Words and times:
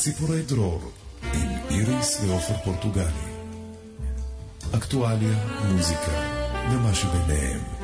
ציפורי 0.00 0.42
דרור 0.42 0.80
עם 1.34 1.48
איריס 1.70 2.20
ועופר 2.26 2.54
פורטוגלי. 2.64 3.30
אקטואליה, 4.76 5.38
מוזיקה 5.68 6.12
ומה 6.72 6.94
שביניהם. 6.94 7.79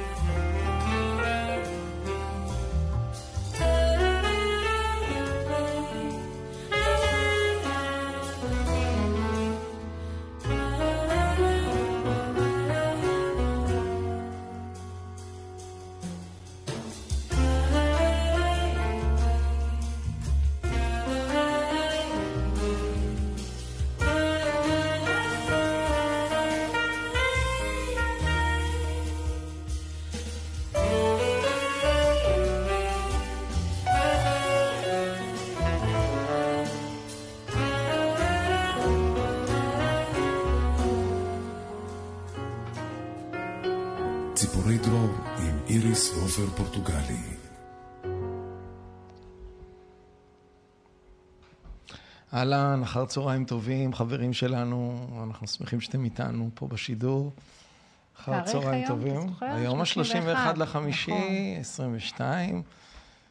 אהלן, 52.53 52.83
אחר 52.83 53.05
צהריים 53.05 53.45
טובים, 53.45 53.95
חברים 53.95 54.33
שלנו, 54.33 55.07
אנחנו 55.25 55.47
שמחים 55.47 55.81
שאתם 55.81 56.05
איתנו 56.05 56.51
פה 56.55 56.67
בשידור. 56.69 57.33
אחר 58.21 58.43
צהריים 58.45 58.87
טובים. 58.87 59.21
היום 59.41 59.81
ה-31 59.81 59.87
31, 59.87 60.59
לחמישי, 60.59 61.11
נכון. 61.11 61.61
22, 61.61 62.63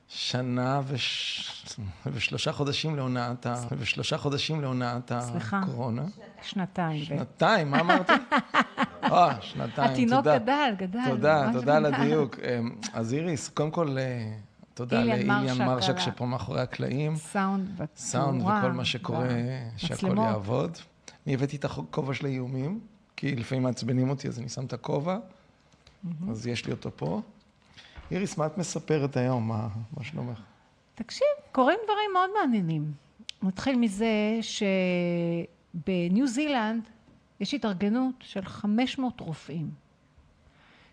שנה 0.07 0.81
וש... 0.87 1.77
ושלושה 2.05 2.51
חודשים 2.51 2.95
להונאת 2.95 3.45
ה... 3.45 3.55
ושלושה 3.77 4.17
חודשים 4.17 4.61
להונאת 4.61 5.11
סליחה. 5.19 5.59
הקורונה. 5.59 6.03
שנתיים. 6.41 7.01
ו- 7.01 7.05
שנתיים, 7.05 7.71
מה 7.71 7.79
אמרתי? 7.79 8.13
אה, 9.03 9.41
שנתיים, 9.41 9.91
התינוק 9.91 10.17
תודה. 10.17 10.37
גדל, 10.37 10.73
גדל. 10.77 10.99
תודה, 11.09 11.49
תודה 11.53 11.77
על. 11.77 11.85
הדיוק. 11.85 12.39
אמ, 12.39 12.75
אז 12.93 13.13
איריס, 13.13 13.49
קודם 13.49 13.71
כל, 13.71 13.97
אה, 13.97 14.31
תודה 14.75 14.99
איליאן 15.01 15.43
לאיליאן 15.43 15.67
מרשק 15.67 15.99
שפה 15.99 16.25
מאחורי 16.25 16.61
הקלעים. 16.61 17.15
סאונד 17.15 17.69
ותאורה. 17.73 17.87
סאונד 17.95 18.41
וכל 18.41 18.71
מה 18.71 18.85
שקורה, 18.85 19.27
שהכל. 19.77 20.17
יעבוד. 20.17 20.77
אני 21.25 21.33
הבאתי 21.33 21.55
את 21.55 21.65
הכובע 21.65 22.13
של 22.13 22.25
האיומים, 22.25 22.79
כי 23.15 23.35
לפעמים 23.35 23.63
מעצבנים 23.63 24.09
אותי, 24.09 24.27
אז 24.27 24.39
אני 24.39 24.49
שם 24.49 24.65
את 24.65 24.73
הכובע, 24.73 25.17
אז 26.29 26.47
יש 26.47 26.65
לי 26.65 26.71
אותו 26.71 26.91
פה. 26.95 27.21
איריס, 28.11 28.37
מה 28.37 28.45
את 28.45 28.57
מספרת 28.57 29.17
היום? 29.17 29.47
מה 29.47 29.67
מה 29.97 30.03
שלומך? 30.03 30.39
תקשיב, 30.95 31.27
קורים 31.51 31.77
דברים 31.83 32.09
מאוד 32.13 32.29
מעניינים. 32.39 32.91
נתחיל 33.43 33.75
מזה 33.75 34.39
שבניו 34.41 36.27
זילנד 36.27 36.83
יש 37.39 37.53
התארגנות 37.53 38.15
של 38.19 38.45
500 38.45 39.19
רופאים 39.19 39.69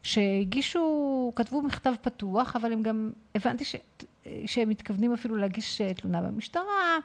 שהגישו, 0.02 1.32
כתבו 1.36 1.62
מכתב 1.62 1.92
פתוח, 2.02 2.56
אבל 2.56 2.72
הם 2.72 2.82
גם, 2.82 3.10
הבנתי 3.34 3.64
ש, 3.64 3.76
שהם 4.46 4.68
מתכוונים 4.68 5.12
אפילו 5.12 5.36
להגיש 5.36 5.80
אה, 5.80 5.94
תלונה 5.94 6.22
במשטרה, 6.22 6.98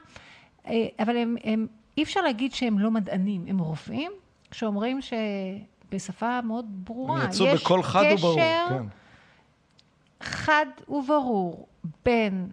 אה, 0.66 0.86
אבל 0.98 1.16
הם, 1.16 1.36
הם, 1.44 1.66
אי 1.96 2.02
אפשר 2.02 2.20
להגיד 2.20 2.54
שהם 2.54 2.78
לא 2.78 2.90
מדענים, 2.90 3.44
הם 3.48 3.58
רופאים, 3.58 4.12
שאומרים 4.52 4.98
שבשפה 5.02 6.40
מאוד 6.40 6.64
ברורה, 6.70 7.22
הם 7.22 7.28
יצאו 7.28 7.46
יש 7.46 7.62
בקול 7.62 7.82
חד 7.82 8.02
וברור. 8.14 8.40
כן. 8.68 8.82
חד 10.22 10.66
וברור 10.88 11.66
בין, 12.04 12.50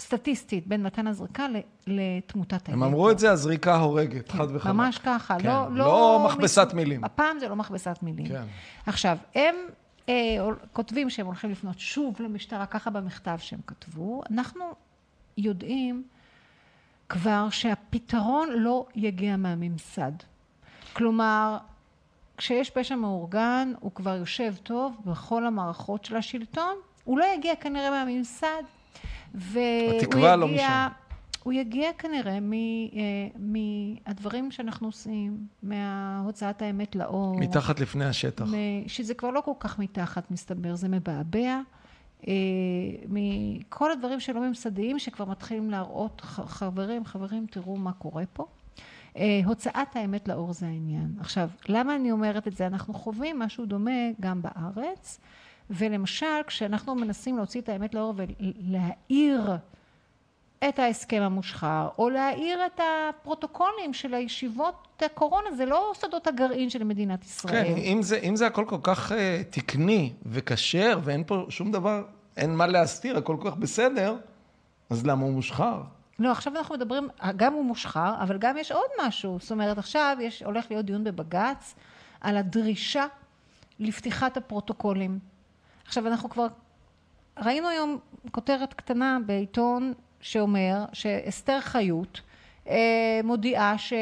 סטטיסטית, 0.00 0.66
בין 0.66 0.82
מתן 0.82 1.06
הזריקה 1.06 1.48
ל- 1.48 1.60
לתמותת 1.86 2.68
הם 2.68 2.74
היתר. 2.82 2.86
אמרו 2.86 3.10
את 3.10 3.18
זה, 3.18 3.30
הזריקה 3.30 3.76
הורגת, 3.76 4.30
חד 4.30 4.46
וחלק. 4.54 4.72
ממש 4.72 4.98
ככה, 4.98 5.38
כן, 5.38 5.48
לא... 5.48 5.66
לא 5.70 6.26
מכבסת 6.26 6.68
מילים. 6.74 7.04
הפעם 7.04 7.38
זה 7.38 7.48
לא 7.48 7.56
מכבסת 7.56 7.98
מילים. 8.02 8.26
כן. 8.28 8.44
עכשיו, 8.86 9.16
הם 9.34 9.54
כותבים 10.72 11.10
שהם 11.10 11.26
הולכים 11.26 11.50
לפנות 11.50 11.78
שוב 11.78 12.22
למשטרה, 12.22 12.66
ככה 12.66 12.90
במכתב 12.90 13.36
שהם 13.38 13.60
כתבו. 13.66 14.22
אנחנו 14.30 14.64
יודעים 15.38 16.04
כבר 17.08 17.50
שהפתרון 17.50 18.48
לא 18.52 18.86
יגיע 18.94 19.36
מהממסד. 19.36 20.12
כלומר, 20.92 21.56
כשיש 22.36 22.70
פשע 22.70 22.96
מאורגן, 22.96 23.72
הוא 23.80 23.92
כבר 23.94 24.16
יושב 24.16 24.54
טוב 24.62 24.96
בכל 25.04 25.46
המערכות 25.46 26.04
של 26.04 26.16
השלטון, 26.16 26.74
הוא 27.04 27.18
לא 27.18 27.24
יגיע 27.36 27.56
כנראה 27.56 27.90
מהממסד, 27.90 28.62
והוא 29.34 30.00
התקווה 30.00 30.36
לא 30.36 30.46
יגיע... 30.46 30.88
משם. 30.88 31.03
הוא 31.44 31.52
יגיע 31.52 31.92
כנראה 31.98 32.40
מ- 32.40 32.52
אה, 32.52 33.28
מהדברים 33.38 34.50
שאנחנו 34.50 34.88
עושים, 34.88 35.46
מהוצאת 35.62 36.62
האמת 36.62 36.96
לאור. 36.96 37.38
מתחת 37.40 37.80
לפני 37.80 38.04
השטח. 38.04 38.44
שזה 38.86 39.14
כבר 39.14 39.30
לא 39.30 39.40
כל 39.40 39.52
כך 39.60 39.78
מתחת, 39.78 40.30
מסתבר, 40.30 40.74
זה 40.74 40.88
מבעבע. 40.88 41.60
אה, 42.28 42.32
מכל 43.08 43.92
הדברים 43.92 44.20
שלא 44.20 44.40
ממסדיים, 44.40 44.98
שכבר 44.98 45.24
מתחילים 45.24 45.70
להראות, 45.70 46.20
חברים, 46.20 47.04
חברים, 47.04 47.46
תראו 47.50 47.76
מה 47.76 47.92
קורה 47.92 48.24
פה. 48.32 48.46
אה, 49.16 49.40
הוצאת 49.44 49.96
האמת 49.96 50.28
לאור 50.28 50.52
זה 50.52 50.66
העניין. 50.66 51.14
עכשיו, 51.20 51.48
למה 51.68 51.96
אני 51.96 52.12
אומרת 52.12 52.48
את 52.48 52.56
זה? 52.56 52.66
אנחנו 52.66 52.94
חווים 52.94 53.38
משהו 53.38 53.66
דומה 53.66 53.90
גם 54.20 54.42
בארץ, 54.42 55.20
ולמשל, 55.70 56.26
כשאנחנו 56.46 56.94
מנסים 56.94 57.36
להוציא 57.36 57.60
את 57.60 57.68
האמת 57.68 57.94
לאור 57.94 58.14
ולהאיר 58.16 59.50
את 60.68 60.78
ההסכם 60.78 61.22
המושחר, 61.22 61.88
או 61.98 62.10
להאיר 62.10 62.66
את 62.66 62.80
הפרוטוקולים 62.80 63.92
של 63.92 64.14
הישיבות 64.14 65.02
הקורונה, 65.02 65.52
זה 65.56 65.66
לא 65.66 65.92
סודות 65.94 66.26
הגרעין 66.26 66.70
של 66.70 66.84
מדינת 66.84 67.24
ישראל. 67.24 67.64
כן, 67.64 67.76
אם 67.76 68.02
זה, 68.02 68.16
אם 68.16 68.36
זה 68.36 68.46
הכל 68.46 68.64
כל 68.68 68.78
כך 68.82 69.12
uh, 69.12 69.14
תקני 69.50 70.12
וכשר, 70.26 70.98
ואין 71.04 71.24
פה 71.26 71.46
שום 71.48 71.72
דבר, 71.72 72.02
אין 72.36 72.56
מה 72.56 72.66
להסתיר, 72.66 73.18
הכל 73.18 73.36
כל 73.40 73.50
כך 73.50 73.56
בסדר, 73.56 74.16
אז 74.90 75.06
למה 75.06 75.22
הוא 75.22 75.32
מושחר? 75.32 75.82
לא, 76.18 76.30
עכשיו 76.30 76.56
אנחנו 76.56 76.74
מדברים, 76.74 77.08
גם 77.36 77.52
הוא 77.52 77.64
מושחר, 77.64 78.14
אבל 78.22 78.38
גם 78.38 78.56
יש 78.56 78.72
עוד 78.72 78.90
משהו. 79.06 79.38
זאת 79.40 79.50
אומרת, 79.50 79.78
עכשיו 79.78 80.16
יש, 80.20 80.42
הולך 80.42 80.66
להיות 80.70 80.86
דיון 80.86 81.04
בבג"ץ 81.04 81.74
על 82.20 82.36
הדרישה 82.36 83.06
לפתיחת 83.78 84.36
הפרוטוקולים. 84.36 85.18
עכשיו, 85.86 86.06
אנחנו 86.06 86.30
כבר 86.30 86.46
ראינו 87.38 87.68
היום 87.68 87.98
כותרת 88.30 88.74
קטנה 88.74 89.18
בעיתון 89.26 89.92
שאומר 90.24 90.84
שאסתר 90.92 91.60
חיות 91.60 92.20
אה, 92.68 93.20
מודיעה 93.24 93.78
ש... 93.78 93.92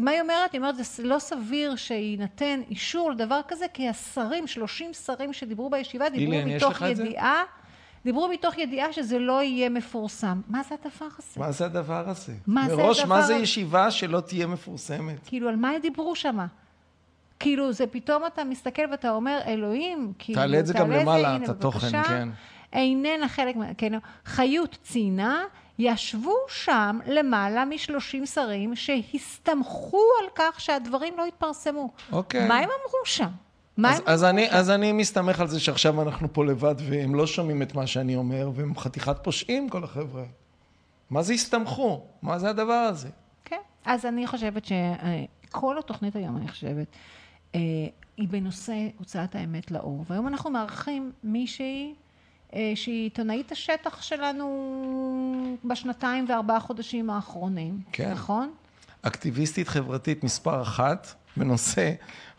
מה 0.00 0.10
היא 0.10 0.20
אומרת? 0.20 0.52
היא 0.52 0.58
אומרת, 0.58 0.74
זה 0.76 1.02
לא 1.02 1.18
סביר 1.18 1.76
שיינתן 1.76 2.60
אישור 2.70 3.10
לדבר 3.10 3.40
כזה, 3.48 3.66
כי 3.74 3.88
השרים, 3.88 4.46
30 4.46 4.92
שרים 4.92 5.32
שדיברו 5.32 5.70
בישיבה, 5.70 6.08
דיברו 6.08 6.32
אילן, 6.32 6.48
מתוך? 6.48 6.82
ידיעה, 6.82 7.42
דיברו 8.04 8.28
מתוך 8.28 8.58
ידיעה 8.58 8.92
שזה 8.92 9.18
לא 9.18 9.42
יהיה 9.42 9.68
מפורסם. 9.68 10.40
מה 10.48 10.62
זה 10.62 10.74
הדבר 10.74 11.06
הזה? 11.18 11.40
מה 11.40 11.52
זה 11.52 11.64
הדבר 11.64 12.08
הזה? 12.08 12.32
מה 12.46 12.68
זה 12.68 12.76
מראש, 12.76 13.00
הדבר 13.00 13.14
מה 13.14 13.22
זה? 13.22 13.34
ישיבה 13.34 13.90
שלא 13.90 14.20
תהיה 14.20 14.46
מפורסמת? 14.46 15.18
כאילו, 15.26 15.48
על 15.48 15.56
מה 15.56 15.70
הם 15.70 15.80
דיברו 15.82 16.16
שם? 16.16 16.38
כאילו, 17.40 17.72
זה 17.72 17.86
פתאום 17.86 18.22
אתה 18.26 18.44
מסתכל 18.44 18.82
ואתה 18.90 19.10
אומר, 19.10 19.40
אלוהים, 19.46 20.12
כאילו, 20.18 20.40
תעלה 20.40 20.60
את 20.60 20.66
זה 20.66 20.74
גם 20.74 20.90
למעלה, 20.90 21.36
את 21.36 21.48
התוכן, 21.48 22.02
כן. 22.02 22.28
איננה 22.74 23.28
חלק. 23.28 23.56
כן, 23.78 23.92
חיות 24.24 24.78
ציינה, 24.82 25.44
ישבו 25.78 26.36
שם 26.48 26.98
למעלה 27.06 27.64
מ-30 27.64 28.26
שרים 28.26 28.76
שהסתמכו 28.76 30.02
על 30.22 30.28
כך 30.34 30.60
שהדברים 30.60 31.14
לא 31.16 31.26
יתפרסמו. 31.26 31.90
אוקיי. 32.12 32.48
מה 32.48 32.54
הם 32.54 32.68
אמרו 32.68 33.04
שם? 33.04 33.28
מה 33.76 33.92
אז, 33.92 33.98
הם 33.98 34.04
אז, 34.06 34.24
אמרו 34.24 34.30
אני, 34.30 34.46
שם? 34.46 34.56
אז 34.56 34.70
אני 34.70 34.92
מסתמך 34.92 35.40
על 35.40 35.48
זה 35.48 35.60
שעכשיו 35.60 36.02
אנחנו 36.02 36.32
פה 36.32 36.44
לבד 36.44 36.74
והם 36.78 37.14
לא 37.14 37.26
שומעים 37.26 37.62
את 37.62 37.74
מה 37.74 37.86
שאני 37.86 38.16
אומר, 38.16 38.50
והם 38.54 38.78
חתיכת 38.78 39.16
פושעים, 39.22 39.68
כל 39.68 39.84
החבר'ה. 39.84 40.24
מה 41.10 41.22
זה 41.22 41.32
הסתמכו? 41.32 42.00
מה 42.22 42.38
זה 42.38 42.50
הדבר 42.50 42.72
הזה? 42.72 43.08
כן. 43.44 43.60
אז 43.84 44.06
אני 44.06 44.26
חושבת 44.26 44.62
שכל 44.64 45.78
התוכנית 45.78 46.16
היום, 46.16 46.36
אני 46.36 46.48
חושבת, 46.48 46.86
אה, 47.54 47.60
היא 48.16 48.28
בנושא 48.28 48.74
הוצאת 48.98 49.34
האמת 49.34 49.70
לאור. 49.70 50.04
והיום 50.08 50.28
אנחנו 50.28 50.50
מארחים 50.50 51.12
מישהי 51.24 51.94
שהיא 52.74 53.04
עיתונאית 53.04 53.52
השטח 53.52 54.02
שלנו 54.02 55.56
בשנתיים 55.64 56.26
וארבעה 56.28 56.60
חודשים 56.60 57.10
האחרונים. 57.10 57.80
כן. 57.92 58.12
נכון? 58.12 58.54
אקטיביסטית 59.02 59.68
חברתית 59.68 60.24
מספר 60.24 60.62
אחת 60.62 61.14
בנושא 61.36 61.92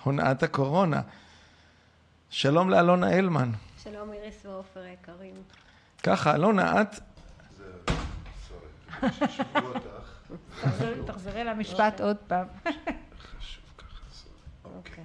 הונאת 0.04 0.44
הקורונה. 0.44 1.02
שלום 2.30 2.70
לאלונה 2.70 3.10
הלמן. 3.10 3.52
שלום 3.84 4.14
איריס 4.14 4.46
ועופר 4.46 4.80
היקרים. 4.80 5.36
ככה, 6.04 6.36
אלונה, 6.36 6.82
את... 6.82 7.00
תחזרי 11.06 11.44
למשפט 11.44 12.02
עוד 12.02 12.18
פעם. 12.28 12.48
חשוב 13.40 13.64
ככה 13.78 14.02
זה. 14.14 14.30
אוקיי. 14.78 15.04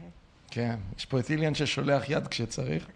כן, 0.51 0.77
יש 0.97 1.07
פה 1.07 1.19
את 1.19 1.31
איליאן 1.31 1.55
ששולח 1.55 2.09
יד 2.09 2.27
כשצריך. 2.27 2.87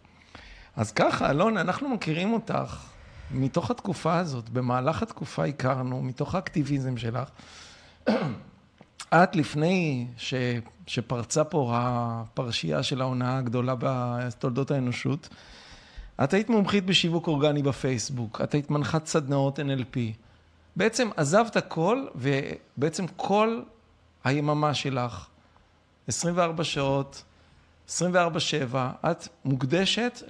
אז 0.76 0.93
ככה, 0.93 1.31
אלון, 1.31 1.56
אנחנו 1.56 1.88
מכירים 1.88 2.32
אותך 2.32 2.87
מתוך 3.31 3.71
התקופה 3.71 4.19
הזאת, 4.19 4.49
במהלך 4.49 5.03
התקופה 5.03 5.44
הכרנו, 5.44 6.03
מתוך 6.03 6.35
האקטיביזם 6.35 6.97
שלך. 6.97 7.29
את 9.15 9.37
לפני 9.37 10.06
ש, 10.17 10.35
שפרצה 10.87 11.44
פה 11.44 11.73
הפרשייה 11.75 12.82
של 12.82 13.00
ההונאה 13.00 13.38
הגדולה 13.38 13.75
בתולדות 13.79 14.71
האנושות, 14.71 15.29
את 16.25 16.35
היית 16.35 16.49
מומחית 16.49 16.87
בשיווק 16.87 17.27
אורגני 17.27 17.62
בפייסבוק, 17.62 18.41
את 18.41 18.55
היית 18.55 18.70
מנחת 18.70 19.06
סדנאות 19.06 19.59
NLP. 19.59 19.99
בעצם 20.77 21.09
עזבת 21.17 21.56
הכל, 21.56 22.06
ובעצם 22.15 23.06
כל 23.17 23.62
היממה 24.25 24.75
שלך, 24.75 25.27
24 26.09 26.65
שעות, 26.65 27.25
24-7, 27.89 27.93
את 29.11 29.29
מוקדשת 29.45 30.23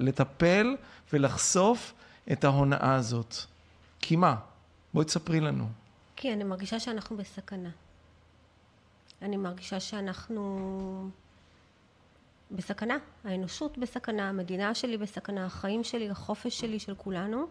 לטפל 0.00 0.76
ולחשוף 1.12 1.94
את 2.32 2.44
ההונאה 2.44 2.94
הזאת. 2.94 3.34
כי 4.00 4.16
מה? 4.16 4.36
בואי 4.94 5.04
תספרי 5.04 5.40
לנו. 5.40 5.68
כי 6.16 6.32
אני 6.32 6.44
מרגישה 6.44 6.80
שאנחנו 6.80 7.16
בסכנה. 7.16 7.70
אני 9.22 9.36
מרגישה 9.36 9.80
שאנחנו 9.80 11.10
בסכנה. 12.50 12.96
האנושות 13.24 13.78
בסכנה, 13.78 14.28
המדינה 14.28 14.74
שלי 14.74 14.96
בסכנה, 14.96 15.46
החיים 15.46 15.84
שלי, 15.84 16.10
החופש 16.10 16.60
שלי, 16.60 16.78
של 16.78 16.94
כולנו. 16.94 17.46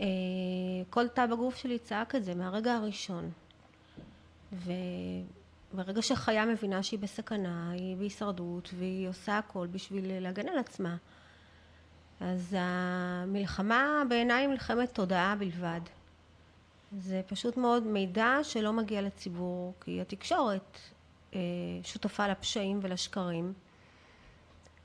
אה, 0.00 0.06
כל 0.90 1.08
תא 1.08 1.26
בגוף 1.26 1.56
שלי 1.56 1.78
צעק 1.78 2.14
את 2.14 2.24
זה 2.24 2.34
מהרגע 2.34 2.74
הראשון. 2.74 3.30
וברגע 5.74 6.02
שחיה 6.02 6.46
מבינה 6.46 6.82
שהיא 6.82 7.00
בסכנה, 7.00 7.70
היא 7.70 7.96
בהישרדות, 7.96 8.70
והיא 8.78 9.08
עושה 9.08 9.38
הכל 9.38 9.66
בשביל 9.66 10.18
להגן 10.20 10.48
על 10.48 10.58
עצמה. 10.58 10.96
אז 12.20 12.56
המלחמה 12.58 14.02
בעיניי 14.08 14.40
היא 14.40 14.48
מלחמת 14.48 14.94
תודעה 14.94 15.36
בלבד. 15.36 15.80
זה 16.92 17.20
פשוט 17.26 17.56
מאוד 17.56 17.86
מידע 17.86 18.38
שלא 18.42 18.72
מגיע 18.72 19.02
לציבור, 19.02 19.74
כי 19.80 20.00
התקשורת 20.00 20.78
אה, 21.34 21.40
שותפה 21.82 22.28
לפשעים 22.28 22.80
ולשקרים. 22.82 23.52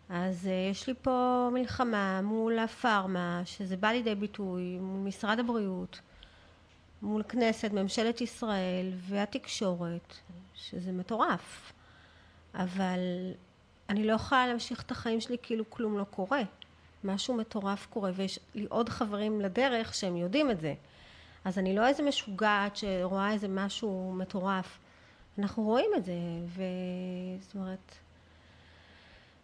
אז 0.09 0.47
אה, 0.47 0.69
יש 0.71 0.87
לי 0.87 0.93
פה 1.01 1.49
מלחמה 1.53 2.21
מול 2.21 2.59
הפארמה, 2.59 3.41
שזה 3.45 3.77
בא 3.77 3.87
לידי 3.87 4.15
ביטוי, 4.15 4.77
מול 4.79 4.99
משרד 5.07 5.39
הבריאות, 5.39 5.99
מול 7.01 7.23
כנסת, 7.23 7.71
ממשלת 7.71 8.21
ישראל 8.21 8.91
והתקשורת, 8.95 10.13
שזה 10.55 10.91
מטורף. 10.91 11.73
אבל 12.55 12.99
אני 13.89 14.07
לא 14.07 14.13
יכולה 14.13 14.47
להמשיך 14.47 14.81
את 14.81 14.91
החיים 14.91 15.21
שלי 15.21 15.37
כאילו 15.43 15.69
כלום 15.69 15.97
לא 15.97 16.03
קורה. 16.03 16.41
משהו 17.03 17.33
מטורף 17.33 17.85
קורה, 17.85 18.11
ויש 18.15 18.39
לי 18.55 18.65
עוד 18.69 18.89
חברים 18.89 19.41
לדרך 19.41 19.93
שהם 19.93 20.17
יודעים 20.17 20.51
את 20.51 20.61
זה. 20.61 20.73
אז 21.45 21.57
אני 21.57 21.75
לא 21.75 21.87
איזה 21.87 22.03
משוגעת 22.03 22.75
שרואה 22.75 23.31
איזה 23.31 23.47
משהו 23.47 24.13
מטורף. 24.17 24.79
אנחנו 25.39 25.63
רואים 25.63 25.89
את 25.97 26.05
זה, 26.05 26.13
וזאת 26.47 27.55
אומרת, 27.55 27.95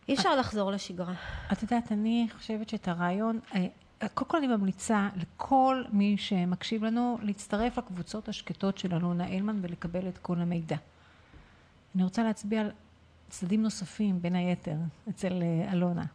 אי 0.08 0.14
אפשר 0.14 0.36
לחזור 0.36 0.72
לשגרה. 0.72 1.14
את 1.52 1.62
יודעת, 1.62 1.92
אני 1.92 2.28
חושבת 2.38 2.70
שאת 2.70 2.88
הרעיון, 2.88 3.40
אה, 3.56 3.68
קודם 4.14 4.30
כל 4.30 4.38
אני 4.38 4.48
ממליצה 4.48 5.10
לכל 5.16 5.84
מי 5.92 6.18
שמקשיב 6.18 6.84
לנו 6.84 7.18
להצטרף 7.22 7.78
לקבוצות 7.78 8.30
השקטות 8.30 8.78
של 8.78 8.94
אלונה 8.94 9.26
הלמן 9.28 9.60
ולקבל 9.62 10.08
את 10.08 10.18
כל 10.18 10.40
המידע. 10.40 10.78
אני 11.96 12.04
רוצה 12.04 12.24
להצביע 12.24 12.62
על 12.62 12.72
צדדים 13.30 13.62
נוספים, 13.64 14.22
בין 14.22 14.36
היתר, 14.36 14.76
אצל 15.10 15.42
אה, 15.42 15.72
אלונה. 15.72 16.06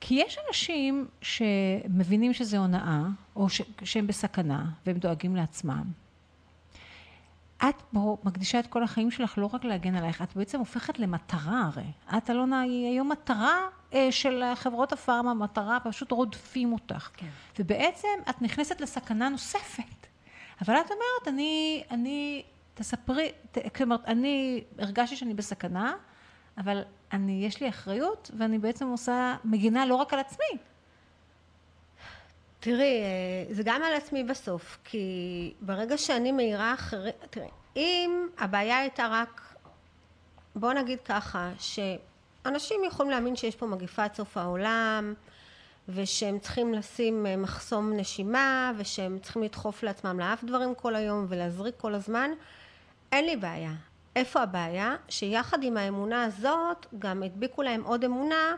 כי 0.00 0.14
יש 0.14 0.36
אנשים 0.48 1.08
שמבינים 1.22 2.32
שזה 2.32 2.58
הונאה, 2.58 3.02
או 3.36 3.48
ש, 3.48 3.62
שהם 3.84 4.06
בסכנה, 4.06 4.70
והם 4.86 4.98
דואגים 4.98 5.36
לעצמם. 5.36 5.84
את 7.68 7.82
פה 7.92 8.16
מקדישה 8.24 8.60
את 8.60 8.66
כל 8.66 8.82
החיים 8.82 9.10
שלך 9.10 9.38
לא 9.38 9.46
רק 9.52 9.64
להגן 9.64 9.94
עלייך, 9.94 10.22
את 10.22 10.36
בעצם 10.36 10.58
הופכת 10.58 10.98
למטרה 10.98 11.62
הרי. 11.66 12.16
את, 12.16 12.30
אלונה, 12.30 12.60
היא 12.60 12.86
היום 12.86 13.08
מטרה 13.08 13.58
אה, 13.94 14.12
של 14.12 14.42
חברות 14.54 14.92
הפארמה, 14.92 15.34
מטרה, 15.34 15.78
פשוט 15.84 16.10
רודפים 16.10 16.72
אותך. 16.72 17.10
כן. 17.16 17.26
ובעצם 17.58 18.08
את 18.30 18.42
נכנסת 18.42 18.80
לסכנה 18.80 19.28
נוספת. 19.28 20.06
אבל 20.62 20.74
את 20.74 20.90
אומרת, 20.90 21.28
אני, 21.28 21.82
אני, 21.90 22.42
תספרי, 22.74 23.32
כלומר, 23.76 23.96
אני 24.06 24.64
הרגשתי 24.78 25.16
שאני 25.16 25.34
בסכנה, 25.34 25.94
אבל 26.58 26.82
אני, 27.12 27.46
יש 27.46 27.60
לי 27.60 27.68
אחריות, 27.68 28.30
ואני 28.38 28.58
בעצם 28.58 28.86
עושה, 28.86 29.36
מגינה 29.44 29.86
לא 29.86 29.94
רק 29.94 30.12
על 30.12 30.18
עצמי. 30.18 30.58
תראי, 32.60 33.02
אה, 33.02 33.54
זה 33.54 33.62
גם 33.62 33.82
על 33.82 33.94
עצמי 33.94 34.24
בסוף, 34.24 34.78
כי 34.84 35.54
ברגע 35.60 35.98
שאני 35.98 36.32
מאירה 36.32 36.74
אחרים, 36.74 37.12
תראי, 37.30 37.48
אם 37.76 38.26
הבעיה 38.38 38.78
הייתה 38.78 39.08
רק, 39.10 39.40
בוא 40.54 40.72
נגיד 40.72 41.00
ככה, 41.00 41.50
שאנשים 41.58 42.84
יכולים 42.86 43.10
להאמין 43.10 43.36
שיש 43.36 43.56
פה 43.56 43.66
מגיפה 43.66 44.04
עד 44.04 44.14
סוף 44.14 44.36
העולם, 44.36 45.14
ושהם 45.88 46.38
צריכים 46.38 46.74
לשים 46.74 47.26
אה, 47.26 47.36
מחסום 47.36 47.92
נשימה, 47.92 48.72
ושהם 48.76 49.18
צריכים 49.18 49.42
לדחוף 49.42 49.82
לעצמם 49.82 50.20
לאף 50.20 50.44
דברים 50.44 50.74
כל 50.74 50.96
היום 50.96 51.26
ולהזריק 51.28 51.74
כל 51.76 51.94
הזמן, 51.94 52.30
אין 53.12 53.24
לי 53.24 53.36
בעיה. 53.36 53.72
איפה 54.16 54.42
הבעיה? 54.42 54.96
שיחד 55.08 55.62
עם 55.62 55.76
האמונה 55.76 56.24
הזאת 56.24 56.86
גם 56.98 57.22
הדביקו 57.22 57.62
להם 57.62 57.82
עוד 57.84 58.04
אמונה 58.04 58.54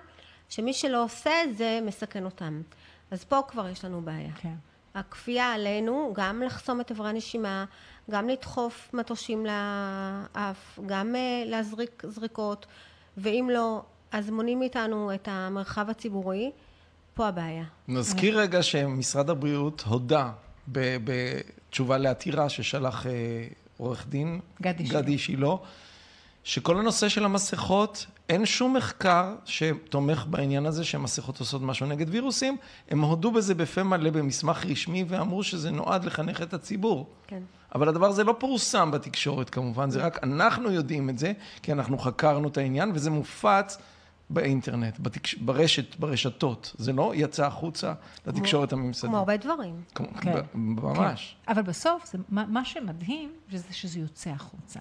שמי 0.49 0.73
שלא 0.73 1.05
עושה 1.05 1.31
את 1.45 1.57
זה 1.57 1.79
מסכן 1.83 2.25
אותם. 2.25 2.63
אז 3.11 3.25
פה 3.25 3.41
כבר 3.49 3.69
יש 3.69 3.85
לנו 3.85 4.01
בעיה. 4.01 4.33
כן. 4.35 4.55
הכפייה 4.95 5.53
עלינו 5.53 6.13
גם 6.17 6.43
לחסום 6.43 6.81
את 6.81 6.91
אברי 6.91 7.09
הנשימה, 7.09 7.65
גם 8.11 8.29
לדחוף 8.29 8.91
מטושים 8.93 9.47
לאף, 9.47 10.79
גם 10.87 11.17
אה, 11.17 11.43
להזריק 11.47 12.03
זריקות, 12.07 12.67
ואם 13.17 13.49
לא, 13.53 13.83
אז 14.13 14.31
מונעים 14.31 14.59
מאיתנו 14.59 15.15
את 15.15 15.29
המרחב 15.31 15.91
הציבורי. 15.91 16.51
פה 17.15 17.29
הבעיה. 17.29 17.65
נזכיר 17.89 18.39
רגע 18.39 18.63
שמשרד 18.63 19.31
הבריאות 19.31 19.81
הודה 19.87 20.31
בתשובה 20.69 21.99
לעתירה 21.99 22.49
ששלח 22.49 23.07
אה, 23.07 23.13
עורך 23.83 24.07
דין 24.09 24.41
גדי, 24.63 24.85
גדי 24.85 25.19
שילה, 25.19 25.55
שכל 26.45 26.79
הנושא 26.79 27.09
של 27.09 27.25
המסכות, 27.25 28.07
אין 28.29 28.47
שום 28.47 28.77
מחקר 28.77 29.35
שתומך 29.45 30.25
בעניין 30.31 30.67
הזה 30.67 30.85
שהמסכות 30.85 31.41
עושות 31.41 31.63
משהו 31.63 31.87
נגד 31.87 32.07
וירוסים. 32.11 32.57
הם 32.91 33.01
הודו 33.01 33.31
בזה 33.31 33.55
בפה 33.55 33.83
מלא 33.83 34.11
במסמך 34.11 34.67
רשמי 34.67 35.05
ואמרו 35.09 35.43
שזה 35.43 35.71
נועד 35.71 36.05
לחנך 36.05 36.43
את 36.43 36.55
הציבור. 36.55 37.07
כן. 37.27 37.43
אבל 37.75 37.89
הדבר 37.89 38.07
הזה 38.07 38.25
לא 38.25 38.37
פורסם 38.39 38.91
בתקשורת 38.91 39.51
כמובן, 39.51 39.91
זה 39.91 40.01
רק 40.01 40.23
אנחנו 40.23 40.71
יודעים 40.71 41.11
את 41.11 41.19
זה, 41.19 41.33
כי 41.63 41.73
אנחנו 41.73 41.99
חקרנו 41.99 42.49
את 42.49 42.59
העניין 42.59 42.93
וזה 42.95 43.11
מופץ 43.11 43.79
באינטרנט, 44.31 44.99
בתקש... 45.01 45.35
ברשת, 45.35 45.97
ברשתות. 45.97 46.75
זה 46.79 46.93
לא 46.93 47.13
יצא 47.15 47.47
החוצה 47.47 47.93
לתקשורת 48.27 48.73
הממסדית. 48.73 49.11
כמו 49.11 49.19
הרבה 49.19 49.37
דברים. 49.37 49.83
כמו, 49.95 50.09
כן. 50.21 50.33
ממש. 50.55 51.37
כן. 51.47 51.53
אבל 51.53 51.63
בסוף, 51.63 52.07
זה, 52.07 52.19
מה, 52.29 52.47
מה 52.47 52.65
שמדהים, 52.65 53.33
זה 53.53 53.75
שזה 53.75 54.01
יוצא 54.01 54.31
החוצה. 54.31 54.81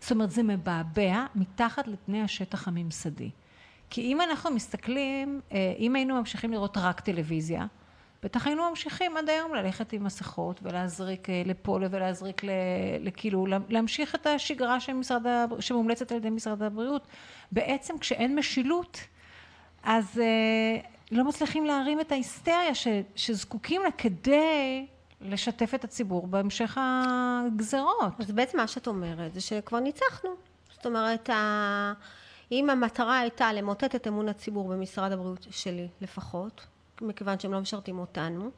זאת 0.00 0.10
אומרת, 0.10 0.30
זה 0.30 0.42
מבעבע 0.42 1.26
מתחת 1.34 1.88
לפני 1.88 2.22
השטח 2.22 2.68
הממסדי. 2.68 3.30
כי 3.90 4.00
אם 4.00 4.20
אנחנו 4.20 4.50
מסתכלים, 4.50 5.40
אה, 5.52 5.72
אם 5.78 5.96
היינו 5.96 6.14
ממשיכים 6.14 6.52
לראות 6.52 6.76
רק 6.78 7.00
טלוויזיה, 7.00 7.66
בטח 8.22 8.46
היינו 8.46 8.70
ממשיכים 8.70 9.16
עד 9.16 9.28
היום 9.28 9.54
ללכת 9.54 9.92
עם 9.92 10.04
מסכות 10.04 10.60
ולהזריק 10.62 11.30
אה, 11.30 11.42
לפולו 11.46 11.90
ולהזריק 11.90 12.42
לכאילו, 13.00 13.46
להמשיך 13.68 14.14
את 14.14 14.26
השגרה 14.26 14.80
שמשרד, 14.80 15.22
שמומלצת 15.60 16.12
על 16.12 16.18
ידי 16.18 16.30
משרד 16.30 16.62
הבריאות. 16.62 17.06
בעצם 17.54 17.98
כשאין 17.98 18.38
משילות, 18.38 18.98
אז 19.82 20.20
אה, 20.22 20.80
לא 21.10 21.24
מצליחים 21.24 21.66
להרים 21.66 22.00
את 22.00 22.12
ההיסטריה 22.12 22.74
ש, 22.74 22.88
שזקוקים 23.16 23.82
לה 23.82 23.90
כדי 23.90 24.86
לשתף 25.20 25.74
את 25.74 25.84
הציבור 25.84 26.26
בהמשך 26.26 26.78
הגזרות. 26.80 28.12
אז 28.20 28.30
בעצם 28.30 28.58
מה 28.58 28.66
שאת 28.66 28.86
אומרת 28.86 29.34
זה 29.34 29.40
שכבר 29.40 29.80
ניצחנו. 29.80 30.30
זאת 30.72 30.86
אומרת, 30.86 31.30
אם 32.52 32.70
המטרה 32.70 33.18
הייתה 33.18 33.52
למוטט 33.52 33.94
את 33.94 34.06
אמון 34.06 34.28
הציבור 34.28 34.68
במשרד 34.68 35.12
הבריאות 35.12 35.46
שלי 35.50 35.88
לפחות, 36.00 36.66
מכיוון 37.00 37.38
שהם 37.38 37.52
לא 37.52 37.60
משרתים 37.60 37.98
אותנו, 37.98 38.50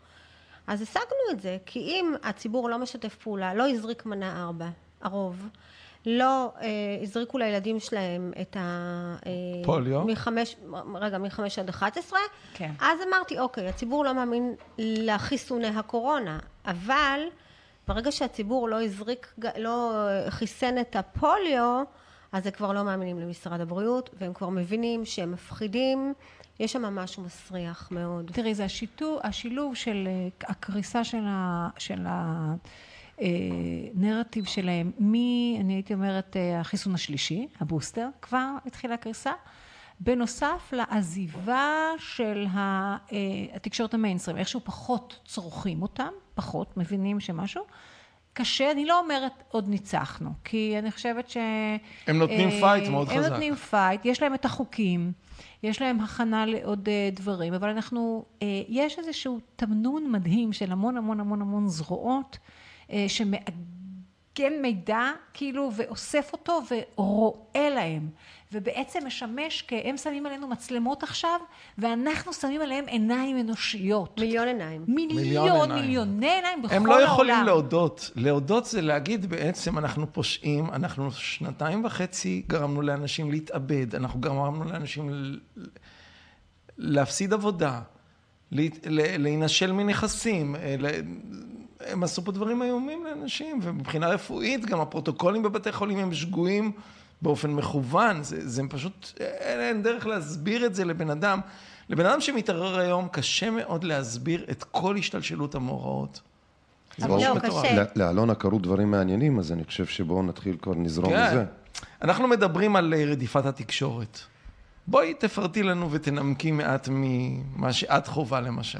אז 0.66 0.82
השגנו 0.82 1.30
את 1.30 1.40
זה, 1.40 1.58
כי 1.66 1.78
אם 1.78 2.14
הציבור 2.22 2.70
לא 2.70 2.78
משתף 2.78 3.14
פעולה, 3.14 3.54
לא 3.54 3.68
הזריק 3.68 4.06
מנה 4.06 4.42
ארבע, 4.42 4.68
הרוב, 5.00 5.48
לא 6.06 6.52
אה, 6.60 6.68
הזריקו 7.02 7.38
לילדים 7.38 7.80
שלהם 7.80 8.32
את 8.40 8.56
ה... 8.56 8.60
אה, 9.26 9.32
פוליו? 9.64 10.04
מחמש, 10.04 10.56
רגע, 10.94 11.18
מחמש 11.18 11.58
עד 11.58 11.68
אחת 11.68 11.96
עשרה, 11.96 12.18
כן. 12.54 12.70
אז 12.80 12.98
אמרתי, 13.08 13.38
אוקיי, 13.38 13.68
הציבור 13.68 14.04
לא 14.04 14.14
מאמין 14.14 14.54
לחיסוני 14.78 15.66
הקורונה, 15.66 16.38
אבל 16.66 17.20
ברגע 17.88 18.12
שהציבור 18.12 18.68
לא 18.68 18.82
הזריק, 18.82 19.34
לא 19.58 20.06
חיסן 20.28 20.78
את 20.78 20.96
הפוליו, 20.96 21.82
אז 22.32 22.46
הם 22.46 22.52
כבר 22.52 22.72
לא 22.72 22.84
מאמינים 22.84 23.18
למשרד 23.18 23.60
הבריאות, 23.60 24.10
והם 24.18 24.32
כבר 24.32 24.48
מבינים 24.48 25.04
שהם 25.04 25.32
מפחידים, 25.32 26.14
יש 26.60 26.72
שם 26.72 26.82
משהו 26.82 27.22
מסריח 27.22 27.88
מאוד. 27.90 28.30
תראי, 28.34 28.54
זה 28.54 28.64
השיתו, 28.64 29.18
השילוב 29.22 29.74
של 29.74 30.08
אה, 30.08 30.28
הקריסה 30.50 31.04
של, 31.04 31.22
ה, 31.26 31.68
של 31.78 32.00
הנרטיב 33.18 34.44
שלהם, 34.44 34.92
מ... 34.98 35.14
אני 35.60 35.74
הייתי 35.74 35.94
אומרת, 35.94 36.36
אה, 36.36 36.60
החיסון 36.60 36.94
השלישי, 36.94 37.48
הבוסטר, 37.60 38.08
כבר 38.22 38.50
התחילה 38.66 38.96
קריסה. 38.96 39.32
בנוסף 40.00 40.72
לעזיבה 40.72 41.90
של 41.98 42.46
אה, 42.56 42.96
התקשורת 43.54 43.94
המיינסטרים, 43.94 44.36
איכשהו 44.36 44.60
פחות 44.64 45.20
צורכים 45.24 45.82
אותם, 45.82 46.08
פחות 46.34 46.76
מבינים 46.76 47.20
שמשהו. 47.20 47.64
קשה, 48.32 48.70
אני 48.70 48.86
לא 48.86 49.00
אומרת 49.00 49.32
עוד 49.48 49.68
ניצחנו, 49.68 50.30
כי 50.44 50.74
אני 50.78 50.90
חושבת 50.90 51.28
ש... 51.28 51.36
הם 52.06 52.18
נותנים 52.18 52.48
אה, 52.48 52.60
fight 52.60 52.88
מאוד 52.88 53.10
הם 53.10 53.18
חזק. 53.18 53.30
נותנים 53.30 53.54
fight, 53.54 54.00
יש 54.04 54.22
להם 54.22 54.34
את 54.34 54.44
החוקים, 54.44 55.12
יש 55.62 55.82
להם 55.82 56.00
הכנה 56.00 56.46
לעוד 56.46 56.88
אה, 56.88 57.08
דברים, 57.12 57.54
אבל 57.54 57.68
אנחנו, 57.68 58.24
אה, 58.42 58.62
יש 58.68 58.98
איזשהו 58.98 59.40
תמנון 59.56 60.10
מדהים 60.10 60.52
של 60.52 60.72
המון 60.72 60.96
המון 60.96 61.20
המון 61.20 61.40
המון 61.40 61.68
זרועות, 61.68 62.38
אה, 62.42 62.65
שמאגד 63.08 64.62
מידע, 64.62 65.10
כאילו, 65.34 65.70
ואוסף 65.76 66.30
אותו 66.32 66.60
ויורה 66.70 67.70
להם, 67.70 68.08
ובעצם 68.52 69.06
משמש, 69.06 69.62
כי 69.62 69.76
הם 69.76 69.96
שמים 69.96 70.26
עלינו 70.26 70.48
מצלמות 70.48 71.02
עכשיו, 71.02 71.40
ואנחנו 71.78 72.32
שמים 72.32 72.60
עליהם 72.60 72.84
עיניים 72.88 73.38
אנושיות. 73.40 74.20
מיליון 74.20 74.48
עיניים. 74.48 74.84
מיליון 74.88 75.22
מיליון, 75.22 75.60
עיניים. 75.60 75.84
מיליוני 75.84 76.30
עיניים 76.30 76.62
בכל 76.62 76.74
הם 76.74 76.86
העולם. 76.86 77.00
לא 77.00 77.04
יכולים 77.04 77.36
להודות. 77.46 78.10
להודות 78.14 78.64
זה 78.64 78.82
להגיד 78.82 79.26
בעצם 79.26 79.78
אנחנו 79.78 80.12
פושעים, 80.12 80.70
אנחנו 80.70 81.12
שנתיים 81.12 81.84
וחצי 81.84 82.42
גרמנו 82.46 82.82
לאנשים 82.82 83.30
להתאבד, 83.30 83.94
אנחנו 83.94 84.20
גרמנו 84.20 84.64
לאנשים 84.64 85.10
להפסיד 86.78 87.32
עבודה, 87.32 87.80
להינשל 88.52 89.72
מנכסים. 89.72 90.56
הם 91.80 92.02
עשו 92.02 92.24
פה 92.24 92.32
דברים 92.32 92.62
איומים 92.62 93.04
לאנשים, 93.04 93.60
ומבחינה 93.62 94.08
רפואית 94.08 94.66
גם 94.66 94.80
הפרוטוקולים 94.80 95.42
בבתי 95.42 95.72
חולים 95.72 95.98
הם 95.98 96.14
שגויים 96.14 96.72
באופן 97.22 97.50
מכוון, 97.50 98.22
זה, 98.22 98.48
זה 98.48 98.62
פשוט, 98.68 99.12
אין, 99.20 99.60
אין 99.60 99.82
דרך 99.82 100.06
להסביר 100.06 100.66
את 100.66 100.74
זה 100.74 100.84
לבן 100.84 101.10
אדם. 101.10 101.40
לבן 101.88 102.06
אדם 102.06 102.20
שמתערער 102.20 102.78
היום, 102.78 103.08
קשה 103.08 103.50
מאוד 103.50 103.84
להסביר 103.84 104.44
את 104.50 104.64
כל 104.64 104.96
השתלשלות 104.96 105.54
המאורעות. 105.54 106.20
זה 106.98 107.06
פשוט 107.06 107.22
לא, 107.22 107.34
מטורף. 107.34 107.64
קשה. 107.66 107.84
לאלונה 107.96 108.34
קרו 108.34 108.58
דברים 108.58 108.90
מעניינים, 108.90 109.38
אז 109.38 109.52
אני 109.52 109.64
חושב 109.64 109.86
שבואו 109.86 110.22
נתחיל 110.22 110.56
כבר 110.62 110.74
נזרום 110.74 111.10
כן. 111.12 111.26
מזה. 111.30 111.44
אנחנו 112.02 112.28
מדברים 112.28 112.76
על 112.76 112.94
אה, 112.94 113.04
רדיפת 113.04 113.46
התקשורת. 113.46 114.18
בואי 114.86 115.14
תפרטי 115.14 115.62
לנו 115.62 115.92
ותנמקי 115.92 116.50
מעט 116.50 116.88
ממה 116.90 117.72
שאת 117.72 118.06
חווה 118.06 118.40
למשל. 118.40 118.78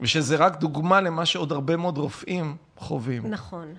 ושזה 0.00 0.36
רק 0.36 0.56
דוגמה 0.56 1.00
למה 1.00 1.26
שעוד 1.26 1.52
הרבה 1.52 1.76
מאוד 1.76 1.98
רופאים 1.98 2.56
חווים. 2.76 3.26
נכון. 3.26 3.74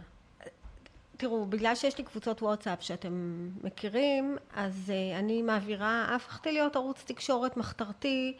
תראו, 1.17 1.45
בגלל 1.45 1.75
שיש 1.75 1.97
לי 1.97 2.03
קבוצות 2.03 2.41
וואטסאפ 2.41 2.83
שאתם 2.83 3.47
מכירים, 3.63 4.37
אז 4.55 4.73
uh, 4.87 5.19
אני 5.19 5.41
מעבירה, 5.41 6.15
הפכתי 6.15 6.51
להיות 6.51 6.75
ערוץ 6.75 7.03
תקשורת 7.05 7.57
מחתרתי, 7.57 8.37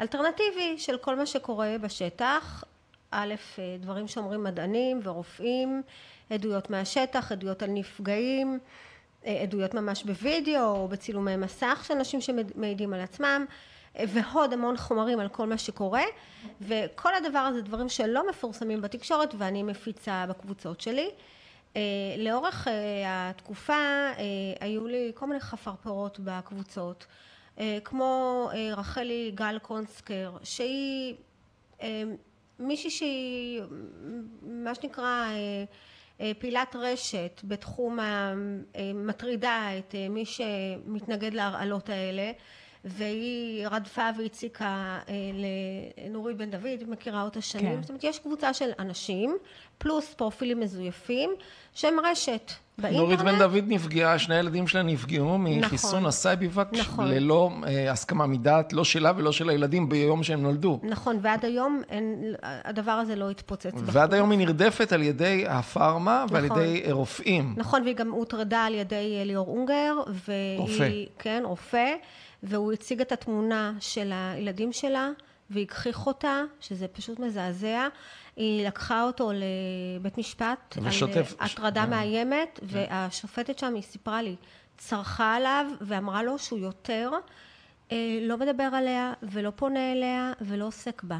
אלטרנטיבי 0.00 0.78
של 0.78 0.98
כל 0.98 1.16
מה 1.16 1.26
שקורה 1.26 1.76
בשטח. 1.80 2.64
א', 3.12 3.34
אה, 3.58 3.76
דברים 3.80 4.08
שאומרים 4.08 4.42
מדענים 4.42 5.00
ורופאים, 5.02 5.82
עדויות 6.30 6.70
מהשטח, 6.70 7.32
עדויות 7.32 7.62
על 7.62 7.70
נפגעים, 7.70 8.58
אה, 9.26 9.42
עדויות 9.42 9.74
ממש 9.74 10.04
בווידאו 10.04 10.62
או 10.62 10.88
בצילומי 10.88 11.36
מסך 11.36 11.84
של 11.88 11.94
אנשים 11.94 12.20
שמעידים 12.20 12.92
על 12.92 13.00
עצמם. 13.00 13.44
ועוד 13.94 14.52
המון 14.52 14.76
חומרים 14.76 15.20
על 15.20 15.28
כל 15.28 15.46
מה 15.46 15.58
שקורה 15.58 16.02
וכל 16.60 17.14
הדבר 17.14 17.38
הזה 17.38 17.62
דברים 17.62 17.88
שלא 17.88 18.28
מפורסמים 18.28 18.80
בתקשורת 18.80 19.34
ואני 19.38 19.62
מפיצה 19.62 20.24
בקבוצות 20.28 20.80
שלי. 20.80 21.10
אה, 21.76 21.80
לאורך 22.18 22.68
אה, 22.68 23.30
התקופה 23.30 23.72
אה, 23.72 24.14
היו 24.60 24.86
לי 24.86 25.12
כל 25.14 25.26
מיני 25.26 25.40
חפרפרות 25.40 26.20
בקבוצות 26.20 27.06
כמו 27.84 28.48
רחלי 28.76 29.32
גל 29.34 29.58
קונסקר 29.62 30.36
שהיא 30.42 31.14
מישהי 32.58 32.90
שהיא 32.90 33.62
מה 34.42 34.74
שנקרא 34.74 35.26
פעילת 36.38 36.76
רשת 36.76 37.40
בתחום 37.44 37.98
המטרידה 38.74 39.68
את 39.78 39.94
מי 40.10 40.24
שמתנגד 40.24 41.34
להרעלות 41.34 41.88
האלה 41.88 42.32
והיא 42.84 43.66
רדפה 43.70 44.08
והציקה 44.18 44.98
אה, 45.08 45.14
לנורית 46.04 46.36
בן 46.36 46.50
דוד, 46.50 46.88
מכירה 46.88 47.22
אותה 47.22 47.40
שנים, 47.40 47.76
כן. 47.76 47.82
זאת 47.82 47.90
אומרת 47.90 48.04
יש 48.04 48.18
קבוצה 48.18 48.54
של 48.54 48.70
אנשים 48.78 49.36
פלוס 49.78 50.14
פרופילים 50.14 50.60
מזויפים 50.60 51.30
שהם 51.74 51.94
רשת 52.04 52.52
באינטרנט. 52.78 53.02
נורית 53.02 53.20
בן 53.20 53.38
דוד 53.38 53.64
נפגעה, 53.66 54.18
שני 54.18 54.34
הילדים 54.34 54.68
שלה 54.68 54.82
נפגעו 54.82 55.38
מחיסון 55.38 55.90
נכון. 55.90 56.06
הסביווקס 56.06 56.78
נכון. 56.78 57.08
ללא 57.08 57.50
אה, 57.66 57.92
הסכמה 57.92 58.26
מדעת, 58.26 58.72
לא 58.72 58.84
שלה 58.84 59.12
ולא 59.16 59.32
של 59.32 59.48
הילדים 59.48 59.88
ביום 59.88 60.22
שהם 60.22 60.42
נולדו. 60.42 60.80
נכון, 60.82 61.18
ועד 61.22 61.44
היום 61.44 61.82
אין, 61.88 62.34
הדבר 62.42 62.92
הזה 62.92 63.16
לא 63.16 63.30
התפוצץ. 63.30 63.72
ועד 63.74 63.84
בחוץ. 63.84 64.12
היום 64.12 64.30
היא 64.30 64.38
נרדפת 64.38 64.92
על 64.92 65.02
ידי 65.02 65.44
הפארמה 65.48 66.24
ועל 66.30 66.44
נכון. 66.44 66.60
ידי 66.60 66.82
אה, 66.86 66.92
רופאים. 66.92 67.54
נכון, 67.56 67.82
והיא 67.82 67.94
גם 67.94 68.10
הוטרדה 68.10 68.64
על 68.64 68.74
ידי 68.74 69.16
אה, 69.18 69.24
ליאור 69.24 69.48
אונגר, 69.48 69.94
והיא... 70.26 70.58
רופא. 70.58 70.90
כן, 71.18 71.42
רופא, 71.44 71.94
והוא 72.42 72.72
הציג 72.72 73.00
את 73.00 73.12
התמונה 73.12 73.72
של 73.80 74.12
הילדים 74.14 74.72
שלה, 74.72 75.10
והגחיך 75.50 76.06
אותה, 76.06 76.42
שזה 76.60 76.88
פשוט 76.88 77.18
מזעזע. 77.18 77.88
היא 78.36 78.66
לקחה 78.66 79.02
אותו 79.02 79.30
לבית 79.34 80.18
משפט, 80.18 80.78
ושוטף- 80.82 81.16
על 81.16 81.22
אה, 81.40 81.46
הטרדה 81.46 81.84
כן. 81.84 81.90
מאיימת, 81.90 82.60
והשופטת 82.62 83.58
שם, 83.58 83.74
היא 83.74 83.82
סיפרה 83.82 84.22
לי, 84.22 84.36
צרחה 84.78 85.34
עליו 85.34 85.66
ואמרה 85.80 86.22
לו 86.22 86.38
שהוא 86.38 86.58
יותר 86.58 87.10
אה, 87.92 88.18
לא 88.22 88.38
מדבר 88.38 88.68
עליה, 88.72 89.12
ולא 89.22 89.50
פונה 89.56 89.92
אליה, 89.92 90.32
ולא 90.40 90.66
עוסק 90.66 91.02
בה. 91.02 91.18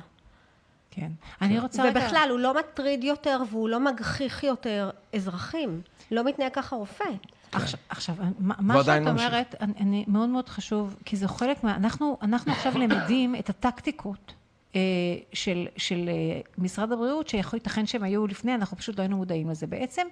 כן. 0.90 1.10
אני 1.42 1.58
רוצה 1.60 1.82
רגע... 1.82 2.00
ובכלל, 2.00 2.28
הוא 2.30 2.38
לא 2.38 2.54
מטריד 2.54 3.04
יותר 3.04 3.42
והוא 3.50 3.68
לא 3.68 3.80
מגחיך 3.80 4.44
יותר 4.44 4.90
אזרחים. 5.14 5.82
לא 6.10 6.24
מתנהג 6.24 6.52
ככה 6.52 6.76
רופא. 6.76 7.04
עכשיו, 7.52 7.80
עכשיו, 7.88 8.14
מה 8.38 8.84
שאת 8.84 9.02
ממשיך. 9.02 9.28
אומרת, 9.28 9.54
אני, 9.60 9.72
אני, 9.80 10.04
מאוד 10.08 10.28
מאוד 10.28 10.48
חשוב, 10.48 10.96
כי 11.04 11.16
זה 11.16 11.28
חלק 11.28 11.64
מה... 11.64 11.76
אנחנו, 11.76 12.18
אנחנו 12.22 12.52
עכשיו 12.52 12.78
למדים 12.78 13.34
את 13.34 13.50
הטקטיקות 13.50 14.34
אה, 14.74 14.80
של, 15.32 15.66
של 15.76 16.08
אה, 16.08 16.40
משרד 16.58 16.92
הבריאות, 16.92 17.28
שיכול 17.28 17.56
ייתכן 17.56 17.86
שהם 17.86 18.02
היו 18.02 18.26
לפני, 18.26 18.54
אנחנו 18.54 18.76
פשוט 18.76 18.96
לא 18.98 19.02
היינו 19.02 19.16
מודעים 19.16 19.50
לזה. 19.50 19.66
בעצם, 19.66 20.06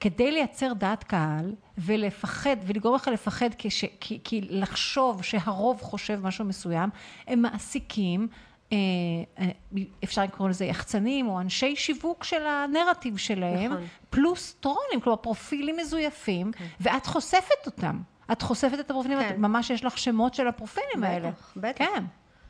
כדי 0.00 0.30
לייצר 0.30 0.72
דעת 0.72 1.04
קהל 1.04 1.54
ולפחד, 1.78 2.56
ולגרום 2.66 2.94
לך 2.94 3.08
לפחד 3.08 3.48
כש, 3.58 3.84
כי, 4.00 4.18
כי 4.24 4.40
לחשוב 4.50 5.22
שהרוב 5.22 5.80
חושב 5.80 6.20
משהו 6.22 6.44
מסוים, 6.44 6.90
הם 7.26 7.42
מעסיקים 7.42 8.28
אפשר 10.04 10.22
לקרוא 10.22 10.48
לזה 10.48 10.64
יחצנים 10.64 11.28
או 11.28 11.40
אנשי 11.40 11.76
שיווק 11.76 12.24
של 12.24 12.46
הנרטיב 12.46 13.16
שלהם, 13.16 13.72
נכון. 13.72 13.86
פלוס 14.10 14.56
טרולים, 14.60 15.00
כלומר 15.02 15.16
פרופילים 15.16 15.76
מזויפים, 15.76 16.50
ואת 16.80 17.06
חושפת 17.06 17.66
אותם. 17.66 17.98
את 18.32 18.42
חושפת 18.42 18.80
את 18.80 18.90
הפרופילים, 18.90 19.18
כן. 19.18 19.28
את 19.28 19.38
ממש 19.38 19.70
יש 19.70 19.84
לך 19.84 19.98
שמות 19.98 20.34
של 20.34 20.48
הפרופילים 20.48 21.04
האלה. 21.04 21.30
בטח, 21.30 21.52
בטח. 21.56 21.84
כן. 21.84 22.04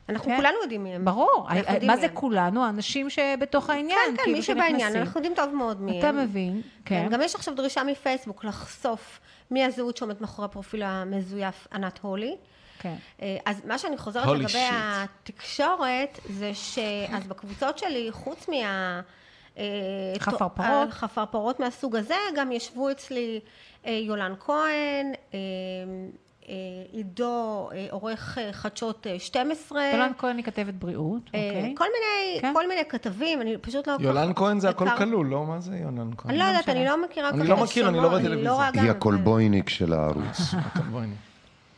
אנחנו 0.09 0.25
כן. 0.31 0.35
כולנו 0.35 0.55
יודעים 0.61 0.83
מי 0.83 0.95
הם. 0.95 1.05
ברור, 1.05 1.47
יודעים 1.55 1.87
מה 1.87 1.95
מי 1.95 2.01
זה 2.01 2.07
הם. 2.07 2.13
כולנו? 2.13 2.65
האנשים 2.65 3.09
שבתוך 3.09 3.69
העניין, 3.69 3.99
כן, 4.17 4.23
כן, 4.25 4.31
מי 4.31 4.41
שבעניין. 4.41 4.95
אנחנו 4.95 5.19
יודעים 5.19 5.33
טוב 5.35 5.53
מאוד 5.55 5.81
מי 5.81 5.99
אתה 5.99 6.09
הם. 6.09 6.17
מבין, 6.17 6.61
כן. 6.85 7.07
גם 7.11 7.21
יש 7.21 7.35
עכשיו 7.35 7.55
דרישה 7.55 7.83
מפייסבוק 7.83 8.43
לחשוף 8.43 9.19
מי 9.51 9.63
הזהות 9.63 9.97
שעומד 9.97 10.21
מאחורי 10.21 10.45
הפרופיל 10.45 10.83
המזויף 10.83 11.67
ענת 11.73 11.99
הולי. 12.01 12.35
כן. 12.79 12.95
אה, 13.21 13.37
אז 13.45 13.65
מה 13.65 13.77
שאני 13.77 13.97
חוזרת 13.97 14.25
Holy 14.25 14.29
לגבי 14.29 14.53
shit. 14.53 14.73
התקשורת, 14.73 16.19
זה 16.29 16.51
שאז 16.53 17.27
בקבוצות 17.27 17.77
שלי, 17.77 18.07
חוץ 18.11 18.47
מה... 18.47 19.01
אה, 19.57 19.63
חפרפרות. 20.19 20.89
חפרפרות 20.89 21.59
מהסוג 21.59 21.95
הזה, 21.95 22.15
גם 22.35 22.51
ישבו 22.51 22.91
אצלי 22.91 23.39
אה, 23.85 23.91
יולן 23.91 24.33
כהן, 24.39 25.13
אה, 25.13 25.13
אה, 25.33 25.39
עידו, 26.91 27.69
אה, 27.73 27.87
עורך 27.91 28.37
אה, 28.37 28.53
חדשות 28.53 29.07
אה, 29.07 29.19
12. 29.19 29.83
יולן 29.93 30.11
כהן 30.17 30.37
היא 30.37 30.45
כתבת 30.45 30.73
בריאות, 30.73 31.21
אה, 31.35 31.47
אוקיי. 31.47 31.73
כל 31.77 31.85
מיני, 31.85 32.41
כן. 32.41 32.53
כל 32.53 32.67
מיני 32.67 32.81
כתבים, 32.89 33.41
אני 33.41 33.57
פשוט 33.57 33.87
לא... 33.87 33.97
יולן 33.99 34.31
כך 34.33 34.33
כהן 34.35 34.59
זה 34.59 34.69
הכל 34.69 34.87
כלול, 34.97 35.27
לא? 35.27 35.45
מה 35.45 35.59
זה 35.59 35.77
יולן 35.77 36.09
כהן? 36.17 36.29
אני 36.31 36.39
לא 36.39 36.43
יודעת, 36.43 36.63
משנה. 36.63 36.79
אני 36.79 36.85
לא 36.85 37.03
מכירה 37.03 37.29
אני 37.29 37.37
כל 37.37 37.43
לא 37.49 37.55
כך 37.55 37.61
מכיר, 37.61 37.87
אני 37.87 37.97
לא 37.97 38.01
שמות, 38.01 38.11
רואה 38.11 38.23
טלוויזיה. 38.23 38.51
רואה 38.51 38.69
היא 38.73 38.81
גם, 38.83 38.89
הקולבויניק 38.89 39.69
של 39.69 39.93
הערוץ. 39.93 40.53
נראה. 40.91 41.34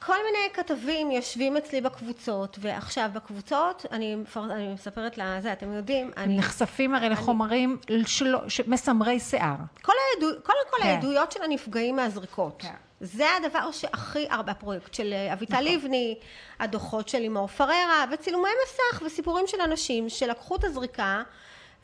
כל 0.07 0.17
מיני 0.25 0.49
כתבים 0.53 1.11
יושבים 1.11 1.57
אצלי 1.57 1.81
בקבוצות, 1.81 2.57
ועכשיו 2.61 3.09
בקבוצות, 3.13 3.85
אני. 3.91 4.15
אני 4.51 4.73
מספרת 4.73 5.17
לזה, 5.17 5.53
אתם 5.53 5.73
יודעים, 5.73 6.11
אני... 6.17 6.37
נחשפים 6.37 6.95
הרי 6.95 7.09
לחומרים 7.09 7.77
שלא, 8.05 8.39
מסמרי 8.67 9.19
שיער. 9.19 9.55
כל 9.81 9.93
העדו... 10.15 10.27
קודם 10.43 10.57
כל 10.69 10.77
כן. 10.81 10.87
העדויות 10.87 11.31
של 11.31 11.43
הנפגעים 11.43 11.95
מהזריקות. 11.95 12.55
כן. 12.59 12.73
זה 13.01 13.25
הדבר 13.37 13.71
שהכי 13.71 14.27
הרבה, 14.29 14.51
הפרויקט 14.51 14.93
של 14.93 15.13
אביטל 15.33 15.61
לבני, 15.61 16.15
הדוחות 16.59 17.09
של 17.09 17.19
לימור 17.19 17.47
פררה, 17.47 18.05
וצילומי 18.11 18.49
מסך 18.63 19.01
וסיפורים 19.05 19.47
של 19.47 19.61
אנשים 19.61 20.09
שלקחו 20.09 20.55
את 20.55 20.63
הזריקה, 20.63 21.21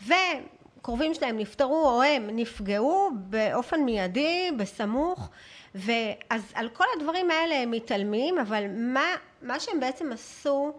וקרובים 0.08 1.13
שלהם 1.13 1.38
נפטרו 1.38 1.89
או 1.89 2.03
הם 2.03 2.30
נפגעו 2.32 3.12
באופן 3.15 3.80
מיידי, 3.80 4.51
בסמוך, 4.58 5.30
ואז 5.75 6.51
על 6.53 6.70
כל 6.70 6.84
הדברים 6.98 7.32
האלה 7.32 7.56
הם 7.56 7.72
מתעלמים, 7.72 8.39
אבל 8.39 8.63
מה, 8.70 9.06
מה 9.42 9.60
שהם 9.60 9.80
בעצם 9.80 10.12
עשו, 10.12 10.74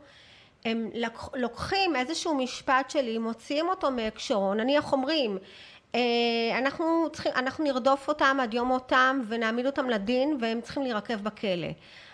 הם 0.64 0.90
לוקחים 1.34 1.96
איזשהו 1.96 2.34
משפט 2.34 2.90
שלי, 2.90 3.18
מוציאים 3.18 3.68
אותו 3.68 3.90
מהקשרו, 3.90 4.54
נניח 4.54 4.92
אומרים, 4.92 5.38
אה, 5.94 6.00
אנחנו, 6.58 7.08
צריכים, 7.12 7.32
אנחנו 7.36 7.64
נרדוף 7.64 8.08
אותם 8.08 8.38
עד 8.42 8.54
יום 8.54 8.68
מותם 8.68 9.20
ונעמיד 9.28 9.66
אותם 9.66 9.90
לדין 9.90 10.36
והם 10.40 10.60
צריכים 10.60 10.82
להירקב 10.82 11.14
בכלא. 11.14 11.68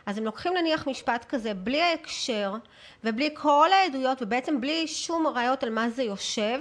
אז 0.07 0.19
הם 0.19 0.25
לוקחים 0.25 0.52
נניח 0.54 0.87
משפט 0.87 1.25
כזה 1.28 1.54
בלי 1.54 1.83
ההקשר 1.83 2.54
ובלי 3.04 3.30
כל 3.35 3.69
העדויות 3.73 4.23
ובעצם 4.23 4.61
בלי 4.61 4.88
שום 4.88 5.26
ראיות 5.26 5.62
על 5.62 5.71
מה 5.71 5.90
זה 5.90 6.02
יושב 6.02 6.61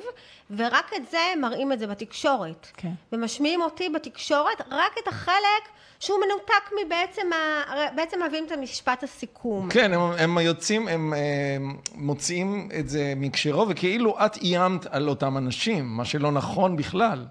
ורק 0.58 0.92
את 0.96 1.10
זה 1.12 1.18
הם 1.34 1.42
מראים 1.42 1.74
את 1.74 1.80
זה 1.80 1.88
בתקשורת. 1.88 2.68
כן. 2.78 2.92
ומשמיעים 3.12 3.62
אותי 3.62 3.90
בתקשורת 3.90 4.62
רק 4.72 4.92
את 5.04 5.08
החלק 5.08 5.70
שהוא 6.00 6.20
מנותק 6.26 6.86
מבעצם, 6.86 7.34
ה... 7.34 7.96
בעצם 7.96 8.24
מביאים 8.28 8.46
את 8.46 8.52
המשפט 8.52 9.04
הסיכום. 9.04 9.70
כן, 9.70 9.94
הם, 9.94 10.02
הם 10.18 10.38
יוצאים, 10.38 10.88
הם, 10.88 11.14
הם 11.54 11.78
מוציאים 11.96 12.70
את 12.80 12.90
זה 12.90 13.14
מקשרו, 13.16 13.70
וכאילו 13.70 14.18
את 14.26 14.38
איימת 14.38 14.86
על 14.86 15.10
אותם 15.10 15.38
אנשים, 15.38 15.86
מה 15.86 16.06
שלא 16.06 16.32
נכון 16.32 16.76
בכלל. 16.76 17.26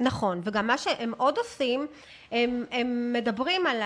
נכון, 0.00 0.40
וגם 0.44 0.66
מה 0.66 0.78
שהם 0.78 1.12
עוד 1.16 1.38
עושים, 1.38 1.86
הם, 2.32 2.64
הם 2.70 3.12
מדברים 3.12 3.66
על 3.66 3.80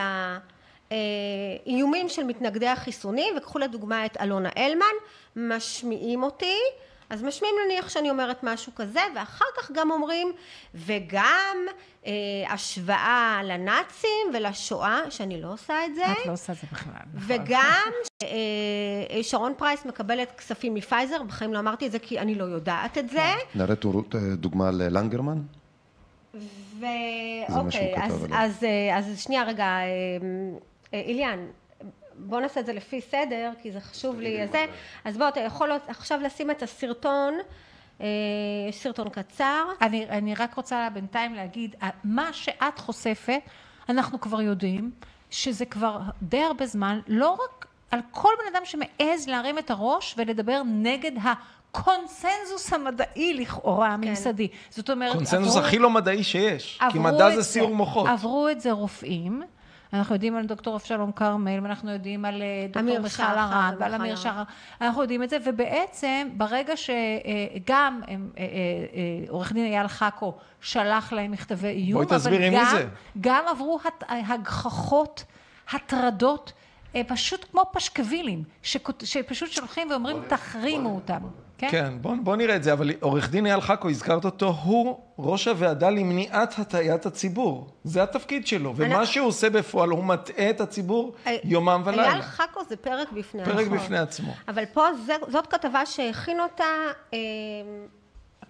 האיומים 1.66 2.08
של 2.08 2.24
מתנגדי 2.24 2.68
החיסונים, 2.68 3.34
וקחו 3.36 3.58
לדוגמה 3.58 4.06
את 4.06 4.16
אלונה 4.20 4.48
אלמן, 4.56 4.86
משמיעים 5.36 6.22
אותי, 6.22 6.56
אז 7.10 7.22
משמיעים 7.22 7.54
נניח 7.66 7.88
שאני 7.88 8.10
אומרת 8.10 8.42
משהו 8.42 8.72
כזה, 8.74 9.00
ואחר 9.16 9.44
כך 9.56 9.70
גם 9.70 9.90
אומרים, 9.90 10.32
וגם 10.74 11.56
אה, 12.06 12.12
השוואה 12.48 13.40
לנאצים 13.44 14.26
ולשואה, 14.34 15.00
שאני 15.10 15.42
לא 15.42 15.52
עושה 15.52 15.74
את 15.86 15.94
זה, 15.94 16.04
את 16.12 16.26
לא 16.26 16.32
עושה 16.32 16.52
את 16.52 16.58
זה 16.58 16.66
בכלל. 16.72 16.92
נכון. 17.14 17.36
וגם 17.36 17.92
אה, 18.22 18.28
אה, 19.10 19.22
שרון 19.22 19.52
פרייס 19.56 19.84
מקבלת 19.84 20.32
כספים 20.38 20.74
מפייזר, 20.74 21.22
בחיים 21.22 21.52
לא 21.52 21.58
אמרתי 21.58 21.86
את 21.86 21.92
זה 21.92 21.98
כי 21.98 22.18
אני 22.18 22.34
לא 22.34 22.44
יודעת 22.44 22.98
את 22.98 23.10
זה. 23.10 23.32
נראית 23.54 23.84
רות, 23.84 24.14
אה, 24.14 24.20
דוגמה 24.20 24.70
ללנגרמן? 24.70 25.38
ואוקיי, 26.80 27.94
אז. 27.96 28.26
אז, 28.32 28.64
אה, 28.64 28.98
אז 28.98 29.20
שנייה 29.20 29.44
רגע, 29.44 29.78
אה, 30.94 30.98
אה, 30.98 31.04
איליאן, 31.04 31.46
בוא 32.14 32.40
נעשה 32.40 32.60
את 32.60 32.66
זה 32.66 32.72
לפי 32.72 33.00
סדר, 33.00 33.50
כי 33.62 33.72
זה 33.72 33.80
חשוב 33.80 34.20
לי, 34.20 34.46
זה, 34.52 34.64
אז 35.04 35.16
בוא, 35.18 35.28
אתה 35.28 35.40
יכול 35.40 35.70
עכשיו 35.88 36.20
לשים 36.22 36.50
את 36.50 36.62
הסרטון, 36.62 37.34
אה, 38.00 38.06
יש 38.68 38.76
סרטון 38.82 39.08
קצר, 39.08 39.64
אני, 39.80 40.06
אני 40.08 40.34
רק 40.34 40.54
רוצה 40.54 40.88
בינתיים 40.94 41.34
להגיד, 41.34 41.76
מה 42.04 42.32
שאת 42.32 42.78
חושפת, 42.78 43.40
אנחנו 43.88 44.20
כבר 44.20 44.40
יודעים 44.42 44.90
שזה 45.30 45.64
כבר 45.64 45.98
די 46.22 46.42
הרבה 46.42 46.66
זמן, 46.66 47.00
לא 47.08 47.30
רק 47.30 47.66
על 47.90 48.00
כל 48.10 48.28
בן 48.38 48.56
אדם 48.56 48.64
שמעז 48.64 49.28
להרים 49.28 49.58
את 49.58 49.70
הראש 49.70 50.14
ולדבר 50.18 50.62
נגד 50.66 51.12
הקונסנזוס 51.22 52.72
המדעי 52.72 53.34
לכאורה 53.34 53.88
הממסדי. 53.88 54.48
זאת 54.70 54.90
אומרת, 54.90 55.12
קונסנזוס 55.16 55.56
עברו- 55.56 55.66
הכי 55.66 55.78
לא 55.78 55.90
מדעי 55.90 56.24
שיש, 56.24 56.80
כי 56.92 56.98
מדע 56.98 57.30
זה 57.34 57.42
סיור 57.42 57.74
מוחות. 57.74 58.08
עברו 58.08 58.48
את 58.48 58.60
זה 58.60 58.72
רופאים. 58.72 59.42
אנחנו 59.92 60.14
יודעים 60.14 60.36
על 60.36 60.46
דוקטור 60.46 60.76
אבשלום 60.76 61.12
כרמל, 61.12 61.58
ואנחנו 61.62 61.90
יודעים 61.90 62.24
על 62.24 62.42
אה, 62.42 62.66
דוקטור 62.72 62.98
מיכל 62.98 63.22
ארד 63.22 63.74
ועל 63.78 63.94
אמיר. 63.94 64.16
שחר. 64.16 64.42
אנחנו 64.80 65.02
יודעים 65.02 65.22
את 65.22 65.30
זה, 65.30 65.36
ובעצם 65.44 66.28
ברגע 66.36 66.74
שגם 66.76 68.00
אה, 68.08 68.44
עורך 69.28 69.52
דין 69.52 69.66
אייל 69.66 69.88
חכו 69.88 70.34
שלח 70.60 71.12
להם 71.12 71.30
מכתבי 71.30 71.68
איום, 71.68 72.04
בואי 72.04 72.18
תסבירי 72.18 72.50
מי 72.50 72.56
גם, 72.56 72.66
זה. 72.70 72.88
גם 73.20 73.44
עברו 73.48 73.80
הגחכות, 74.08 75.24
הטרדות, 75.72 76.52
אה, 76.96 77.02
פשוט 77.06 77.46
כמו 77.50 77.62
פשקווילים, 77.72 78.44
שפשוט 78.62 79.50
שולחים 79.50 79.90
ואומרים 79.90 80.16
תחרימו 80.28 80.94
אותם. 80.94 81.20
כן? 81.62 81.68
כן, 81.70 81.92
בוא, 82.00 82.14
בוא 82.22 82.36
נראה 82.36 82.56
את 82.56 82.62
זה, 82.62 82.72
אבל 82.72 82.90
עורך 83.00 83.30
דין 83.30 83.46
אייל 83.46 83.60
חכו, 83.60 83.88
הזכרת 83.90 84.24
אותו, 84.24 84.54
הוא 84.62 84.98
ראש 85.18 85.48
הוועדה 85.48 85.90
למניעת 85.90 86.58
הטעיית 86.58 87.06
הציבור. 87.06 87.66
זה 87.84 88.02
התפקיד 88.02 88.46
שלו, 88.46 88.72
ומה 88.76 88.96
אני- 88.98 89.06
שהוא 89.06 89.26
עושה 89.26 89.50
בפועל, 89.50 89.88
הוא 89.90 90.04
מטעה 90.04 90.50
את 90.50 90.60
הציבור 90.60 91.14
אה, 91.26 91.36
יומם 91.44 91.82
ולילה. 91.84 92.10
אייל 92.12 92.22
חכו 92.22 92.60
זה 92.68 92.76
פרק 92.76 93.12
בפני 93.12 93.44
פרק 93.44 93.58
עצמו. 93.66 93.74
בפני 93.76 93.98
עצמו. 93.98 94.32
אבל 94.48 94.64
פה 94.72 94.82
זה, 95.06 95.12
זאת 95.28 95.46
כתבה 95.46 95.86
שהכין 95.86 96.40
אותה 96.40 96.64
אה, 97.14 97.18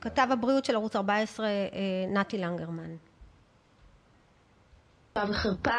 כתב 0.00 0.26
הבריאות 0.30 0.64
של 0.64 0.74
ערוץ 0.74 0.96
14 0.96 1.46
אה, 1.46 1.50
נתי 2.08 2.38
לנגרמן. 2.38 2.90
וחרפה, 5.28 5.70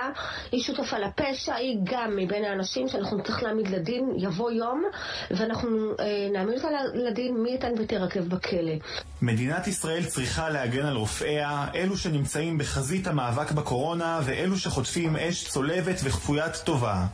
היא 0.51 0.61
שותפה 0.61 0.97
לפשע, 0.99 1.55
היא 1.55 1.77
גם 1.83 2.15
מבין 2.15 2.45
האנשים 2.45 2.87
שאנחנו 2.87 3.17
נצטרך 3.17 3.43
להעמיד 3.43 3.67
לדין, 3.67 4.13
יבוא 4.17 4.51
יום, 4.51 4.83
ואנחנו 5.31 5.91
אה, 5.99 6.27
נעמיד 6.33 6.55
אותה 6.55 6.67
לדין, 6.93 7.43
מי 7.43 7.49
ייתן 7.49 7.71
ותרקב 7.77 8.19
בכלא. 8.19 8.73
מדינת 9.23 9.67
ישראל 9.67 10.05
צריכה 10.05 10.49
להגן 10.49 10.85
על 10.85 10.95
רופאיה, 10.95 11.65
אלו 11.75 11.97
שנמצאים 11.97 12.57
בחזית 12.57 13.07
המאבק 13.07 13.51
בקורונה 13.51 14.19
ואלו 14.23 14.57
שחוטפים 14.57 15.15
אש 15.15 15.47
צולבת 15.47 15.99
וכפוית 16.03 16.55
טובה. 16.55 17.05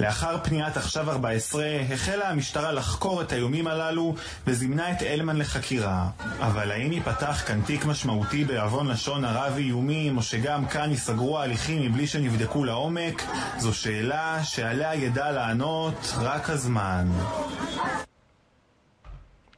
לאחר 0.00 0.36
פניית 0.44 0.76
עכשיו 0.76 1.10
14 1.10 1.64
החלה 1.92 2.28
המשטרה 2.28 2.72
לחקור 2.72 3.22
את 3.22 3.32
האיומים 3.32 3.66
הללו 3.66 4.14
וזימנה 4.46 4.92
את 4.92 5.02
אלמן 5.02 5.36
לחקירה. 5.36 6.08
אבל 6.40 6.70
האם 6.70 6.92
ייפתח 6.92 7.42
כאן 7.46 7.60
תיק 7.66 7.84
משמעותי 7.84 8.44
בעוון 8.44 8.88
לשון 8.88 9.24
הרע 9.24 9.48
ואיומים 9.54 10.16
או 10.16 10.22
שגם 10.22 10.66
כאן 10.66 10.90
ייסגרו 10.90 11.38
ההליכים 11.38 11.82
מבלי 11.82 12.06
שנבדקו 12.06 12.64
לעומק? 12.64 13.22
זו 13.58 13.74
שאלה 13.74 14.44
שעליה 14.44 14.94
ידע 14.94 15.30
לענות 15.30 16.14
רק 16.18 16.50
הזמן. 16.50 17.06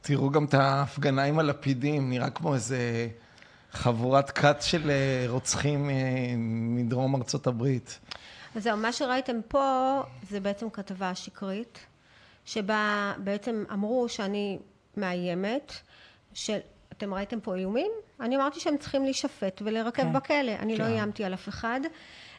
תראו 0.05 0.29
גם 0.29 0.45
את 0.45 0.53
ההפגנה 0.53 1.23
עם 1.23 1.39
הלפידים, 1.39 2.09
נראה 2.09 2.29
כמו 2.29 2.53
איזה 2.53 3.07
חבורת 3.71 4.29
כת 4.29 4.57
של 4.61 4.89
אה, 4.89 5.25
רוצחים 5.27 5.89
אה, 5.89 5.95
מדרום 6.75 7.15
ארצות 7.15 7.47
הברית. 7.47 7.99
אז 8.55 8.63
זהו, 8.63 8.77
מה 8.77 8.91
שראיתם 8.91 9.35
פה 9.47 9.99
זה 10.29 10.39
בעצם 10.39 10.69
כתבה 10.69 11.15
שקרית, 11.15 11.79
שבה 12.45 13.13
בעצם 13.17 13.63
אמרו 13.73 14.09
שאני 14.09 14.59
מאיימת, 14.97 15.73
של... 16.33 16.57
אתם 16.91 17.13
ראיתם 17.13 17.39
פה 17.39 17.55
איומים? 17.55 17.91
אני 18.19 18.35
אמרתי 18.35 18.59
שהם 18.59 18.77
צריכים 18.77 19.03
להישפט 19.03 19.61
ולהירקב 19.65 20.01
כן. 20.01 20.13
בכלא, 20.13 20.51
אני 20.59 20.77
לא 20.77 20.83
כן. 20.83 20.91
איימתי 20.91 21.23
על 21.23 21.33
אף 21.33 21.49
אחד. 21.49 21.79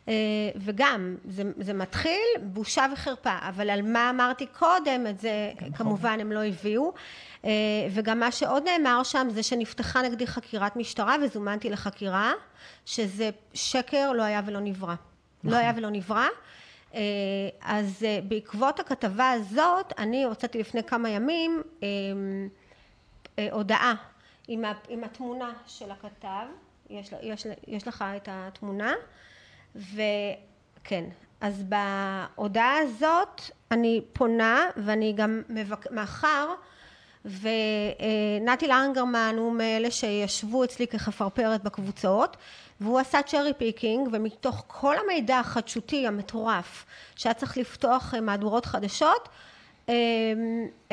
אה, 0.08 0.14
וגם, 0.56 1.16
זה, 1.24 1.42
זה 1.56 1.72
מתחיל 1.72 2.24
בושה 2.42 2.86
וחרפה, 2.92 3.38
אבל 3.48 3.70
על 3.70 3.82
מה 3.82 4.10
אמרתי 4.10 4.46
קודם, 4.46 5.06
את 5.06 5.20
זה 5.20 5.52
כמובן 5.74 6.20
הם 6.20 6.32
לא 6.32 6.44
הביאו. 6.44 6.92
אה, 7.44 7.50
וגם 7.90 8.20
מה 8.20 8.32
שעוד 8.32 8.62
נאמר 8.62 9.02
שם 9.02 9.26
זה 9.30 9.42
שנפתחה 9.42 10.02
נגדי 10.02 10.26
חקירת 10.26 10.76
משטרה 10.76 11.16
וזומנתי 11.22 11.70
לחקירה, 11.70 12.32
שזה 12.86 13.30
שקר, 13.54 14.12
לא 14.12 14.22
היה 14.22 14.42
ולא 14.46 14.60
נברא. 14.60 14.94
לא 15.44 15.56
היה 15.56 15.72
ולא 15.76 15.90
נברא. 15.90 16.26
אה, 16.94 17.00
אז 17.60 18.06
בעקבות 18.28 18.80
הכתבה 18.80 19.30
הזאת, 19.30 19.92
אני 19.98 20.24
הוצאתי 20.24 20.58
לפני 20.58 20.84
כמה 20.84 21.08
ימים 21.10 21.62
הודעה 23.52 23.94
עם, 24.48 25.04
התמונה 25.04 25.52
של 25.66 25.90
הכתב, 25.90 26.46
יש, 26.90 27.10
יש, 27.22 27.46
יש 27.66 27.88
לך 27.88 28.04
את 28.16 28.28
התמונה, 28.32 28.94
וכן, 29.76 31.04
אז 31.40 31.62
בהודעה 31.62 32.78
הזאת 32.78 33.40
אני 33.70 34.00
פונה 34.12 34.66
ואני 34.76 35.12
גם 35.12 35.42
מבק... 35.48 35.92
מאחר 35.92 36.48
ונתי 37.24 38.66
לנגרמן 38.66 39.34
הוא 39.38 39.52
מאלה 39.52 39.90
שישבו 39.90 40.64
אצלי 40.64 40.86
כחפרפרת 40.86 41.62
בקבוצות 41.62 42.36
והוא 42.80 42.98
עשה 42.98 43.22
cherry 43.22 43.52
picking 43.58 44.08
ומתוך 44.12 44.64
כל 44.66 44.94
המידע 44.98 45.38
החדשותי 45.38 46.06
המטורף 46.06 46.86
שהיה 47.16 47.34
צריך 47.34 47.56
לפתוח 47.56 48.14
אה, 48.14 48.20
מהדורות 48.20 48.66
חדשות 48.66 49.28
אה, 49.88 49.94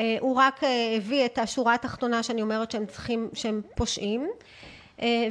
אה, 0.00 0.16
הוא 0.20 0.36
רק 0.36 0.60
הביא 0.96 1.24
את 1.24 1.38
השורה 1.38 1.74
התחתונה 1.74 2.22
שאני 2.22 2.42
אומרת 2.42 2.70
שהם 2.70 2.86
צריכים, 2.86 3.28
שהם 3.34 3.62
פושעים 3.74 4.30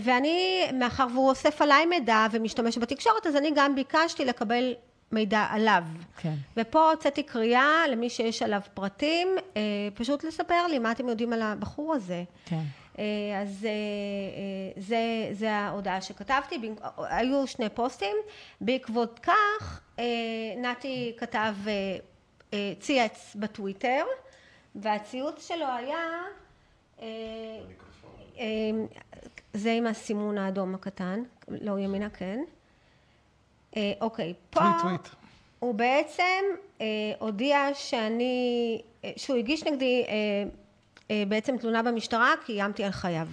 ואני, 0.02 0.63
מאחר 0.74 1.08
והוא 1.13 1.30
אוסף 1.30 1.62
עליי 1.62 1.86
מידע 1.86 2.28
ומשתמש 2.32 2.78
בתקשורת, 2.78 3.28
אז 3.28 3.36
אני 3.36 3.52
גם 3.56 3.76
ביקשתי 3.76 4.26
לקבל 4.26 4.74
מידע 5.12 5.47
עליו. 5.50 5.84
כן. 6.17 6.34
ופה 6.58 6.91
הוצאתי 6.91 7.24
קריאה 7.24 7.88
למי 7.91 8.10
שיש 8.10 8.41
עליו 8.41 8.62
פרטים, 8.74 9.28
אה, 9.58 9.62
פשוט 9.93 10.24
לספר 10.24 10.67
לי 10.67 10.80
מה 10.80 10.91
אתם 10.91 11.10
יודעים 11.10 11.34
על 11.34 11.41
הבחור 11.41 11.93
הזה. 11.93 12.24
כן. 12.45 12.62
אה, 13.00 13.04
אז 13.41 13.65
אה, 13.65 13.69
אה, 13.69 14.82
זה, 14.82 14.97
זה 15.32 15.52
ההודעה 15.52 16.02
שכתבתי, 16.02 16.71
היו 16.97 17.47
שני 17.47 17.69
פוסטים, 17.69 18.15
בעקבות 18.62 19.19
כך 19.24 19.82
אה, 20.00 20.04
נתי 20.58 21.13
כתב, 21.17 21.56
אה, 21.67 21.97
אה, 22.54 22.74
צייץ 22.80 23.36
בטוויטר, 23.39 24.04
והציוץ 24.76 25.47
שלו 25.47 25.65
היה, 25.78 26.08
אה, 27.02 27.08
אה, 28.39 28.45
זה 29.53 29.71
עם 29.71 29.87
הסימון 29.87 30.37
האדום 30.37 30.75
הקטן, 30.75 31.23
לא 31.47 31.79
ימינה 31.79 32.09
כן, 32.09 32.39
אה, 33.77 33.91
אוקיי, 34.01 34.33
פה 34.49 34.59
טוויט, 34.59 34.81
טוויט. 34.81 35.07
הוא 35.59 35.75
בעצם 35.75 36.43
אה, 36.81 36.85
הודיע 37.19 37.67
שאני, 37.73 38.81
אה, 39.05 39.11
שהוא 39.17 39.37
הגיש 39.37 39.63
נגדי 39.63 40.05
אה, 40.07 40.13
אה, 41.11 41.23
בעצם 41.27 41.57
תלונה 41.57 41.83
במשטרה 41.83 42.33
כי 42.45 42.53
איימתי 42.53 42.83
על 42.83 42.91
חייו. 42.91 43.27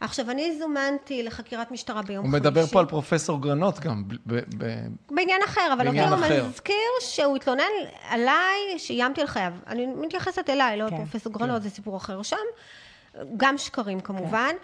עכשיו 0.00 0.30
אני 0.30 0.58
זומנתי 0.58 1.22
לחקירת 1.22 1.70
משטרה 1.70 2.02
ביום 2.02 2.24
הוא 2.24 2.30
חמישי. 2.30 2.40
מדבר 2.48 2.66
פה 2.66 2.80
על 2.80 2.86
פרופסור 2.86 3.42
גרנות 3.42 3.80
גם, 3.80 4.04
ב- 4.08 4.14
ב- 4.58 4.86
בעניין 5.10 5.40
אחר, 5.44 5.70
אבל 5.72 5.84
בעניין 5.84 6.12
אותי 6.12 6.38
הוא. 6.38 6.48
מזכיר 6.48 6.76
שהוא 7.00 7.36
התלונן 7.36 7.62
עליי 8.08 8.78
שאיימתי 8.78 9.20
על 9.20 9.26
חייו. 9.26 9.52
אני 9.66 9.86
מתייחסת 9.86 10.50
אליי, 10.50 10.76
לא 10.78 10.90
כן, 10.90 10.94
לפרופסור 10.96 11.32
גרנות, 11.32 11.62
זה 11.62 11.70
סיפור 11.70 11.96
אחר 11.96 12.22
שם. 12.22 12.36
גם 13.36 13.58
שקרים 13.58 14.00
כמובן. 14.00 14.54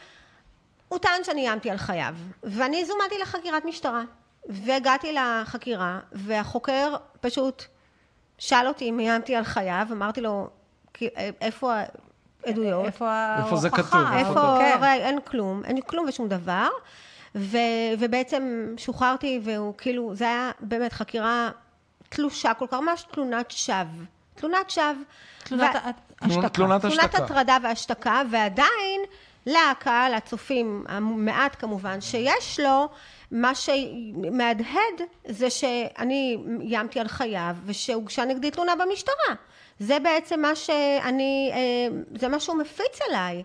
הוא 0.89 0.99
טען 0.99 1.25
שאני 1.25 1.49
איימתי 1.49 1.71
על 1.71 1.77
חייו, 1.77 2.15
ואני 2.43 2.85
זומנתי 2.85 3.15
לחקירת 3.23 3.65
משטרה. 3.65 4.03
והגעתי 4.49 5.13
לחקירה, 5.13 5.99
והחוקר 6.13 6.95
פשוט 7.21 7.63
שאל 8.39 8.67
אותי 8.69 8.89
אם 8.89 9.01
איימתי 9.01 9.37
על 9.37 9.45
חייו, 9.45 9.87
אמרתי 9.93 10.21
לו, 10.21 10.49
"כי- 10.95 11.09
איפה 11.41 11.75
העדויות? 12.45 12.85
איפה 12.87 13.11
ההוכחה? 13.11 13.45
איפה 13.45 13.57
זה 13.57 13.71
כתוב? 13.71 14.01
איפה, 14.17 14.57
כן. 14.59 14.83
אין 14.85 15.21
כלום, 15.21 15.63
אין 15.65 15.81
כלום 15.81 16.07
ושום 16.09 16.29
דבר. 16.29 16.69
ו, 17.35 17.57
ובעצם 17.99 18.75
שוחררתי, 18.77 19.41
והוא 19.45 19.75
כאילו, 19.79 20.15
זה 20.15 20.25
היה 20.25 20.51
באמת 20.61 20.93
חקירה 20.93 21.51
תלושה 22.09 22.55
כל 22.55 22.67
כך, 22.71 22.75
ממש 22.79 23.07
תלונת 23.13 23.51
שווא. 23.51 23.85
תלונת 24.35 24.71
שווא. 24.71 24.85
תלונת 25.45 25.75
ו- 25.75 25.79
השתקה. 26.27 26.49
תלונת 26.49 26.81
תלונת 26.83 26.85
השתקה. 26.85 27.25
הטרדה 27.25 27.57
והשתקה, 27.63 28.23
ועדיין 28.31 29.01
לקהל, 29.49 30.15
הצופים, 30.15 30.85
המעט 30.89 31.57
כמובן, 31.59 32.01
שיש 32.01 32.61
לו, 32.61 32.89
מה 33.31 33.55
שמהדהד 33.55 35.01
זה 35.27 35.51
שאני 35.51 36.37
איימתי 36.61 37.01
על 37.01 37.09
חייו 37.09 37.57
ושהוגשה 37.65 38.25
נגדי 38.25 38.51
תלונה 38.51 38.77
במשטרה. 38.77 39.35
זה 39.79 39.99
בעצם 39.99 40.41
מה 40.41 40.55
שאני, 40.55 41.51
אה, 41.53 41.89
זה 42.19 42.29
מה 42.29 42.41
שהוא 42.41 42.57
מפיץ 42.57 42.99
עליי. 43.09 43.43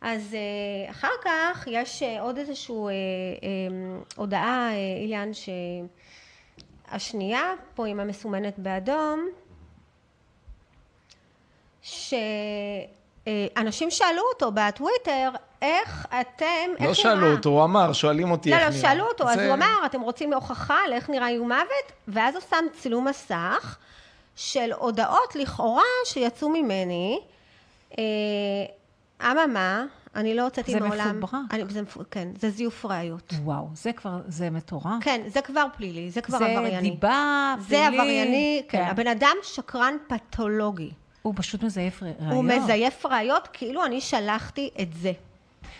אז 0.00 0.34
אה, 0.34 0.90
אחר 0.90 1.12
כך 1.24 1.68
יש 1.70 2.02
אה, 2.02 2.20
עוד 2.20 2.38
איזשהו 2.38 2.88
אה, 2.88 2.92
הודעה, 4.16 4.70
אילן, 5.02 5.30
שהשנייה, 6.90 7.54
פה 7.74 7.86
עם 7.86 8.00
המסומנת 8.00 8.58
באדום, 8.58 9.28
שאנשים 13.28 13.90
שאלו 13.90 14.22
אותו 14.34 14.52
בטוויטר, 14.54 15.30
איך 15.62 16.06
אתם, 16.20 16.44
איך 16.78 16.88
לא 16.88 16.94
שאלו 16.94 17.20
נראה?" 17.20 17.32
אותו, 17.32 17.50
הוא 17.50 17.64
אמר, 17.64 17.92
שואלים 17.92 18.30
אותי 18.30 18.50
לא, 18.50 18.54
איך 18.56 18.62
לא, 18.64 18.70
נראה. 18.70 18.80
שאלו 18.80 19.04
אותו, 19.08 19.28
אז 19.28 19.34
זה- 19.38 19.46
הוא 19.46 19.54
אמר, 19.54 19.86
אתם 19.86 20.00
רוצים 20.00 20.32
הוכחה 20.32 20.78
לאיך 20.90 21.10
נראה 21.10 21.28
איום 21.28 21.48
מוות? 21.48 21.92
ואז 22.08 22.34
הוא 22.34 22.42
שם 22.50 22.64
צילום 22.72 23.08
מסך 23.08 23.76
של 24.36 24.72
הודעות 24.78 25.36
לכאורה 25.36 25.82
שיצאו 26.04 26.48
ממני. 26.48 27.20
אה, 27.98 28.04
אממה, 29.30 29.84
אני 30.14 30.34
לא 30.34 30.42
הוצאתי 30.42 30.72
זה 30.72 30.80
מעולם... 30.80 31.18
מפוברק. 31.18 31.40
אני, 31.50 31.62
זה, 31.68 31.80
כן, 32.10 32.28
זה 32.38 32.50
זיוף 32.50 32.84
ראיות. 32.86 33.32
וואו, 33.44 33.68
זה 33.74 33.92
כבר, 33.92 34.20
זה 34.28 34.50
מטורף. 34.50 34.84
כן, 35.00 35.20
זה 35.26 35.40
כבר 35.42 35.66
פלילי, 35.76 36.10
זה 36.10 36.20
כבר 36.20 36.38
זה 36.38 36.46
עברייני. 36.46 36.90
דיבה, 36.90 37.54
זה 37.60 37.66
פלילי. 37.68 37.86
עברייני, 38.00 38.62
כן. 38.68 38.82
הבן 38.90 39.06
אדם 39.06 39.36
שקרן 39.42 39.96
פתולוגי. 40.08 40.90
הוא 41.24 41.34
פשוט 41.36 41.62
מזייף 41.62 42.02
ראיות. 42.02 42.16
הוא 42.20 42.44
מזייף 42.44 43.06
ראיות 43.06 43.48
כאילו 43.52 43.84
אני 43.84 44.00
שלחתי 44.00 44.70
את 44.80 44.92
זה. 44.92 45.12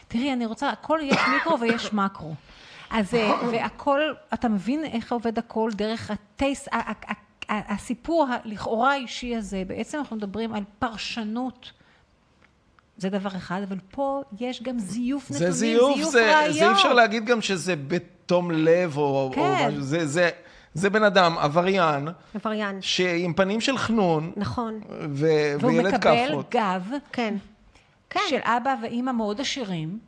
תראי, 0.08 0.32
אני 0.32 0.46
רוצה, 0.46 0.70
הכל 0.70 0.98
יש 1.02 1.18
מיקרו 1.34 1.60
ויש 1.60 1.92
מקרו. 1.92 2.34
אז, 2.90 3.14
אה, 3.14 3.32
והכל, 3.50 4.00
אתה 4.34 4.48
מבין 4.48 4.84
איך 4.84 5.12
עובד 5.12 5.38
הכל 5.38 5.70
דרך 5.74 6.10
הטייס, 6.10 6.68
הסיפור 7.48 8.26
הלכאורה 8.30 8.92
האישי 8.92 9.36
הזה, 9.36 9.62
בעצם 9.66 9.98
אנחנו 9.98 10.16
מדברים 10.16 10.54
על 10.54 10.62
פרשנות. 10.78 11.70
זה 12.96 13.10
דבר 13.10 13.36
אחד, 13.36 13.60
אבל 13.68 13.78
פה 13.90 14.22
יש 14.40 14.62
גם 14.62 14.78
זיוף 14.78 15.30
נתונים, 15.30 15.52
זה 15.52 15.58
זיוף, 15.58 16.02
זה, 16.02 16.36
ראיות. 16.36 16.54
זה 16.54 16.66
אי 16.68 16.72
אפשר 16.72 16.92
להגיד 16.92 17.24
גם 17.24 17.40
שזה 17.40 17.76
בתום 17.76 18.50
לב 18.50 18.98
או, 18.98 19.30
כן. 19.34 19.40
או 19.40 19.68
משהו, 19.68 19.82
זה, 19.82 20.06
זה, 20.06 20.30
זה 20.74 20.90
בן 20.90 21.02
אדם, 21.02 21.38
עבריין, 21.38 22.08
עבריין. 22.34 22.78
שעם 22.80 23.32
פנים 23.32 23.60
של 23.60 23.78
חנון, 23.78 24.32
נכון. 24.36 24.80
ו, 25.10 25.26
והוא 25.60 25.72
וילד 25.72 25.94
מקבל 25.94 26.26
כאפות. 26.28 26.50
גב 26.50 26.90
כן. 27.12 27.34
כן. 28.10 28.20
של 28.28 28.38
אבא 28.44 28.74
ואימא 28.82 29.12
מאוד 29.12 29.40
עשירים, 29.40 29.98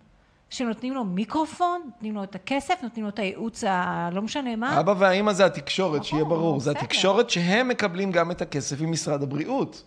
שנותנים 0.50 0.94
לו 0.94 1.04
מיקרופון, 1.04 1.80
נותנים 1.84 2.14
לו 2.14 2.24
את 2.24 2.34
הכסף, 2.34 2.74
נותנים 2.82 3.04
לו 3.04 3.10
את 3.10 3.18
הייעוץ 3.18 3.64
הלא 3.66 4.22
משנה 4.22 4.56
מה. 4.56 4.80
אבא 4.80 4.94
והאימא 4.98 5.32
זה 5.32 5.46
התקשורת, 5.46 6.04
שיהיה 6.04 6.24
ברור. 6.24 6.60
זה. 6.60 6.70
התקשורת 6.70 7.30
שהם 7.30 7.68
מקבלים 7.68 8.12
גם 8.12 8.30
את 8.30 8.42
הכסף 8.42 8.80
ממשרד 8.80 9.22
הבריאות. 9.22 9.82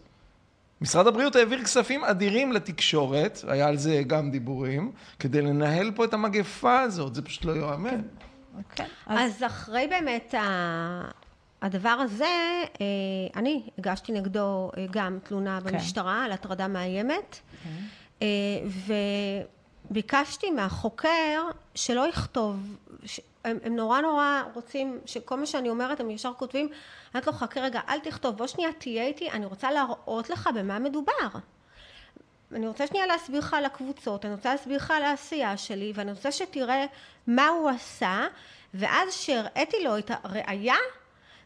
משרד 0.82 1.08
הבריאות 1.08 1.36
העביר 1.36 1.64
כספים 1.64 2.04
אדירים 2.04 2.52
לתקשורת, 2.52 3.40
היה 3.48 3.68
על 3.68 3.78
זה 3.78 4.02
גם 4.08 4.32
דיבורים, 4.32 4.92
כדי 5.20 5.42
לנהל 5.42 5.92
פה 5.96 6.06
את 6.06 6.14
המגפה 6.14 6.80
הזאת, 6.80 7.16
זה 7.16 7.22
פשוט 7.22 7.46
לא 7.46 7.52
ייאמן. 7.52 7.90
כן, 7.90 8.02
אז 9.08 9.20
אז 9.36 9.44
אחרי 9.44 9.88
באמת 9.90 10.34
ה- 10.34 11.10
הדבר 11.62 11.90
הזה, 11.90 12.26
אה, 12.82 12.86
אני 13.36 13.64
הגשתי 13.78 14.12
נגדו 14.12 14.72
אה, 14.78 14.86
גם 14.92 15.20
תלונה 15.24 15.60
כן. 15.64 15.72
במשטרה 15.72 16.24
על 16.26 16.32
הטרדה 16.32 16.68
מאיימת, 16.68 17.40
אה, 18.22 18.28
וביקשתי 19.90 20.52
מהחוקר 20.52 21.44
שלא 21.76 22.08
יכתוב, 22.08 22.78
הם, 23.46 23.58
הם 23.64 23.76
נורא 23.76 24.02
נורא 24.02 24.42
רוצים, 24.54 25.00
שכל 25.06 25.40
מה 25.40 25.46
שאני 25.46 25.70
אומרת 25.70 26.00
הם 26.00 26.10
ישר 26.10 26.32
כותבים, 26.38 26.70
אמרתי 27.16 27.30
לו 27.30 27.34
חכה 27.36 27.60
רגע 27.62 27.80
אל 27.90 28.00
תכתוב, 28.00 28.38
בוא 28.38 28.48
שנייה 28.48 28.74
תהיה 28.74 29.04
איתי, 29.06 29.30
אני 29.32 29.46
רוצה 29.46 29.72
להראות 29.72 30.30
לך 30.30 30.50
במה 30.56 30.80
מדובר. 30.80 31.12
אני 32.56 32.68
רוצה 32.68 32.88
שנייה 32.88 33.08
להסביר 33.08 33.40
לך 33.40 33.54
על 33.54 33.66
הקבוצות, 33.66 34.26
אני 34.26 34.34
רוצה 34.34 34.52
להסביר 34.52 34.78
לך 34.78 34.92
על 34.92 35.04
העשייה 35.04 35.58
שלי, 35.58 35.92
ואני 35.96 36.12
רוצה 36.12 36.32
שתראה 36.32 36.86
מה 37.28 37.48
הוא 37.48 37.70
עשה, 37.70 38.28
ואז 38.74 39.14
שהראיתי 39.14 39.84
לו 39.84 39.98
את 39.98 40.12
הראייה, 40.24 40.76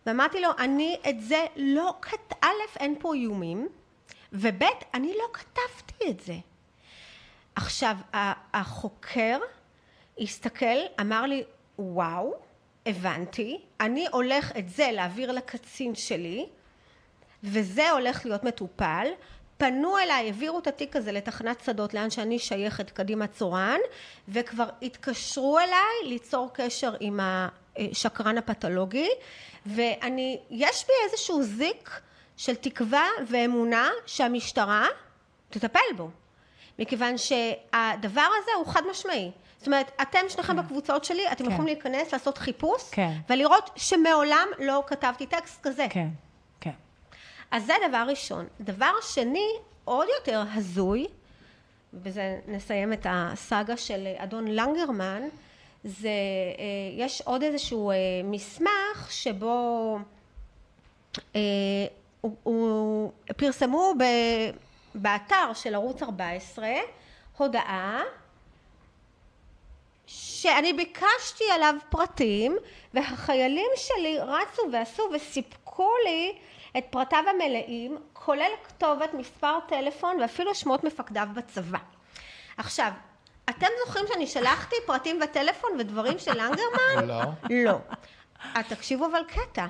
ואמרתי 0.05 0.41
לו, 0.41 0.49
אני 0.59 0.97
את 1.09 1.21
זה 1.21 1.45
לא 1.55 1.95
כת... 2.01 2.33
א', 2.41 2.77
אין 2.79 2.95
פה 2.99 3.13
איומים, 3.13 3.67
וב', 4.33 4.63
אני 4.93 5.13
לא 5.17 5.25
כתבתי 5.33 6.09
את 6.09 6.19
זה. 6.19 6.35
עכשיו, 7.55 7.97
החוקר 8.53 9.39
הסתכל, 10.19 10.79
אמר 11.01 11.21
לי, 11.21 11.43
וואו, 11.79 12.33
הבנתי, 12.85 13.61
אני 13.79 14.07
הולך 14.11 14.57
את 14.57 14.69
זה 14.69 14.89
להעביר 14.91 15.31
לקצין 15.31 15.95
שלי, 15.95 16.45
וזה 17.43 17.91
הולך 17.91 18.25
להיות 18.25 18.43
מטופל. 18.43 19.07
פנו 19.63 19.97
אליי, 19.97 20.25
העבירו 20.25 20.59
את 20.59 20.67
התיק 20.67 20.95
הזה 20.95 21.11
לתחנת 21.11 21.61
שדות, 21.65 21.93
לאן 21.93 22.09
שאני 22.09 22.39
שייכת, 22.39 22.89
קדימה 22.89 23.27
צורן, 23.27 23.79
וכבר 24.29 24.65
התקשרו 24.81 25.59
אליי 25.59 26.09
ליצור 26.09 26.49
קשר 26.53 26.93
עם 26.99 27.19
השקרן 27.77 28.37
הפתולוגי, 28.37 29.09
ואני, 29.65 30.39
יש 30.49 30.85
בי 30.87 30.93
איזשהו 31.09 31.43
זיק 31.43 31.89
של 32.37 32.55
תקווה 32.55 33.05
ואמונה 33.27 33.89
שהמשטרה 34.05 34.85
תטפל 35.49 35.79
בו. 35.97 36.09
מכיוון 36.79 37.17
שהדבר 37.17 38.27
הזה 38.41 38.51
הוא 38.57 38.67
חד 38.67 38.81
משמעי. 38.91 39.31
זאת 39.57 39.67
אומרת, 39.67 39.91
אתם 40.01 40.19
שניכם 40.29 40.57
בקבוצות 40.57 41.05
שלי, 41.05 41.31
אתם 41.31 41.45
כן. 41.45 41.51
יכולים 41.51 41.65
להיכנס, 41.65 42.13
לעשות 42.13 42.37
חיפוש, 42.37 42.89
כן. 42.91 43.11
ולראות 43.29 43.69
שמעולם 43.75 44.47
לא 44.59 44.83
כתבתי 44.87 45.25
טקסט 45.25 45.61
כזה. 45.63 45.85
כן, 45.89 45.93
כן. 45.93 46.07
אז 47.53 47.65
זה 47.65 47.73
דבר 47.89 48.05
ראשון. 48.07 48.47
דבר 48.61 48.91
שני, 49.01 49.49
עוד 49.85 50.07
יותר 50.19 50.43
הזוי, 50.53 51.07
בזה 51.93 52.39
נסיים 52.47 52.93
את 52.93 53.07
הסאגה 53.09 53.77
של 53.77 54.07
אדון 54.17 54.47
לנגרמן, 54.47 55.21
זה, 55.83 56.09
אה, 56.59 56.63
יש 56.97 57.21
עוד 57.21 57.43
איזשהו 57.43 57.91
אה, 57.91 57.95
מסמך 58.23 59.07
שבו 59.09 59.97
אה, 61.35 61.41
הוא, 62.21 62.35
הוא, 62.43 63.11
פרסמו 63.37 63.93
ב, 63.99 64.03
באתר 64.95 65.53
של 65.53 65.75
ערוץ 65.75 66.03
14 66.03 66.67
הודעה 67.37 68.01
שאני 70.07 70.73
ביקשתי 70.73 71.43
עליו 71.55 71.75
פרטים, 71.89 72.57
והחיילים 72.93 73.71
שלי 73.75 74.19
רצו 74.19 74.61
ועשו 74.71 75.03
וסיפקו 75.15 75.89
לי 76.05 76.33
את 76.77 76.85
פרטיו 76.89 77.23
המלאים, 77.29 77.97
כולל 78.13 78.51
כתובת, 78.63 79.13
מספר 79.13 79.59
טלפון 79.67 80.21
ואפילו 80.21 80.55
שמות 80.55 80.83
מפקדיו 80.83 81.27
בצבא. 81.35 81.77
עכשיו, 82.57 82.91
אתם 83.49 83.67
זוכרים 83.85 84.05
שאני 84.07 84.27
שלחתי 84.27 84.75
פרטים 84.85 85.19
בטלפון 85.19 85.71
ודברים 85.79 86.19
של 86.19 86.31
לנגרמן? 86.31 87.07
לא. 87.07 87.21
לא. 87.49 87.77
אז 88.55 88.65
תקשיבו 88.67 89.05
אבל 89.05 89.21
קטע. 89.27 89.65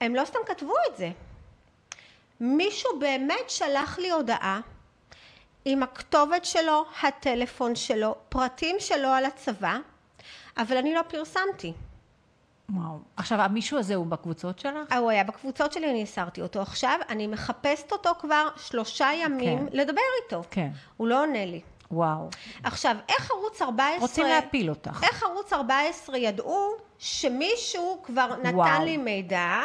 הם 0.00 0.14
לא 0.14 0.24
סתם 0.24 0.38
כתבו 0.46 0.74
את 0.90 0.96
זה. 0.96 1.10
מישהו 2.40 2.98
באמת 2.98 3.50
שלח 3.50 3.98
לי 3.98 4.10
הודעה 4.10 4.60
עם 5.64 5.82
הכתובת 5.82 6.44
שלו, 6.44 6.84
הטלפון 7.02 7.74
שלו, 7.74 8.14
פרטים 8.28 8.76
שלו 8.78 9.08
על 9.08 9.24
הצבא, 9.24 9.78
אבל 10.56 10.76
אני 10.76 10.94
לא 10.94 11.02
פרסמתי. 11.08 11.72
וואו. 12.74 12.98
עכשיו, 13.16 13.40
המישהו 13.40 13.78
הזה 13.78 13.94
הוא 13.94 14.06
בקבוצות 14.06 14.58
שלך? 14.58 14.92
הוא 14.98 15.10
היה 15.10 15.24
בקבוצות 15.24 15.72
שלי, 15.72 15.90
אני 15.90 16.02
הסרתי 16.02 16.42
אותו 16.42 16.60
עכשיו, 16.62 16.98
אני 17.08 17.26
מחפשת 17.26 17.92
אותו 17.92 18.10
כבר 18.20 18.48
שלושה 18.56 19.08
ימים 19.22 19.58
כן. 19.58 19.64
לדבר 19.72 20.00
איתו. 20.24 20.42
כן. 20.50 20.68
הוא 20.96 21.08
לא 21.08 21.22
עונה 21.22 21.44
לי. 21.46 21.60
וואו. 21.90 22.28
עכשיו, 22.64 22.96
איך 23.08 23.30
ערוץ 23.30 23.62
14... 23.62 23.98
רוצים 24.00 24.26
להפיל 24.26 24.70
אותך. 24.70 25.00
איך 25.02 25.22
ערוץ 25.22 25.52
14 25.52 26.18
ידעו 26.18 26.70
שמישהו 26.98 28.00
כבר 28.02 28.36
נתן 28.42 28.54
וואו. 28.54 28.84
לי 28.84 28.96
מידע? 28.96 29.60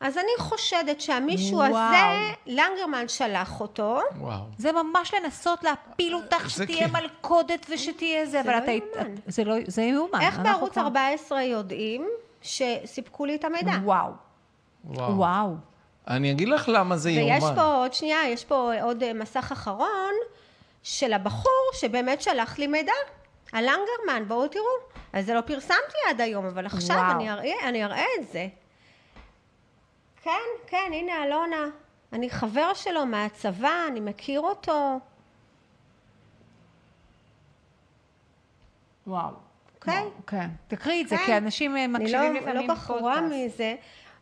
אז 0.00 0.18
אני 0.18 0.30
חושדת 0.38 1.00
שהמישהו 1.00 1.56
וואו. 1.58 1.70
הזה, 1.74 1.96
לנגרמן 2.46 3.08
שלח 3.08 3.60
אותו. 3.60 4.00
וואו. 4.18 4.40
זה 4.58 4.70
ממש 4.72 5.14
לנסות 5.14 5.64
להפיל 5.64 6.14
אותך, 6.14 6.42
זה 6.48 6.64
שתהיה 6.64 6.88
כן. 6.88 6.92
מלכודת 6.92 7.66
ושתהיה 7.70 8.26
זה, 8.26 8.40
אבל 8.40 8.50
לא. 8.52 8.76
את- 8.76 9.06
זה 9.26 9.44
לא... 9.44 9.54
זה 9.66 9.82
יאומן. 9.82 10.20
איך 10.20 10.38
בערוץ 10.38 10.72
כבר- 10.72 10.82
14 10.82 11.42
יודעים 11.42 12.08
שסיפקו 12.42 13.24
לי 13.24 13.34
את 13.34 13.44
המידע? 13.44 13.72
וואו. 13.84 14.12
וואו. 14.84 15.16
וואו. 15.16 15.54
אני 16.08 16.30
אגיד 16.30 16.48
לך 16.48 16.68
למה 16.68 16.96
זה 16.96 17.10
יאומן. 17.10 17.32
ויש 17.32 17.44
פה 17.54 17.74
עוד 17.74 17.92
שנייה, 17.92 18.28
יש 18.28 18.44
פה 18.44 18.72
עוד 18.82 19.02
אה, 19.02 19.12
מסך 19.12 19.52
אחרון 19.52 20.12
של 20.82 21.12
הבחור 21.12 21.70
שבאמת 21.74 22.22
שלח 22.22 22.58
לי 22.58 22.66
מידע 22.66 22.92
על 23.52 23.64
לנגרמן, 23.64 24.28
בואו 24.28 24.48
תראו. 24.48 24.64
אז 25.12 25.26
זה 25.26 25.34
לא 25.34 25.40
פרסמתי 25.40 25.98
עד 26.08 26.20
היום, 26.20 26.46
אבל 26.46 26.66
עכשיו 26.66 26.96
וואו. 26.96 27.10
אני 27.10 27.30
אראה, 27.30 27.68
אני 27.68 27.84
אראה 27.84 28.04
את 28.20 28.28
זה. 28.28 28.48
כן, 30.22 30.30
כן, 30.66 30.90
הנה 30.92 31.24
אלונה. 31.24 31.66
אני 32.12 32.30
חבר 32.30 32.74
שלו 32.74 33.06
מהצבא, 33.06 33.72
אני 33.88 34.00
מכיר 34.00 34.40
אותו. 34.40 34.98
וואו. 39.06 39.49
אוקיי? 39.80 40.04
כן. 40.26 40.48
תקריאי 40.68 41.02
את 41.02 41.08
זה, 41.08 41.16
כן. 41.16 41.24
כי 41.26 41.36
אנשים 41.36 41.76
אה, 41.76 41.84
אני 41.84 41.92
מקשיבים 41.92 42.34
לא, 42.34 42.40
לפעמים 42.40 42.68
לא 42.68 42.74
כל 42.74 42.80
כך 42.80 42.90
רואה 42.90 43.14
פודקאסט. 43.14 43.34
מזה. 43.34 43.74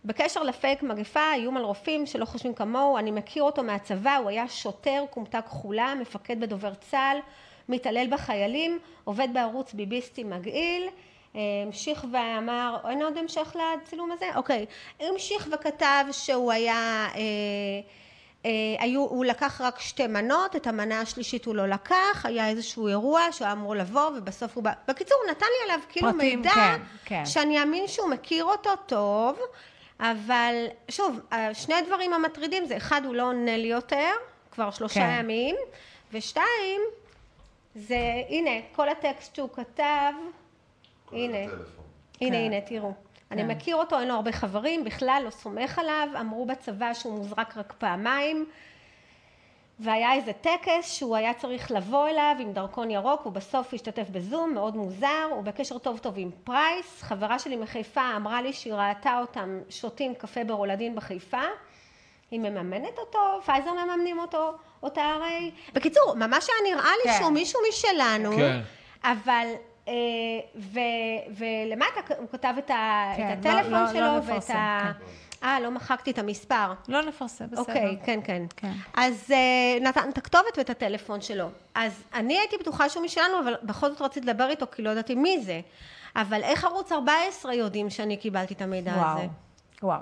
בקשר 0.04 0.42
לפייק 0.42 0.82
מגפה, 0.82 1.32
איום 1.32 1.56
על 1.56 1.62
רופאים 1.62 2.06
שלא 2.06 2.24
חושבים 2.24 2.54
כמוהו, 2.54 2.98
אני 2.98 3.10
מכיר 3.10 3.42
אותו 3.42 3.62
מהצבא, 3.62 4.16
הוא 4.16 4.28
היה 4.28 4.48
שוטר, 4.48 5.04
כומתה 5.10 5.42
כחולה, 5.42 5.94
מפקד 6.00 6.40
בדובר 6.40 6.74
צה"ל, 6.74 7.18
מתעלל 7.68 8.06
בחיילים, 8.10 8.78
עובד 9.04 9.28
בערוץ 9.32 9.72
ביביסטי 9.72 10.24
מגעיל, 10.24 10.88
אה, 11.36 11.40
המשיך 11.66 12.06
ואמר, 12.12 12.76
אין 12.88 13.02
עוד 13.02 13.16
המשך 13.16 13.56
לצילום 13.56 14.12
הזה? 14.12 14.26
אוקיי. 14.34 14.66
המשיך 15.00 15.48
וכתב 15.52 16.04
שהוא 16.12 16.52
היה... 16.52 17.08
אה, 17.14 17.20
היו, 18.78 19.00
הוא 19.00 19.24
לקח 19.24 19.60
רק 19.60 19.80
שתי 19.80 20.06
מנות, 20.06 20.56
את 20.56 20.66
המנה 20.66 21.00
השלישית 21.00 21.44
הוא 21.44 21.54
לא 21.54 21.66
לקח, 21.66 22.24
היה 22.24 22.48
איזשהו 22.48 22.88
אירוע 22.88 23.32
שהוא 23.32 23.44
היה 23.44 23.52
אמור 23.52 23.76
לבוא 23.76 24.10
ובסוף 24.16 24.56
הוא 24.56 24.64
בא... 24.64 24.72
בקיצור, 24.88 25.18
הוא 25.24 25.30
נתן 25.30 25.46
לי 25.46 25.72
עליו 25.72 25.84
כאילו 25.88 26.12
פרטים, 26.12 26.38
מידע 26.38 26.50
כן, 26.54 26.80
כן. 27.04 27.26
שאני 27.26 27.60
אאמין 27.60 27.88
שהוא 27.88 28.08
מכיר 28.08 28.44
אותו 28.44 28.70
טוב, 28.86 29.38
אבל 30.00 30.66
שוב, 30.88 31.20
שני 31.52 31.74
הדברים 31.74 32.12
המטרידים 32.12 32.66
זה 32.66 32.76
אחד, 32.76 33.02
הוא 33.04 33.14
לא 33.14 33.22
עונה 33.22 33.56
לי 33.56 33.68
יותר, 33.68 34.10
כבר 34.50 34.70
שלושה 34.70 35.00
כן. 35.00 35.16
ימים, 35.20 35.56
ושתיים, 36.12 36.80
זה, 37.74 37.98
הנה, 38.28 38.50
כל 38.72 38.88
הטקסט 38.88 39.34
שהוא 39.34 39.48
כתב, 39.52 40.12
הנה, 41.12 41.38
הנה, 41.38 41.50
כן. 42.20 42.34
הנה, 42.34 42.60
תראו. 42.60 42.92
אני 43.30 43.42
כן. 43.42 43.48
מכיר 43.48 43.76
אותו, 43.76 44.00
אין 44.00 44.08
לו 44.08 44.14
הרבה 44.14 44.32
חברים, 44.32 44.84
בכלל 44.84 45.22
לא 45.24 45.30
סומך 45.30 45.78
עליו, 45.78 46.08
אמרו 46.20 46.46
בצבא 46.46 46.94
שהוא 46.94 47.18
מוזרק 47.18 47.56
רק 47.56 47.72
פעמיים, 47.78 48.46
והיה 49.80 50.12
איזה 50.12 50.32
טקס 50.32 50.92
שהוא 50.92 51.16
היה 51.16 51.34
צריך 51.34 51.70
לבוא 51.70 52.08
אליו 52.08 52.36
עם 52.40 52.52
דרכון 52.52 52.90
ירוק, 52.90 53.20
הוא 53.24 53.32
בסוף 53.32 53.74
השתתף 53.74 54.10
בזום, 54.10 54.54
מאוד 54.54 54.76
מוזר, 54.76 55.28
הוא 55.30 55.44
בקשר 55.44 55.78
טוב 55.78 55.98
טוב 55.98 56.14
עם 56.16 56.30
פרייס, 56.44 57.02
חברה 57.02 57.38
שלי 57.38 57.56
מחיפה 57.56 58.16
אמרה 58.16 58.42
לי 58.42 58.52
שהיא 58.52 58.74
ראתה 58.74 59.18
אותם 59.20 59.60
שותים 59.68 60.14
קפה 60.14 60.44
ברולדין 60.44 60.94
בחיפה, 60.94 61.42
היא 62.30 62.40
מממנת 62.40 62.98
אותו, 62.98 63.18
פייזר 63.44 63.70
מממנים 63.72 64.18
אותו, 64.18 64.52
אותה 64.82 65.02
הרי. 65.02 65.50
בקיצור, 65.72 66.14
ממש 66.14 66.48
היה 66.48 66.74
נראה 66.74 66.90
לי 67.04 67.12
כן. 67.12 67.18
שהוא 67.18 67.30
מישהו 67.30 67.60
משלנו, 67.68 68.36
כן. 68.36 68.60
אבל, 69.04 69.46
ו, 70.56 70.80
ולמטה 71.36 72.14
הוא 72.18 72.28
כתב 72.32 72.54
את, 72.58 72.70
ה, 72.70 73.12
כן, 73.16 73.36
את 73.40 73.44
לא- 73.44 73.50
הטלפון 73.50 73.72
לא- 73.72 73.80
לא 73.82 73.92
שלו 73.92 74.14
ואת 74.14 74.22
נפרסם, 74.22 74.54
ה... 74.56 74.92
אה, 75.42 75.60
לא 75.60 75.70
מחקתי 75.70 76.10
את 76.10 76.18
המספר. 76.18 76.72
לא 76.88 77.02
נפרסם, 77.02 77.46
בסדר. 77.46 77.60
אוקיי, 77.60 77.96
כן, 78.04 78.20
כן. 78.24 78.42
כן. 78.56 78.72
אז 78.96 79.30
אה, 79.30 79.80
נתן 79.80 80.08
את 80.08 80.18
הכתובת 80.18 80.58
ואת 80.58 80.70
הטלפון 80.70 81.20
שלו. 81.20 81.48
אז 81.74 82.02
אני 82.14 82.38
הייתי 82.38 82.56
בטוחה 82.60 82.88
שהוא 82.88 83.04
משלנו, 83.04 83.40
אבל 83.40 83.54
בכל 83.62 83.90
זאת 83.90 84.02
רציתי 84.02 84.26
לדבר 84.26 84.48
איתו, 84.50 84.66
כי 84.72 84.82
לא 84.82 84.90
ידעתי 84.90 85.14
מי 85.14 85.40
זה. 85.40 85.60
אבל 86.16 86.42
איך 86.42 86.64
ערוץ 86.64 86.92
14 86.92 87.54
יודעים 87.54 87.90
שאני 87.90 88.16
קיבלתי 88.16 88.54
את 88.54 88.62
המידע 88.62 88.92
וואו, 88.92 89.18
הזה? 89.18 89.26
וואו. 89.82 90.00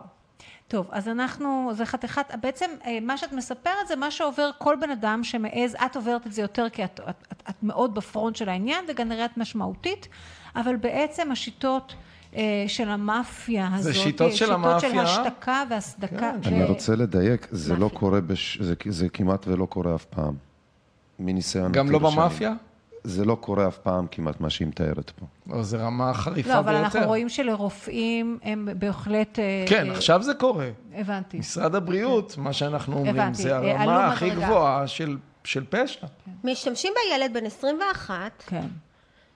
טוב, 0.69 0.87
אז 0.91 1.09
אנחנו, 1.09 1.71
זה 1.75 1.87
חתיכת, 1.87 2.35
בעצם 2.41 2.71
אה, 2.87 2.99
מה 3.03 3.17
שאת 3.17 3.33
מספרת 3.33 3.89
זה 3.89 3.97
מה 3.97 4.11
שעובר 4.11 4.51
כל 4.59 4.77
בן 4.81 4.91
אדם 4.91 5.25
שמעז, 5.25 5.77
את 5.87 5.97
עוברת 5.97 6.27
את 6.27 6.33
זה 6.33 6.43
יותר 6.43 6.69
כי 6.69 6.85
את, 6.85 7.01
את, 7.09 7.27
את, 7.33 7.43
את 7.51 7.55
מאוד 7.63 7.95
בפרונט 7.95 8.37
של 8.37 8.49
העניין 8.49 8.85
וכנראה 8.89 9.25
את 9.25 9.37
משמעותית, 9.37 10.09
אבל 10.57 10.77
בעצם 10.77 11.33
השיטות 11.33 11.95
אה, 12.37 12.65
של 12.67 12.89
המאפיה 12.89 13.69
הזאת, 13.75 13.95
שיטות 13.95 14.33
של 14.33 14.37
שיטות 14.37 14.81
של 14.81 14.91
המאפיה. 14.99 15.03
השתקה 15.03 15.63
והסדקה. 15.71 16.17
כן, 16.19 16.39
אני 16.45 16.65
ו- 16.65 16.67
רוצה 16.67 16.97
לדייק, 16.97 17.49
זה 17.51 17.73
לא 17.73 17.81
מאפיה. 17.81 17.99
קורה, 17.99 18.21
בש... 18.21 18.59
זה, 18.61 18.75
זה 18.89 19.09
כמעט 19.09 19.49
ולא 19.49 19.67
קורה 19.67 19.95
אף 19.95 20.05
פעם. 20.05 20.35
מניסיון... 21.19 21.73
גם 21.73 21.91
לא 21.91 21.97
יותר 21.97 22.29
שנים. 22.31 22.57
זה 23.07 23.25
לא 23.25 23.35
קורה 23.35 23.69
אף 23.69 23.79
פעם 23.79 24.07
כמעט 24.11 24.40
מה 24.40 24.51
שהיא 24.51 24.69
מתארת 24.69 25.11
פה. 25.11 25.27
או 25.51 25.62
זו 25.62 25.79
רמה 25.81 26.14
חריפה 26.14 26.49
לא, 26.49 26.55
ביותר. 26.55 26.71
אבל 26.71 26.75
אנחנו 26.75 27.01
רואים 27.07 27.29
שלרופאים 27.29 28.38
הם 28.42 28.69
בהחלט... 28.79 29.38
אה, 29.38 29.64
כן, 29.69 29.90
אה, 29.90 29.92
עכשיו 29.92 30.23
זה 30.23 30.35
קורה. 30.35 30.69
הבנתי. 30.95 31.38
משרד 31.38 31.75
הבריאות, 31.75 32.38
מה 32.38 32.53
שאנחנו 32.53 32.97
אומרים, 32.97 33.21
הבנתי, 33.21 33.42
זה 33.42 33.59
אה, 33.59 33.81
הרמה 33.81 34.07
הכי 34.07 34.31
מדרגה. 34.31 34.47
גבוהה 34.47 34.87
של, 34.87 35.16
של 35.45 35.64
פשע. 35.71 36.07
משתמשים 36.45 36.92
בילד 36.95 37.33
בן 37.33 37.47
21, 37.47 38.16
כן. 38.47 38.66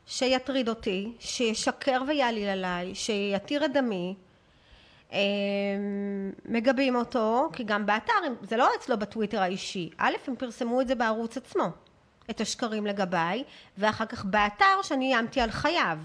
שיטריד 0.06 0.68
אותי, 0.68 1.12
שישקר 1.18 2.02
ויעליל 2.08 2.48
עליי, 2.48 2.94
שיתיר 2.94 3.64
את 3.64 3.72
דמי. 3.72 4.14
אמ, 5.12 5.18
מגבים 6.44 6.96
אותו, 6.96 7.48
כי 7.52 7.64
גם 7.64 7.86
באתר, 7.86 8.12
זה 8.42 8.56
לא 8.56 8.68
אצלו 8.78 8.98
בטוויטר 8.98 9.42
האישי. 9.42 9.90
א', 9.98 10.12
הם 10.26 10.36
פרסמו 10.36 10.80
את 10.80 10.88
זה 10.88 10.94
בערוץ 10.94 11.36
עצמו, 11.36 11.70
את 12.30 12.40
השקרים 12.40 12.86
לגביי, 12.86 13.44
ואחר 13.78 14.06
כך 14.06 14.24
באתר 14.24 14.64
שאני 14.82 15.14
איימתי 15.14 15.40
על 15.40 15.50
חייו. 15.50 15.98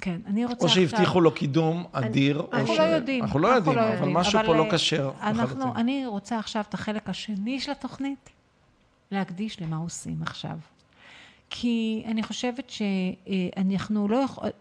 כן, 0.00 0.20
אני 0.26 0.44
רוצה 0.44 0.60
או 0.60 0.66
עכשיו... 0.66 0.88
שהבטיחו 0.88 1.20
לו 1.20 1.34
קידום 1.34 1.84
אדיר, 1.92 2.40
או 2.40 2.48
אנחנו 2.52 2.74
ש... 2.74 2.78
לא 2.78 2.82
יודעים. 2.82 3.24
אנחנו 3.24 3.38
לא 3.38 3.48
יודעים, 3.48 3.78
אבל 3.78 4.08
משהו 4.08 4.40
פה 4.46 4.54
לא 4.54 4.64
אה, 4.64 4.70
כשר. 4.72 5.10
אנחנו. 5.22 5.74
אני 5.76 6.06
רוצה 6.06 6.38
עכשיו 6.38 6.64
את 6.68 6.74
החלק 6.74 7.08
השני 7.08 7.60
של 7.60 7.72
התוכנית, 7.72 8.30
להקדיש 9.10 9.60
למה 9.60 9.76
עושים 9.76 10.22
עכשיו. 10.22 10.58
כי 11.50 12.02
אני 12.06 12.22
חושבת 12.22 12.70
שאנחנו 12.70 14.08
לא 14.08 14.16
יכולים... 14.16 14.52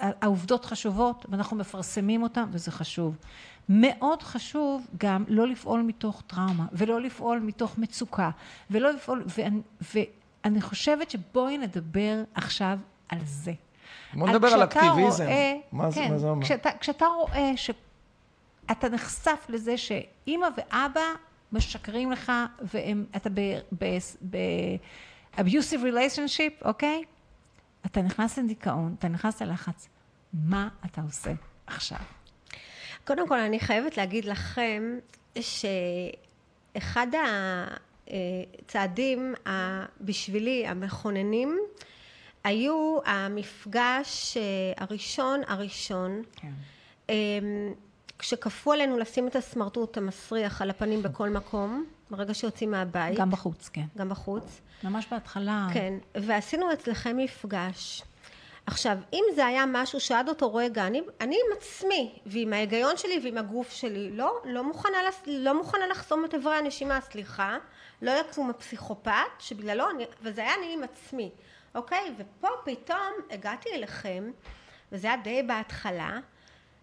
העובדות 0.00 0.64
חשובות, 0.64 1.26
ואנחנו 1.28 1.56
מפרסמים 1.56 2.22
אותן, 2.22 2.44
וזה 2.50 2.70
חשוב. 2.70 3.16
מאוד 3.68 4.22
חשוב 4.22 4.86
גם 4.98 5.24
לא 5.28 5.46
לפעול 5.46 5.82
מתוך 5.82 6.22
טראומה, 6.26 6.66
ולא 6.72 7.00
לפעול 7.00 7.38
מתוך 7.38 7.78
מצוקה, 7.78 8.30
ולא 8.70 8.92
לפעול... 8.92 9.24
ואני, 9.38 9.60
ואני 10.44 10.60
חושבת 10.60 11.10
שבואי 11.10 11.58
נדבר 11.58 12.22
עכשיו 12.34 12.78
על 13.08 13.18
זה. 13.24 13.52
בוא 14.14 14.28
נדבר 14.28 14.48
על 14.48 14.62
אקטיביזם. 14.64 15.24
רואה, 15.24 15.54
מה 15.72 15.90
זה- 15.90 16.00
כן, 16.00 16.10
מה 16.10 16.18
זה 16.18 16.28
אומר? 16.28 16.44
כשאתה, 16.44 16.70
כשאתה 16.80 17.06
רואה 17.06 17.50
שאתה 17.56 18.88
נחשף 18.88 19.46
לזה 19.48 19.78
שאימא 19.78 20.46
ואבא 20.56 21.00
משקרים 21.52 22.12
לך 22.12 22.32
ואתה 22.72 23.30
ב-abusive 23.30 24.24
relationship, 25.82 26.64
אוקיי? 26.64 27.02
אתה 27.86 28.02
נכנס 28.02 28.38
לדיכאון, 28.38 28.94
אתה 28.98 29.08
נכנס 29.08 29.42
ללחץ. 29.42 29.88
מה 30.32 30.68
אתה 30.84 31.00
עושה 31.02 31.32
עכשיו? 31.66 31.98
קודם 33.06 33.28
כל, 33.28 33.38
אני 33.40 33.60
חייבת 33.60 33.96
להגיד 33.96 34.24
לכם 34.24 34.98
שאחד 35.40 37.06
הצעדים 38.08 39.34
בשבילי 40.00 40.66
המכוננים 40.66 41.58
היו 42.44 42.98
המפגש 43.04 44.36
אה, 44.36 44.42
הראשון 44.76 45.40
הראשון, 45.46 46.22
כן. 46.36 46.52
אמ, 47.08 47.14
כשכפו 48.18 48.72
עלינו 48.72 48.98
לשים 48.98 49.28
את 49.28 49.36
הסמרטוט 49.36 49.96
המסריח 49.96 50.62
על 50.62 50.70
הפנים 50.70 51.02
בכל 51.02 51.28
מקום, 51.28 51.84
ברגע 52.10 52.34
שיוצאים 52.34 52.70
מהבית, 52.70 53.18
גם 53.18 53.30
בחוץ, 53.30 53.68
כן. 53.68 53.84
גם 53.96 54.08
בחוץ, 54.08 54.60
ממש 54.84 55.06
בהתחלה. 55.10 55.66
כן, 55.72 55.94
ועשינו 56.14 56.72
אצלכם 56.72 57.16
מפגש. 57.16 58.02
עכשיו, 58.66 58.98
אם 59.12 59.24
זה 59.34 59.46
היה 59.46 59.64
משהו 59.68 60.00
שעד 60.00 60.28
אותו 60.28 60.54
רגע, 60.54 60.86
אני, 60.86 61.02
אני 61.20 61.36
עם 61.36 61.56
עצמי, 61.58 62.18
ועם 62.26 62.52
ההיגיון 62.52 62.96
שלי 62.96 63.20
ועם 63.24 63.38
הגוף 63.38 63.72
שלי, 63.72 64.10
לא, 64.10 64.36
לא 64.44 64.64
מוכנה, 64.64 64.98
לא 65.26 65.58
מוכנה 65.58 65.86
לחסום 65.86 66.24
את 66.24 66.34
איברי 66.34 66.56
הנשימה, 66.56 67.00
סליחה, 67.00 67.56
לא 68.04 68.10
יקום 68.10 68.50
הפסיכופת, 68.50 69.12
שבגללו, 69.38 69.90
אני, 69.90 70.04
וזה 70.22 70.40
היה 70.40 70.54
אני 70.54 70.72
עם 70.72 70.82
עצמי, 70.82 71.30
אוקיי? 71.74 72.14
ופה 72.16 72.48
פתאום 72.64 73.12
הגעתי 73.30 73.68
אליכם, 73.74 74.30
וזה 74.92 75.06
היה 75.06 75.16
די 75.16 75.42
בהתחלה, 75.42 76.18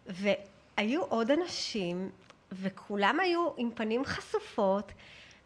והיו 0.07 1.01
עוד 1.01 1.31
אנשים, 1.31 2.09
וכולם 2.51 3.19
היו 3.19 3.49
עם 3.57 3.71
פנים 3.75 4.05
חשופות, 4.05 4.91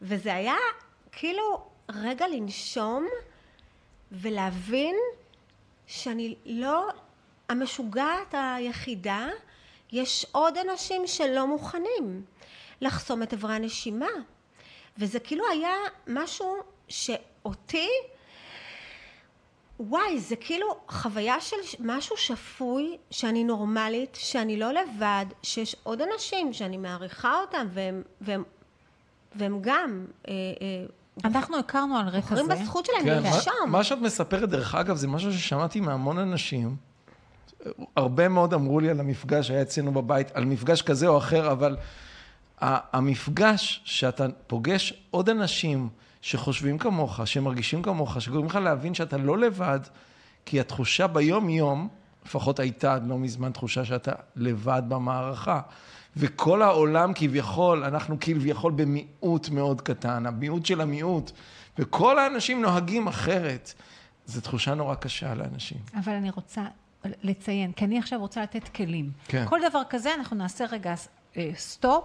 וזה 0.02 0.34
היה 0.34 0.56
כאילו 1.12 1.70
רגע 1.90 2.28
לנשום 2.28 3.08
ולהבין 4.12 4.96
שאני 5.88 6.36
לא 6.46 6.90
המשוגעת 7.50 8.34
היחידה, 8.38 9.28
יש 9.92 10.26
עוד 10.32 10.58
אנשים 10.58 11.08
שלא 11.08 11.48
מוכנים 11.48 12.26
לחסום 12.82 13.24
את 13.24 13.34
איברי 13.34 13.54
הנשימה. 13.56 14.10
וזה 14.98 15.20
כאילו 15.20 15.44
היה 15.52 15.74
משהו 16.08 16.56
שאותי, 16.88 17.90
וואי, 19.80 20.20
זה 20.20 20.36
כאילו 20.36 20.68
חוויה 20.88 21.42
של 21.42 21.56
משהו 21.80 22.18
שפוי, 22.18 22.98
שאני 23.12 23.44
נורמלית, 23.44 24.18
שאני 24.22 24.60
לא 24.60 24.72
לבד, 24.72 25.26
שיש 25.44 25.76
עוד 25.84 26.02
אנשים 26.02 26.54
שאני 26.54 26.78
מעריכה 26.78 27.40
אותם, 27.42 27.68
והם, 27.74 28.02
והם, 28.22 28.44
והם 29.36 29.60
גם 29.62 30.06
אה, 30.28 30.34
אה, 30.34 30.86
אנחנו 31.24 31.58
הכרנו 31.58 31.98
על 31.98 32.08
רקע 32.08 32.20
בוחרים 32.20 32.46
זה. 32.46 32.56
בזכות 32.56 32.86
שלהם 32.86 33.04
כן, 33.04 33.24
לנשום. 33.24 33.54
מה, 33.66 33.66
מה 33.66 33.84
שאת 33.84 33.98
מספרת, 33.98 34.50
דרך 34.50 34.76
אגב, 34.76 34.96
זה 34.96 35.08
משהו 35.08 35.34
ששמעתי 35.34 35.80
מהמון 35.80 36.18
אנשים. 36.18 36.76
הרבה 37.96 38.28
מאוד 38.28 38.54
אמרו 38.54 38.80
לי 38.80 38.90
על 38.90 39.00
המפגש 39.00 39.48
שהיה 39.48 39.62
אצלנו 39.62 39.92
בבית, 39.92 40.32
על 40.32 40.46
מפגש 40.46 40.82
כזה 40.82 41.08
או 41.08 41.18
אחר, 41.18 41.52
אבל 41.52 41.78
המפגש 42.62 43.82
שאתה 43.86 44.26
פוגש 44.48 44.94
עוד 45.12 45.30
אנשים 45.30 45.90
שחושבים 46.22 46.78
כמוך, 46.78 47.20
שמרגישים 47.26 47.82
כמוך, 47.82 48.22
שגורמים 48.22 48.50
לך 48.50 48.56
להבין 48.56 48.94
שאתה 48.94 49.18
לא 49.18 49.38
לבד, 49.38 49.80
כי 50.46 50.60
התחושה 50.60 51.08
ביום-יום, 51.08 51.88
לפחות 52.26 52.60
הייתה 52.60 52.94
עד 52.94 53.08
לא 53.08 53.18
מזמן 53.18 53.52
תחושה 53.52 53.86
שאתה 53.86 54.12
לבד 54.36 54.82
במערכה. 54.88 55.62
וכל 56.18 56.62
העולם 56.62 57.12
כביכול, 57.16 57.84
אנחנו 57.84 58.18
כביכול 58.20 58.72
במיעוט 58.72 59.50
מאוד 59.50 59.82
קטן, 59.82 60.26
המיעוט 60.26 60.66
של 60.66 60.82
המיעוט, 60.82 61.32
וכל 61.80 62.20
האנשים 62.20 62.62
נוהגים 62.62 63.08
אחרת. 63.08 63.74
זו 64.26 64.42
תחושה 64.42 64.74
נורא 64.74 64.96
קשה 64.96 65.34
לאנשים. 65.34 65.78
אבל 65.96 66.14
אני 66.14 66.30
רוצה 66.30 66.66
לציין, 67.24 67.72
כי 67.72 67.86
אני 67.86 68.00
עכשיו 68.00 68.20
רוצה 68.20 68.44
לתת 68.44 68.68
כלים. 68.68 69.12
כן. 69.28 69.46
כל 69.50 69.60
דבר 69.70 69.82
כזה 69.90 70.14
אנחנו 70.14 70.36
נעשה 70.36 70.66
רגע 70.72 70.94
אה, 71.38 71.52
סטופ 71.56 72.04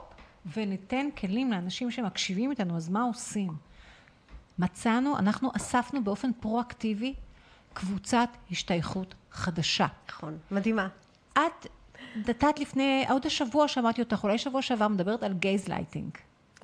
וניתן 0.56 1.06
כלים 1.16 1.52
לאנשים 1.52 1.90
שמקשיבים 1.90 2.50
איתנו, 2.50 2.76
אז 2.76 2.88
מה 2.88 3.02
עושים? 3.02 3.50
מצאנו, 4.58 5.18
אנחנו 5.18 5.50
אספנו 5.56 6.04
באופן 6.04 6.30
פרואקטיבי 6.40 7.14
קבוצת 7.72 8.28
השתייכות 8.50 9.14
חדשה. 9.30 9.86
נכון, 10.08 10.38
מדהימה. 10.50 10.88
את 11.32 11.66
נתת 12.16 12.58
לפני, 12.58 13.04
עוד 13.08 13.26
השבוע 13.26 13.68
שמעתי 13.68 14.02
אותך, 14.02 14.20
אולי 14.24 14.38
שבוע 14.38 14.62
שעבר 14.62 14.88
מדברת 14.88 15.22
על 15.22 15.32
גייזלייטינג, 15.32 16.10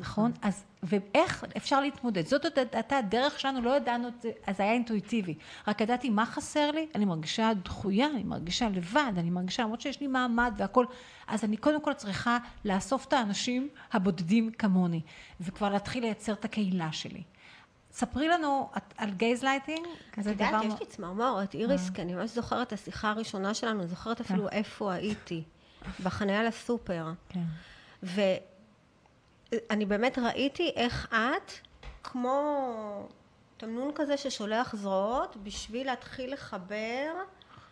נכון? 0.01 0.33
אז, 0.43 0.65
ואיך 0.83 1.45
אפשר 1.57 1.81
להתמודד? 1.81 2.27
זאת 2.27 2.59
הייתה 2.73 2.99
הדרך 2.99 3.41
שלנו, 3.41 3.61
לא 3.61 3.77
ידענו 3.77 4.09
את 4.09 4.23
זה, 4.23 4.31
אז 4.47 4.61
היה 4.61 4.73
אינטואיטיבי. 4.73 5.35
רק 5.69 5.81
ידעתי 5.81 6.11
מה 6.11 6.27
חסר 6.27 6.71
לי, 6.71 6.87
אני 6.95 7.05
מרגישה 7.05 7.51
דחויה, 7.65 8.07
אני 8.07 8.23
מרגישה 8.25 8.69
לבד, 8.69 9.13
אני 9.19 9.31
מרגישה, 9.31 9.63
למרות 9.63 9.81
שיש 9.81 10.01
לי 10.01 10.07
מעמד 10.07 10.55
והכול, 10.57 10.87
אז 11.27 11.45
אני 11.45 11.57
קודם 11.57 11.81
כל 11.81 11.93
צריכה 11.93 12.39
לאסוף 12.65 13.07
את 13.07 13.13
האנשים 13.13 13.69
הבודדים 13.93 14.51
כמוני, 14.53 15.01
וכבר 15.41 15.69
להתחיל 15.71 16.03
לייצר 16.05 16.33
את 16.33 16.45
הקהילה 16.45 16.93
שלי. 16.93 17.23
ספרי 17.93 18.29
לנו 18.29 18.69
את- 18.77 18.95
על 18.97 19.11
גייזלייטינג, 19.11 19.87
את 20.19 20.25
זה 20.25 20.31
יודעת, 20.31 20.49
דבר... 20.63 20.75
יש 20.75 20.81
לי 20.81 20.87
צמרמורת, 20.87 21.55
איריס, 21.55 21.91
כי 21.91 22.03
אני 22.03 22.15
ממש 22.15 22.31
זוכרת 22.31 22.67
את 22.67 22.73
השיחה 22.73 23.11
הראשונה 23.11 23.55
שלנו, 23.55 23.87
זוכרת 23.87 24.21
אפילו 24.21 24.49
איפה 24.49 24.93
הייתי, 24.93 25.43
בחניה 26.03 26.43
לסופר. 26.43 27.13
כן. 27.29 27.41
ואני 29.53 29.87
באמת 29.87 30.19
ראיתי 30.19 30.73
איך 30.77 31.09
את, 31.15 31.53
כמו 32.03 33.09
תמנון 33.57 33.91
כזה 33.95 34.17
ששולח 34.17 34.77
זרועות, 34.77 35.37
בשביל 35.43 35.87
להתחיל 35.87 36.33
לחבר 36.33 37.13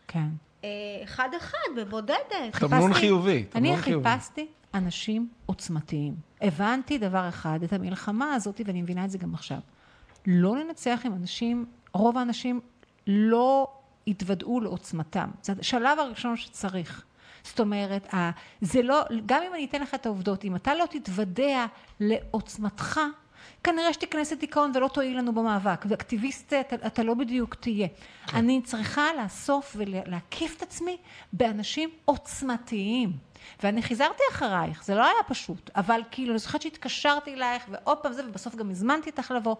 כן. 0.08 0.28
אה, 0.64 0.68
אחד 1.04 1.28
אחד, 1.36 1.56
בבודדת. 1.76 2.18
תמנון 2.60 2.92
חיפשתי- 2.92 3.00
חיובי, 3.00 3.44
אני. 3.54 3.76
חיפשתי 3.76 4.46
אנשים 4.74 5.28
עוצמתיים. 5.46 6.14
הבנתי 6.40 6.98
דבר 6.98 7.28
אחד, 7.28 7.58
את 7.64 7.72
המלחמה 7.72 8.34
הזאת, 8.34 8.60
ואני 8.64 8.82
מבינה 8.82 9.04
את 9.04 9.10
זה 9.10 9.18
גם 9.18 9.34
עכשיו. 9.34 9.58
לא 10.26 10.56
לנצח 10.56 11.00
עם 11.04 11.12
אנשים, 11.14 11.66
רוב 11.92 12.18
האנשים 12.18 12.60
לא 13.06 13.68
התוודעו 14.06 14.60
לעוצמתם. 14.60 15.30
זה 15.42 15.52
השלב 15.60 15.98
הראשון 15.98 16.36
שצריך. 16.36 17.04
זאת 17.44 17.60
אומרת, 17.60 18.14
זה 18.60 18.82
לא, 18.82 19.02
גם 19.26 19.42
אם 19.42 19.54
אני 19.54 19.64
אתן 19.64 19.82
לך 19.82 19.94
את 19.94 20.06
העובדות, 20.06 20.44
אם 20.44 20.56
אתה 20.56 20.74
לא 20.74 20.84
תתוודע 20.90 21.66
לעוצמתך, 22.00 23.00
כנראה 23.64 23.92
שתיכנס 23.92 24.32
לדיכאון 24.32 24.72
ולא 24.74 24.88
תועיל 24.88 25.18
לנו 25.18 25.34
במאבק, 25.34 25.84
ואקטיביסט 25.88 26.52
אתה, 26.52 26.86
אתה 26.86 27.02
לא 27.02 27.14
בדיוק 27.14 27.54
תהיה. 27.54 27.88
כן. 28.26 28.36
אני 28.36 28.62
צריכה 28.62 29.06
לאסוף 29.22 29.76
ולהקיף 29.78 30.56
את 30.56 30.62
עצמי 30.62 30.96
באנשים 31.32 31.90
עוצמתיים. 32.04 33.12
ואני 33.62 33.82
חיזרתי 33.82 34.22
אחרייך, 34.32 34.84
זה 34.84 34.94
לא 34.94 35.04
היה 35.04 35.22
פשוט, 35.28 35.70
אבל 35.76 36.00
כאילו, 36.10 36.30
אני 36.30 36.38
זוכרת 36.38 36.62
שהתקשרתי 36.62 37.34
אלייך, 37.34 37.62
ועוד 37.68 37.98
פעם 37.98 38.12
זה, 38.12 38.28
ובסוף 38.28 38.54
גם 38.54 38.70
הזמנתי 38.70 39.10
אותך 39.10 39.30
לבוא. 39.30 39.56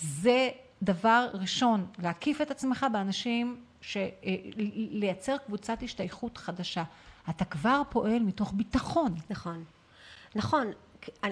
זה 0.00 0.48
דבר 0.82 1.28
ראשון, 1.34 1.86
להקיף 2.02 2.40
את 2.40 2.50
עצמך 2.50 2.86
באנשים, 2.92 3.56
ש... 3.80 3.96
אה, 3.96 4.10
לייצר 4.90 5.36
קבוצת 5.46 5.82
השתייכות 5.82 6.38
חדשה. 6.38 6.82
אתה 7.30 7.44
כבר 7.44 7.82
פועל 7.90 8.18
מתוך 8.18 8.52
ביטחון. 8.52 9.14
נכון. 9.30 9.64
נכון, 10.34 10.72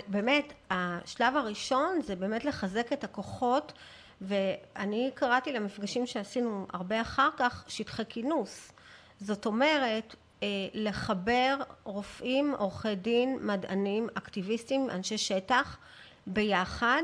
באמת, 0.09 0.53
השלב 0.71 1.37
הראשון 1.37 2.01
זה 2.03 2.17
באמת 2.17 2.45
לחזק 2.45 2.93
את 2.93 3.05
הכוחות, 3.05 3.73
ואני 4.21 5.11
קראתי 5.15 5.53
למפגשים 5.53 6.07
שעשינו 6.07 6.67
הרבה 6.73 7.01
אחר 7.01 7.29
כך, 7.37 7.65
שטחי 7.69 8.03
כינוס. 8.09 8.73
זאת 9.21 9.47
אומרת, 9.47 10.15
אה, 10.43 10.49
לחבר 10.75 11.57
רופאים, 11.85 12.55
עורכי 12.59 12.95
דין, 12.95 13.39
מדענים, 13.41 14.09
אקטיביסטים, 14.15 14.91
אנשי 14.91 15.19
שטח, 15.19 15.79
ביחד, 16.27 17.03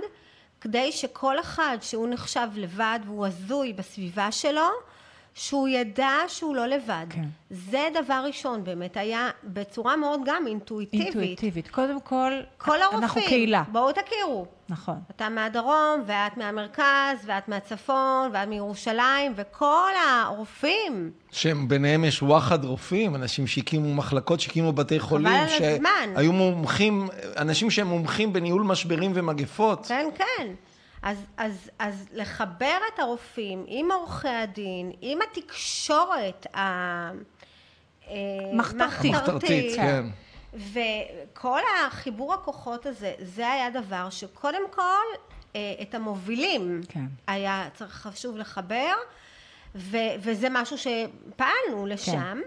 כדי 0.61 0.93
שכל 0.93 1.41
אחד 1.41 1.79
שהוא 1.81 2.09
נחשב 2.09 2.49
לבד 2.55 2.99
והוא 3.05 3.27
הזוי 3.27 3.73
בסביבה 3.73 4.33
שלו, 4.33 4.69
שהוא 5.35 5.69
ידע 5.69 6.11
שהוא 6.29 6.57
לא 6.57 6.67
לבד. 6.67 7.07
כן. 7.11 7.25
זה 7.51 7.89
דבר 8.05 8.23
ראשון, 8.27 8.65
באמת 8.65 8.97
היה 8.97 9.29
בצורה 9.45 9.97
מאוד 9.97 10.21
גם 10.25 10.47
אינטואיטיבית. 10.47 11.07
אינטואיטיבית. 11.07 11.69
קודם 11.69 12.01
כל, 12.01 12.33
כל 12.59 12.83
הרופאים, 12.83 13.03
אנחנו 13.03 13.21
קהילה. 13.21 13.63
בואו 13.73 13.93
תכירו. 13.93 14.47
נכון. 14.69 14.99
אתה 15.11 15.29
מהדרום, 15.29 16.03
ואת 16.07 16.37
מהמרכז, 16.37 17.19
ואת 17.27 17.49
מהצפון, 17.49 18.31
ואת 18.33 18.49
מירושלים, 18.49 19.33
וכל 19.37 19.91
הרופאים. 20.09 21.11
שביניהם 21.31 22.05
יש 22.05 22.23
וואחד 22.23 22.65
רופאים, 22.65 23.15
אנשים 23.15 23.47
שהקימו 23.47 23.95
מחלקות, 23.95 24.41
שהקימו 24.41 24.73
בתי 24.73 25.01
חולים, 25.01 25.27
על 25.27 25.47
הזמן. 25.49 26.13
שהיו 26.15 26.33
מומחים, 26.33 27.09
אנשים 27.37 27.71
שהם 27.71 27.87
מומחים 27.87 28.33
בניהול 28.33 28.63
משברים 28.63 29.13
ומגפות. 29.15 29.87
כן, 29.87 30.07
כן. 30.15 30.47
אז, 31.03 31.19
אז, 31.37 31.71
אז 31.79 32.09
לחבר 32.13 32.79
את 32.95 32.99
הרופאים 32.99 33.65
עם 33.67 33.93
עורכי 33.93 34.29
הדין, 34.29 34.93
עם 35.01 35.19
התקשורת 35.23 36.47
ה... 36.57 36.61
אה, 38.09 38.17
מחתרתית. 38.53 39.77
כן. 39.77 40.05
וכל 40.55 41.61
החיבור 41.87 42.35
הכוחות 42.35 42.87
הזה, 42.87 43.15
זה 43.19 43.51
היה 43.51 43.71
דבר 43.71 44.11
שקודם 44.11 44.63
כל 44.71 45.05
אה, 45.57 45.75
את 45.83 45.95
המובילים 45.95 46.81
כן. 46.89 47.05
היה 47.27 47.69
צריך 47.75 47.93
חשוב 47.93 48.37
לחבר, 48.37 48.93
ו, 49.75 49.97
וזה 50.21 50.49
משהו 50.51 50.77
שפעלנו 50.79 51.87
לשם. 51.87 52.13
כן. 52.13 52.39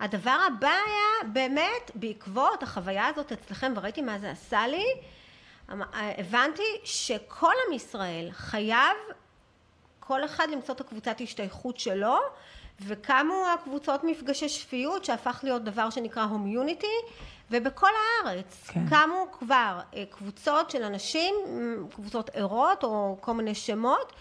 הדבר 0.00 0.36
הבא 0.46 0.68
היה 0.86 1.32
באמת 1.32 1.90
בעקבות 1.94 2.62
החוויה 2.62 3.06
הזאת 3.06 3.32
אצלכם, 3.32 3.72
וראיתי 3.76 4.02
מה 4.02 4.18
זה 4.18 4.30
עשה 4.30 4.66
לי, 4.66 4.84
הבנתי 5.68 6.62
שכל 6.84 7.52
עם 7.66 7.72
ישראל 7.72 8.28
חייב 8.32 8.96
כל 10.00 10.24
אחד 10.24 10.48
למצוא 10.52 10.74
את 10.74 10.80
הקבוצת 10.80 11.20
השתייכות 11.20 11.78
שלו, 11.78 12.16
וקמו 12.80 13.46
הקבוצות 13.54 14.04
מפגשי 14.04 14.48
שפיות 14.48 15.04
שהפך 15.04 15.40
להיות 15.42 15.64
דבר 15.64 15.90
שנקרא 15.90 16.22
הומיוניטי, 16.22 16.96
ובכל 17.50 17.90
הארץ 18.24 18.66
כן. 18.68 18.88
קמו 18.88 19.26
כבר 19.32 19.80
אה, 19.94 20.04
קבוצות 20.10 20.70
של 20.70 20.82
אנשים, 20.82 21.34
קבוצות 21.94 22.30
ערות 22.34 22.84
או 22.84 23.16
כל 23.20 23.32
מיני 23.32 23.54
שמות, 23.54 24.12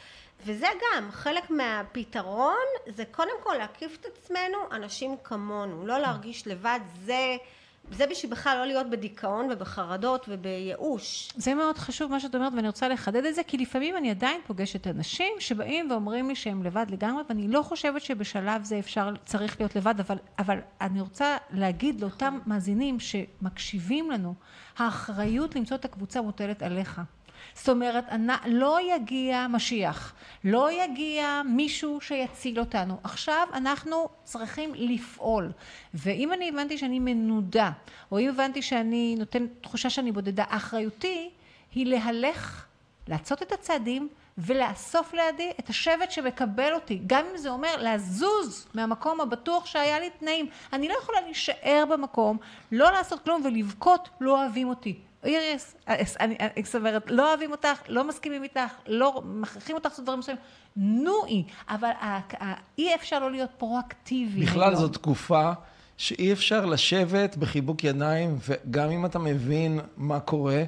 וזה 0.45 0.67
גם 0.81 1.11
חלק 1.11 1.49
מהפתרון, 1.49 2.65
זה 2.87 3.03
קודם 3.11 3.35
כל 3.43 3.53
להקיף 3.53 3.97
את 4.01 4.05
עצמנו 4.05 4.57
אנשים 4.71 5.15
כמונו, 5.23 5.85
לא 5.85 5.97
להרגיש 5.97 6.47
לבד, 6.47 6.79
זה, 7.05 7.37
זה 7.91 8.07
בשביל 8.07 8.31
בכלל 8.31 8.57
לא 8.57 8.65
להיות 8.65 8.89
בדיכאון 8.89 9.47
ובחרדות 9.51 10.25
ובייאוש. 10.29 11.29
זה 11.35 11.53
מאוד 11.53 11.77
חשוב 11.77 12.11
מה 12.11 12.19
שאת 12.19 12.35
אומרת, 12.35 12.53
ואני 12.53 12.67
רוצה 12.67 12.87
לחדד 12.87 13.25
את 13.25 13.35
זה, 13.35 13.43
כי 13.43 13.57
לפעמים 13.57 13.97
אני 13.97 14.11
עדיין 14.11 14.41
פוגשת 14.47 14.87
אנשים 14.87 15.33
שבאים 15.39 15.91
ואומרים 15.91 16.27
לי 16.27 16.35
שהם 16.35 16.63
לבד 16.63 16.85
לגמרי, 16.89 17.23
ואני 17.29 17.47
לא 17.47 17.61
חושבת 17.61 18.01
שבשלב 18.01 18.63
זה 18.63 18.79
אפשר, 18.79 19.09
צריך 19.25 19.59
להיות 19.59 19.75
לבד, 19.75 19.95
אבל, 19.99 20.17
אבל 20.39 20.57
אני 20.81 21.01
רוצה 21.01 21.37
להגיד 21.51 22.01
לאותם 22.01 22.39
מאזינים 22.45 22.97
שמקשיבים 22.99 24.11
לנו, 24.11 24.33
האחריות 24.77 25.55
למצוא 25.55 25.77
את 25.77 25.85
הקבוצה 25.85 26.21
מוטלת 26.21 26.63
עליך. 26.63 27.01
זאת 27.55 27.69
אומרת, 27.69 28.05
לא 28.45 28.79
יגיע 28.95 29.47
משיח, 29.49 30.13
לא 30.43 30.71
יגיע 30.71 31.41
מישהו 31.45 32.01
שיציל 32.01 32.59
אותנו. 32.59 32.97
עכשיו 33.03 33.47
אנחנו 33.53 34.09
צריכים 34.23 34.71
לפעול. 34.75 35.51
ואם 35.93 36.33
אני 36.33 36.49
הבנתי 36.49 36.77
שאני 36.77 36.99
מנודה, 36.99 37.71
או 38.11 38.19
אם 38.19 38.29
הבנתי 38.29 38.61
שאני 38.61 39.15
נותנת 39.19 39.49
תחושה 39.61 39.89
שאני 39.89 40.11
בודדה, 40.11 40.43
אחריותי 40.47 41.29
היא 41.75 41.85
להלך, 41.85 42.65
לעשות 43.07 43.41
את 43.41 43.51
הצעדים 43.51 44.09
ולאסוף 44.37 45.13
לידי 45.13 45.51
את 45.59 45.69
השבט 45.69 46.11
שמקבל 46.11 46.73
אותי, 46.73 47.01
גם 47.07 47.25
אם 47.31 47.37
זה 47.37 47.49
אומר 47.49 47.75
לזוז 47.79 48.67
מהמקום 48.73 49.21
הבטוח 49.21 49.65
שהיה 49.65 49.99
לי 49.99 50.09
תנאים. 50.09 50.45
אני 50.73 50.87
לא 50.87 50.93
יכולה 51.01 51.21
להישאר 51.21 51.83
במקום, 51.89 52.37
לא 52.71 52.91
לעשות 52.91 53.19
כלום 53.23 53.41
ולבכות, 53.45 54.09
לא 54.21 54.41
אוהבים 54.41 54.69
אותי. 54.69 54.95
איריס, 55.25 55.75
אני, 55.87 56.35
אני, 56.39 56.63
זאת 56.63 56.75
אומרת, 56.75 57.03
לא 57.11 57.29
אוהבים 57.29 57.51
אותך, 57.51 57.77
לא 57.87 58.07
מסכימים 58.07 58.43
איתך, 58.43 58.59
לא 58.87 59.21
מכריחים 59.25 59.75
אותך 59.75 59.89
לעשות 59.89 60.05
דברים 60.05 60.19
מסוימים, 60.19 60.43
נועי, 60.75 61.43
אבל 61.69 61.89
ה- 62.01 62.19
ה- 62.43 62.53
אי 62.77 62.95
אפשר 62.95 63.19
לא 63.19 63.31
להיות 63.31 63.49
פרואקטיבי. 63.57 64.41
בכלל. 64.45 64.75
זו 64.75 64.87
תקופה 64.87 65.51
שאי 65.97 66.33
אפשר 66.33 66.65
לשבת 66.65 67.37
בחיבוק 67.37 67.83
ידיים, 67.83 68.37
וגם 68.47 68.91
אם 68.91 69.05
אתה 69.05 69.19
מבין 69.19 69.79
מה 69.97 70.19
קורה, 70.19 70.63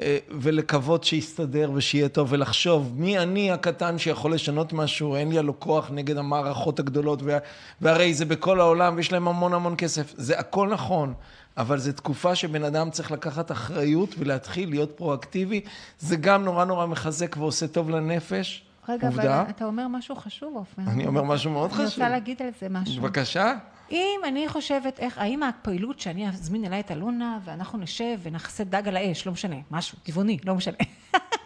אה, 0.00 0.18
ולקוות 0.30 1.04
שיסתדר 1.04 1.70
ושיהיה 1.74 2.08
טוב, 2.08 2.28
ולחשוב 2.32 2.92
מי 2.96 3.18
אני 3.18 3.52
הקטן 3.52 3.98
שיכול 3.98 4.34
לשנות 4.34 4.72
משהו, 4.72 5.16
אין 5.16 5.28
לי 5.30 5.38
הלא 5.38 5.54
כוח 5.58 5.90
נגד 5.90 6.16
המערכות 6.16 6.78
הגדולות, 6.78 7.22
וה- 7.22 7.38
והרי 7.80 8.14
זה 8.14 8.24
בכל 8.24 8.60
העולם, 8.60 8.96
ויש 8.96 9.12
להם 9.12 9.28
המון 9.28 9.54
המון 9.54 9.74
כסף. 9.78 10.14
זה 10.16 10.38
הכל 10.38 10.68
נכון, 10.68 11.14
אבל 11.58 11.78
זו 11.78 11.92
תקופה 11.92 12.34
שבן 12.34 12.64
אדם 12.64 12.90
צריך 12.90 13.10
לקחת 13.10 13.52
אחריות 13.52 14.14
ולהתחיל 14.18 14.70
להיות 14.70 14.90
פרואקטיבי. 14.96 15.60
זה 15.98 16.16
גם 16.16 16.44
נורא 16.44 16.64
נורא 16.64 16.86
מחזק 16.86 17.36
ועושה 17.36 17.68
טוב 17.68 17.90
לנפש. 17.90 18.64
רגע, 18.88 19.08
עובדה. 19.08 19.40
אבל 19.42 19.50
אתה 19.50 19.64
אומר 19.64 19.88
משהו 19.88 20.16
חשוב, 20.16 20.56
עופר. 20.56 20.82
אני 20.86 21.06
אומר 21.06 21.22
משהו 21.22 21.50
מאוד 21.50 21.70
אני 21.70 21.78
חשוב. 21.78 21.84
רוצה 21.84 22.08
להגיד 22.08 22.42
על 22.42 22.48
זה 22.60 22.68
משהו. 22.68 23.02
בבקשה. 23.02 23.54
אם 23.90 24.20
אני 24.28 24.48
חושבת 24.48 25.00
איך, 25.00 25.18
האם 25.18 25.42
הפעילות 25.42 26.00
שאני 26.00 26.28
אזמין 26.28 26.64
אליי 26.64 26.80
את 26.80 26.90
אלונה 26.90 27.38
ואנחנו 27.44 27.78
נשב 27.78 28.18
ונכסה 28.22 28.64
דג 28.64 28.88
על 28.88 28.96
האש, 28.96 29.26
לא 29.26 29.32
משנה, 29.32 29.56
משהו 29.70 29.98
טבעוני, 30.02 30.38
לא 30.44 30.54
משנה. 30.54 30.76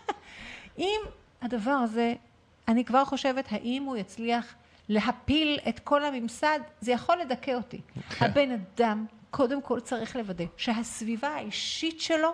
אם 0.78 1.00
הדבר 1.42 1.70
הזה, 1.70 2.14
אני 2.68 2.84
כבר 2.84 3.04
חושבת 3.04 3.44
האם 3.50 3.82
הוא 3.82 3.96
יצליח 3.96 4.54
להפיל 4.88 5.58
את 5.68 5.78
כל 5.78 6.04
הממסד, 6.04 6.58
זה 6.80 6.92
יכול 6.92 7.16
לדכא 7.18 7.54
אותי. 7.54 7.80
כן. 8.08 8.24
הבן 8.24 8.48
אדם 8.50 9.06
קודם 9.32 9.62
כל 9.62 9.80
צריך 9.80 10.16
לוודא 10.16 10.44
שהסביבה 10.56 11.28
האישית 11.28 12.00
שלו 12.00 12.30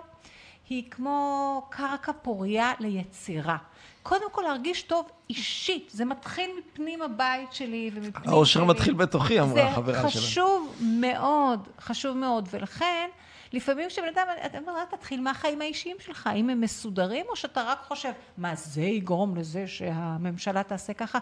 היא 0.69 0.83
כמו 0.91 1.61
קרקע 1.69 2.11
פוריה 2.21 2.73
ליצירה. 2.79 3.57
קודם 4.03 4.31
כל 4.31 4.41
להרגיש 4.41 4.81
טוב 4.81 5.09
אישית, 5.29 5.89
זה 5.93 6.05
מתחיל 6.05 6.51
מפנים 6.59 7.01
הבית 7.01 7.53
שלי 7.53 7.91
ומפנים 7.93 8.29
האושר. 8.29 8.63
מתחיל 8.63 8.93
בתוכי, 8.93 9.39
אמרה 9.39 9.67
החברה 9.67 10.01
זה 10.01 10.09
שלה. 10.09 10.21
חשוב 10.21 10.75
מאוד, 10.81 11.67
חשוב 11.81 12.17
מאוד, 12.17 12.49
ולכן 12.51 13.09
לפעמים 13.53 13.89
כשבן 13.89 14.07
אדם, 14.07 14.27
אתה 14.45 14.57
אומר, 14.57 14.77
"רק 14.77 14.95
תתחיל 14.95 15.21
מהחיים 15.21 15.61
האישיים 15.61 15.97
שלך, 15.99 16.27
האם 16.27 16.49
הם 16.49 16.61
מסודרים, 16.61 17.25
או 17.29 17.35
שאתה 17.35 17.63
רק 17.63 17.81
חושב, 17.87 18.11
מה 18.37 18.55
זה 18.55 18.81
יגרום 18.81 19.35
לזה 19.35 19.67
שהממשלה 19.67 20.63
תעשה 20.63 20.93
ככה? 20.93 21.19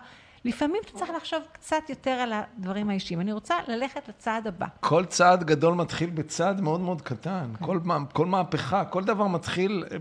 לפעמים 0.47 0.81
אתה 0.85 0.97
צריך 0.97 1.11
לחשוב 1.17 1.39
קצת 1.51 1.89
יותר 1.89 2.11
על 2.11 2.33
הדברים 2.33 2.89
האישיים. 2.89 3.21
אני 3.21 3.31
רוצה 3.31 3.55
ללכת 3.67 4.07
לצעד 4.09 4.47
הבא. 4.47 4.65
כל 4.79 5.05
צעד 5.05 5.43
גדול 5.43 5.73
מתחיל 5.73 6.09
בצעד 6.09 6.61
מאוד 6.61 6.79
מאוד 6.79 7.01
קטן. 7.01 7.49
כן. 7.59 7.65
כל, 7.65 7.79
מה- 7.83 8.05
כל 8.13 8.25
מהפכה, 8.25 8.85
כל 8.85 9.03
דבר 9.03 9.27
מתחיל 9.27 9.83
אה, 9.91 9.97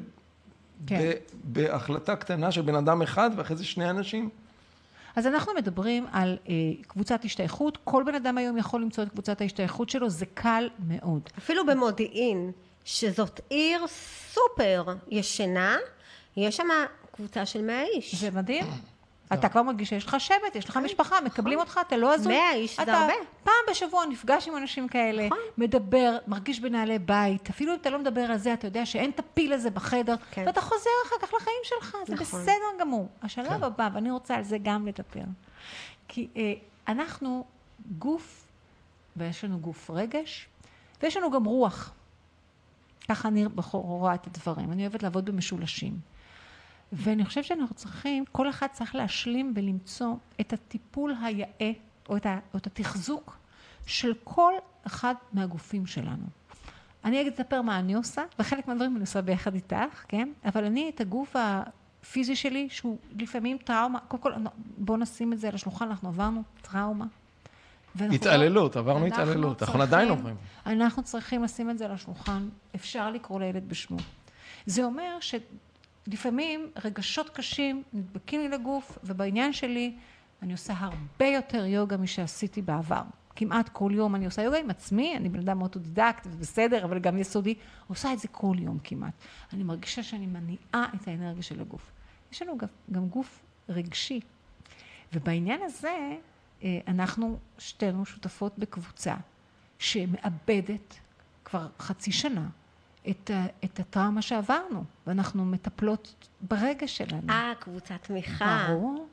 כן. 0.86 0.98
ב- 1.00 1.12
בהחלטה 1.44 2.16
קטנה 2.16 2.52
של 2.52 2.62
בן 2.62 2.74
אדם 2.74 3.02
אחד, 3.02 3.30
ואחרי 3.36 3.56
זה 3.56 3.64
שני 3.64 3.90
אנשים. 3.90 4.28
אז 5.16 5.26
אנחנו 5.26 5.52
מדברים 5.54 6.06
על 6.12 6.36
אה, 6.48 6.54
קבוצת 6.88 7.24
השתייכות, 7.24 7.78
כל 7.84 8.02
בן 8.06 8.14
אדם 8.14 8.38
היום 8.38 8.56
יכול 8.58 8.82
למצוא 8.82 9.04
את 9.04 9.08
קבוצת 9.08 9.40
ההשתייכות 9.40 9.90
שלו, 9.90 10.10
זה 10.10 10.26
קל 10.34 10.68
מאוד. 10.88 11.20
אפילו 11.38 11.66
במודיעין, 11.66 12.52
שזאת 12.84 13.40
עיר 13.50 13.84
סופר 13.86 14.84
ישנה, 15.08 15.76
יש 16.36 16.56
שם 16.56 16.68
קבוצה 17.12 17.46
של 17.46 17.62
100 17.62 17.82
איש. 17.94 18.14
זה 18.14 18.30
מדהים. 18.30 18.64
אתה 19.32 19.48
כבר 19.48 19.62
מרגיש 19.62 19.88
שיש 19.88 20.06
לך 20.06 20.20
שבט, 20.20 20.54
יש 20.54 20.68
לך 20.68 20.76
משפחה, 20.76 21.20
מקבלים 21.20 21.58
אותך, 21.58 21.80
אתה 21.86 21.96
לא 21.96 22.14
הזוי. 22.14 22.32
100 22.32 22.52
איש 22.52 22.76
זה 22.76 22.94
הרבה. 22.94 23.12
פעם 23.44 23.54
בשבוע 23.70 24.06
נפגש 24.06 24.48
עם 24.48 24.56
אנשים 24.56 24.88
כאלה, 24.88 25.28
מדבר, 25.58 26.18
מרגיש 26.26 26.60
בנעלי 26.60 26.98
בית, 26.98 27.50
אפילו 27.50 27.72
אם 27.72 27.78
אתה 27.80 27.90
לא 27.90 27.98
מדבר 27.98 28.20
על 28.20 28.38
זה, 28.38 28.54
אתה 28.54 28.66
יודע 28.66 28.86
שאין 28.86 29.10
את 29.10 29.18
הפיל 29.18 29.52
הזה 29.52 29.70
בחדר, 29.70 30.14
כן. 30.30 30.44
ואתה 30.46 30.60
חוזר 30.60 30.90
אחר 31.06 31.26
כך 31.26 31.34
לחיים 31.34 31.60
שלך, 31.64 31.96
זה 32.06 32.14
נכון. 32.14 32.40
בסדר 32.40 32.80
גמור. 32.80 33.08
השלב 33.22 33.64
הבא, 33.64 33.88
ואני 33.92 34.10
רוצה 34.10 34.34
על 34.34 34.42
זה 34.42 34.58
גם 34.62 34.86
לדבר, 34.86 35.24
כי 36.08 36.28
אה, 36.36 36.52
אנחנו 36.88 37.44
גוף, 37.98 38.44
ויש 39.16 39.44
לנו 39.44 39.58
גוף 39.58 39.90
רגש, 39.90 40.48
ויש 41.02 41.16
לנו 41.16 41.30
גם 41.30 41.44
רוח. 41.44 41.92
ככה 43.08 43.28
אני 43.28 43.44
רואה 43.72 44.14
את 44.14 44.26
הדברים. 44.26 44.72
אני 44.72 44.82
אוהבת 44.82 45.02
לעבוד 45.02 45.24
במשולשים. 45.24 46.15
ואני 46.92 47.24
חושבת 47.24 47.44
שאנחנו 47.44 47.74
צריכים, 47.74 48.24
כל 48.32 48.50
אחד 48.50 48.66
צריך 48.72 48.94
להשלים 48.94 49.52
ולמצוא 49.56 50.14
את 50.40 50.52
הטיפול 50.52 51.14
היאה, 51.22 51.72
או 52.08 52.16
את, 52.16 52.26
ה, 52.26 52.38
או 52.54 52.58
את 52.58 52.66
התחזוק 52.66 53.38
של 53.86 54.12
כל 54.24 54.52
אחד 54.86 55.14
מהגופים 55.32 55.86
שלנו. 55.86 56.26
אני 57.04 57.20
אגיד 57.20 57.32
לספר 57.32 57.62
מה 57.62 57.78
אני 57.78 57.94
עושה, 57.94 58.22
וחלק 58.38 58.68
מהדברים 58.68 58.92
אני 58.92 59.00
עושה 59.00 59.20
ביחד 59.22 59.54
איתך, 59.54 60.04
כן? 60.08 60.28
אבל 60.44 60.64
אני 60.64 60.90
את 60.94 61.00
הגוף 61.00 61.36
הפיזי 61.38 62.36
שלי, 62.36 62.68
שהוא 62.70 62.96
לפעמים 63.18 63.58
טראומה, 63.58 63.98
קודם 64.08 64.22
כל 64.22 64.32
בואו 64.78 64.98
נשים 64.98 65.32
את 65.32 65.38
זה 65.38 65.48
על 65.48 65.54
השולחן, 65.54 65.84
אנחנו 65.88 66.08
עברנו 66.08 66.42
טראומה. 66.62 67.06
לא- 68.00 68.14
התעללות, 68.14 68.76
עברנו 68.76 69.06
אנחנו 69.06 69.22
התעללות, 69.22 69.44
אנחנו 69.44 69.56
צריכים- 69.56 69.80
עדיין 69.80 70.08
עוברים. 70.08 70.36
אנחנו 70.66 71.02
צריכים 71.02 71.42
לשים 71.44 71.70
את 71.70 71.78
זה 71.78 71.84
על 71.84 71.92
השולחן, 71.92 72.48
אפשר 72.74 73.10
לקרוא 73.10 73.40
לילד 73.40 73.68
בשמו. 73.68 73.96
זה 74.66 74.84
אומר 74.84 75.16
שלפעמים 76.06 76.70
רגשות 76.84 77.30
קשים 77.30 77.82
נדבקים 77.92 78.40
לי 78.40 78.48
לגוף, 78.48 78.98
ובעניין 79.04 79.52
שלי 79.52 79.94
אני 80.42 80.52
עושה 80.52 80.74
הרבה 80.76 81.26
יותר 81.26 81.64
יוגה 81.64 81.96
משעשיתי 81.96 82.62
בעבר. 82.62 83.02
כמעט 83.36 83.68
כל 83.68 83.90
יום 83.94 84.14
אני 84.14 84.24
עושה 84.24 84.42
יוגה 84.42 84.58
עם 84.58 84.70
עצמי, 84.70 85.16
אני 85.16 85.28
בן 85.28 85.38
אדם 85.38 85.62
אוטודידקט, 85.62 86.26
בסדר, 86.26 86.84
אבל 86.84 86.98
גם 86.98 87.18
יסודי, 87.18 87.54
עושה 87.88 88.12
את 88.12 88.18
זה 88.18 88.28
כל 88.28 88.56
יום 88.58 88.78
כמעט. 88.84 89.12
אני 89.52 89.62
מרגישה 89.62 90.02
שאני 90.02 90.26
מניעה 90.26 90.90
את 90.94 91.08
האנרגיה 91.08 91.42
של 91.42 91.60
הגוף. 91.60 91.92
יש 92.32 92.42
לנו 92.42 92.58
גם, 92.58 92.68
גם 92.92 93.08
גוף 93.08 93.42
רגשי, 93.68 94.20
ובעניין 95.12 95.60
הזה 95.62 96.16
אה, 96.62 96.78
אנחנו 96.88 97.38
שתינו 97.58 98.06
שותפות 98.06 98.58
בקבוצה 98.58 99.14
שמאבדת 99.78 100.98
כבר 101.44 101.66
חצי 101.78 102.12
שנה 102.12 102.48
את, 103.10 103.30
ה- 103.30 103.46
את 103.64 103.80
הטראומה 103.80 104.22
שעברנו, 104.22 104.84
ואנחנו 105.06 105.44
מטפלות 105.44 106.28
ברגש 106.40 106.96
שלנו. 106.96 107.30
אה, 107.30 107.52
קבוצת 107.58 107.94
תמיכה. 108.02 108.66
ברור. 108.68 109.06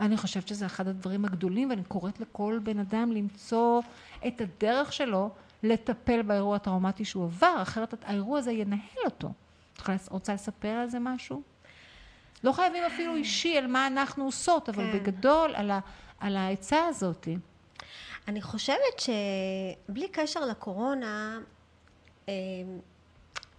אני 0.00 0.16
חושבת 0.16 0.48
שזה 0.48 0.66
אחד 0.66 0.88
הדברים 0.88 1.24
הגדולים, 1.24 1.70
ואני 1.70 1.84
קוראת 1.84 2.20
לכל 2.20 2.60
בן 2.62 2.78
אדם 2.78 3.12
למצוא 3.12 3.80
את 4.26 4.40
הדרך 4.40 4.92
שלו 4.92 5.30
לטפל 5.62 6.22
באירוע 6.22 6.56
הטראומטי 6.56 7.04
שהוא 7.04 7.24
עבר, 7.24 7.54
אחרת 7.62 7.94
האירוע 8.04 8.38
הזה 8.38 8.52
ינהל 8.52 8.80
אותו. 9.04 9.32
את 9.82 9.88
רוצה 10.10 10.34
לספר 10.34 10.68
על 10.68 10.88
זה 10.88 10.98
משהו? 10.98 11.42
לא 12.44 12.52
חייבים 12.52 12.84
אפילו 12.84 13.16
אישי 13.16 13.58
על 13.58 13.66
מה 13.66 13.86
אנחנו 13.86 14.24
עושות, 14.24 14.68
אבל 14.68 14.92
כן. 14.92 14.98
בגדול 14.98 15.54
על, 15.54 15.70
ה, 15.70 15.80
על 16.20 16.36
העצה 16.36 16.86
הזאת. 16.86 17.28
אני 18.28 18.42
חושבת 18.42 18.98
שבלי 18.98 20.08
קשר 20.08 20.40
לקורונה, 20.40 21.38
אה, 22.28 22.32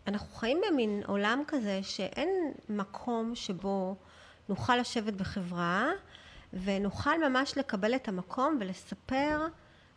אנחנו 0.07 0.35
חיים 0.35 0.61
במין 0.67 1.03
עולם 1.07 1.43
כזה 1.47 1.79
שאין 1.83 2.29
מקום 2.69 3.35
שבו 3.35 3.95
נוכל 4.49 4.75
לשבת 4.75 5.13
בחברה 5.13 5.91
ונוכל 6.53 7.29
ממש 7.29 7.57
לקבל 7.57 7.95
את 7.95 8.07
המקום 8.07 8.57
ולספר 8.59 9.47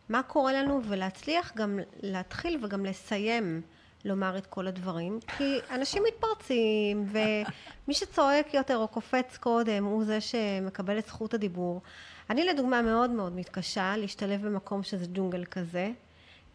מה 0.09 0.23
קורה 0.23 0.53
לנו 0.53 0.81
ולהצליח 0.83 1.51
גם 1.55 1.79
להתחיל 2.01 2.59
וגם 2.63 2.85
לסיים 2.85 3.61
לומר 4.05 4.37
את 4.37 4.45
כל 4.45 4.67
הדברים, 4.67 5.19
כי 5.37 5.59
אנשים 5.71 6.03
מתפרצים 6.07 7.05
ומי 7.11 7.93
שצועק 7.93 8.53
יותר 8.53 8.77
או 8.77 8.87
קופץ 8.87 9.37
קודם 9.37 9.83
הוא 9.83 10.03
זה 10.03 10.21
שמקבל 10.21 10.99
את 10.99 11.05
זכות 11.05 11.33
הדיבור. 11.33 11.81
אני 12.29 12.45
לדוגמה 12.45 12.81
מאוד 12.81 13.09
מאוד 13.09 13.35
מתקשה 13.35 13.97
להשתלב 13.97 14.45
במקום 14.45 14.83
שזה 14.83 15.05
ג'ונגל 15.13 15.45
כזה, 15.45 15.91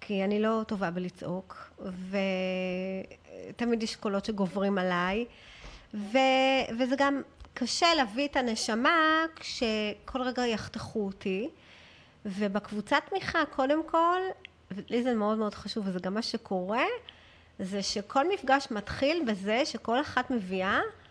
כי 0.07 0.25
אני 0.25 0.43
לא 0.43 0.61
טובה 0.67 0.91
בלצעוק, 0.91 1.71
ותמיד 3.51 3.83
יש 3.83 3.97
קולות 3.97 4.25
שגוברים 4.25 4.79
עליי, 4.79 5.25
ו... 5.95 6.19
וזה 6.79 6.95
גם 6.99 7.23
קשה 7.55 7.87
להביא 7.97 8.29
את 8.29 8.37
הנשמה 8.37 9.25
כשכל 9.37 10.23
רגע 10.23 10.47
יחתכו 10.47 11.07
אותי, 11.07 11.49
ובקבוצת 12.27 13.03
תמיכה 13.11 13.45
קודם 13.51 13.89
כל, 13.89 14.21
לי 14.91 15.03
זה 15.03 15.15
מאוד 15.15 15.39
מאוד 15.39 15.55
חשוב 15.55 15.89
וזה 15.89 15.99
גם 15.99 16.15
מה 16.15 16.23
שקורה, 16.23 16.85
זה 17.59 17.83
שכל 17.83 18.29
מפגש 18.29 18.69
מתחיל 18.71 19.25
בזה 19.27 19.63
שכל 19.65 20.01
אחת 20.01 20.31
מביאה 20.31 20.79
אה, 20.79 21.02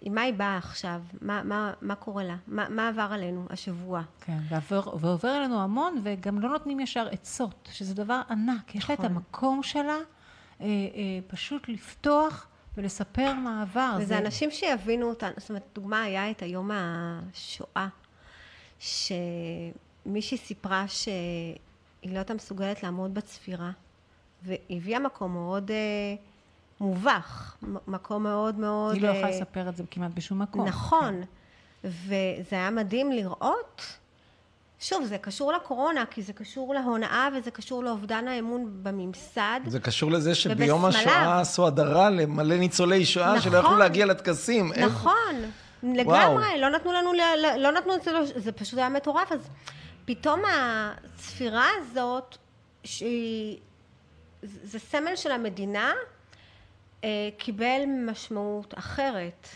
עם 0.00 0.14
מה 0.14 0.20
היא 0.20 0.34
באה 0.34 0.56
עכשיו, 0.56 1.02
מה, 1.20 1.42
מה, 1.42 1.72
מה 1.80 1.94
קורה 1.94 2.24
לה, 2.24 2.36
מה, 2.46 2.68
מה 2.68 2.88
עבר 2.88 3.08
עלינו 3.10 3.46
השבוע. 3.50 4.02
כן, 4.20 4.38
ועבר, 4.48 4.96
ועובר 5.00 5.36
אלינו 5.36 5.60
המון, 5.62 6.00
וגם 6.04 6.40
לא 6.40 6.48
נותנים 6.48 6.80
ישר 6.80 7.08
עצות, 7.10 7.68
שזה 7.72 7.94
דבר 7.94 8.20
ענק. 8.30 8.74
יש 8.74 8.88
לה 8.90 8.94
את 8.94 9.00
נכון. 9.00 9.12
המקום 9.16 9.62
שלה, 9.62 9.96
אה, 10.60 10.66
אה, 10.66 10.66
פשוט 11.26 11.68
לפתוח 11.68 12.46
ולספר 12.76 13.32
מה 13.34 13.62
עבר. 13.62 13.94
וזה 13.96 14.06
זה- 14.06 14.18
אנשים 14.18 14.50
שיבינו 14.50 15.06
אותנו, 15.08 15.32
זאת 15.36 15.48
אומרת, 15.48 15.64
דוגמה 15.74 16.02
היה 16.02 16.30
את 16.30 16.42
היום 16.42 16.70
השואה, 16.74 17.88
שמישהי 18.78 20.36
סיפרה 20.38 20.84
שהיא 20.88 21.12
לא 22.12 22.18
הייתה 22.18 22.34
מסוגלת 22.34 22.82
לעמוד 22.82 23.14
בצפירה, 23.14 23.70
והביאה 24.42 24.98
מקום 24.98 25.32
מאוד 25.32 25.70
אה, 25.70 25.76
מובך, 26.80 27.54
מקום 27.86 28.22
מאוד 28.22 28.58
מאוד... 28.58 28.94
היא 28.94 29.02
לא 29.02 29.08
יכולה 29.08 29.24
אה, 29.32 29.36
לספר 29.36 29.68
את 29.68 29.76
זה 29.76 29.82
כמעט 29.90 30.10
בשום 30.14 30.38
מקום. 30.42 30.68
נכון, 30.68 31.22
וזה 31.84 32.06
היה 32.50 32.70
מדהים 32.70 33.12
לראות. 33.12 33.82
שוב, 34.80 35.04
זה 35.04 35.18
קשור 35.18 35.52
לקורונה, 35.52 36.04
כי 36.10 36.22
זה 36.22 36.32
קשור 36.32 36.74
להונאה 36.74 37.28
וזה 37.36 37.50
קשור 37.50 37.84
לאובדן 37.84 38.28
האמון 38.28 38.70
בממסד. 38.82 39.60
זה 39.66 39.80
קשור 39.80 40.10
לזה 40.10 40.34
שביום 40.34 40.84
ובסמליו. 40.84 41.08
השואה 41.08 41.40
עשו 41.40 41.66
הדרה 41.66 42.10
למלא 42.10 42.56
ניצולי 42.56 43.04
שואה 43.06 43.40
שלא 43.40 43.56
יכלו 43.56 43.68
נכון. 43.68 43.78
להגיע 43.78 44.06
לטקסים. 44.06 44.72
אין- 44.72 44.84
נכון, 44.84 45.34
לגמרי, 45.82 46.60
לא 46.60 46.70
נתנו 46.70 46.92
לנו, 46.92 47.12
ל- 47.12 47.20
ל- 47.46 47.62
לא 47.62 47.72
נתנו 47.72 47.94
את 47.94 48.02
זה, 48.02 48.12
לא- 48.12 48.24
זה 48.36 48.52
פשוט 48.52 48.78
היה 48.78 48.88
מטורף, 48.88 49.32
אז 49.32 49.48
פתאום 50.04 50.40
הצפירה 50.50 51.66
הזאת, 51.78 52.36
שהיא, 52.84 53.58
זה 54.42 54.78
סמל 54.78 55.16
של 55.16 55.30
המדינה, 55.30 55.92
קיבל 57.38 57.80
משמעות 58.06 58.74
אחרת. 58.78 59.48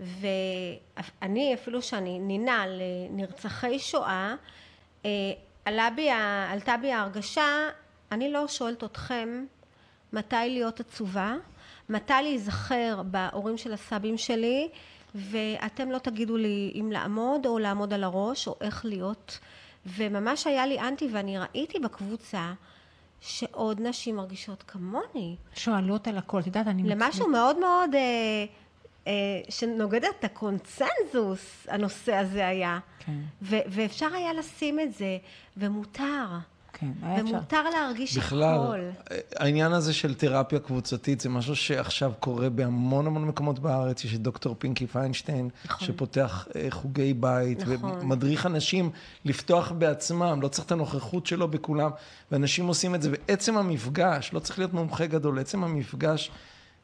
ואני, 0.00 1.54
אפילו 1.54 1.82
שאני 1.82 2.18
נינה 2.18 2.64
לנרצחי 2.66 3.78
שואה, 3.78 4.34
אה, 5.04 5.10
עלה 5.64 5.88
בי, 5.96 6.10
עלתה 6.52 6.76
בי 6.76 6.92
ההרגשה, 6.92 7.68
אני 8.12 8.32
לא 8.32 8.48
שואלת 8.48 8.84
אתכם 8.84 9.44
מתי 10.12 10.36
להיות 10.48 10.80
עצובה, 10.80 11.34
מתי 11.88 12.14
להיזכר 12.22 13.02
בהורים 13.04 13.58
של 13.58 13.72
הסבים 13.72 14.18
שלי, 14.18 14.68
ואתם 15.14 15.90
לא 15.90 15.98
תגידו 15.98 16.36
לי 16.36 16.72
אם 16.74 16.92
לעמוד 16.92 17.46
או 17.46 17.58
לעמוד 17.58 17.92
על 17.92 18.04
הראש, 18.04 18.48
או 18.48 18.56
איך 18.60 18.84
להיות. 18.84 19.38
וממש 19.86 20.46
היה 20.46 20.66
לי 20.66 20.80
אנטי, 20.80 21.08
ואני 21.12 21.38
ראיתי 21.38 21.78
בקבוצה 21.78 22.52
שעוד 23.20 23.80
נשים 23.80 24.16
מרגישות 24.16 24.62
כמוני. 24.62 25.36
שואלות 25.54 26.08
על 26.08 26.18
הכל. 26.18 26.40
את 26.40 26.46
יודעת, 26.46 26.66
אני... 26.66 26.82
למשהו 26.82 27.28
מאוד 27.28 27.58
מאוד 27.58 27.94
אה, 27.94 28.00
אה, 29.06 29.12
שנוגד 29.48 30.04
את 30.04 30.24
הקונצנזוס, 30.24 31.66
הנושא 31.68 32.14
הזה 32.14 32.48
היה. 32.48 32.78
כן, 32.98 33.18
ו- 33.42 33.56
ואפשר 33.66 34.14
היה 34.14 34.32
לשים 34.32 34.80
את 34.80 34.94
זה, 34.94 35.18
ומותר. 35.56 36.26
כן, 36.80 36.86
היה 37.02 37.20
אפשר. 37.20 37.34
ומותר 37.34 37.62
להרגיש 37.70 38.16
בכלל, 38.18 38.54
הכל. 38.54 38.80
העניין 39.36 39.72
הזה 39.72 39.92
של 39.92 40.14
תרפיה 40.14 40.58
קבוצתית 40.58 41.20
זה 41.20 41.28
משהו 41.28 41.56
שעכשיו 41.56 42.12
קורה 42.20 42.50
בהמון 42.50 43.06
המון 43.06 43.24
מקומות 43.24 43.58
בארץ. 43.58 44.04
יש 44.04 44.14
את 44.14 44.20
דוקטור 44.22 44.56
פינקי 44.58 44.86
פיינשטיין, 44.86 45.48
נכון. 45.64 45.86
שפותח 45.88 46.48
אה, 46.56 46.66
חוגי 46.70 47.14
בית, 47.14 47.62
נכון. 47.62 47.98
ומדריך 48.02 48.46
אנשים 48.46 48.90
לפתוח 49.24 49.72
בעצמם, 49.72 50.38
לא 50.42 50.48
צריך 50.48 50.66
את 50.66 50.72
הנוכחות 50.72 51.26
שלו 51.26 51.48
בכולם, 51.48 51.90
ואנשים 52.32 52.66
עושים 52.66 52.94
את 52.94 53.02
זה. 53.02 53.10
ועצם 53.12 53.56
המפגש, 53.58 54.30
לא 54.32 54.38
צריך 54.38 54.58
להיות 54.58 54.74
מומחה 54.74 55.06
גדול, 55.06 55.38
עצם 55.38 55.64
המפגש, 55.64 56.30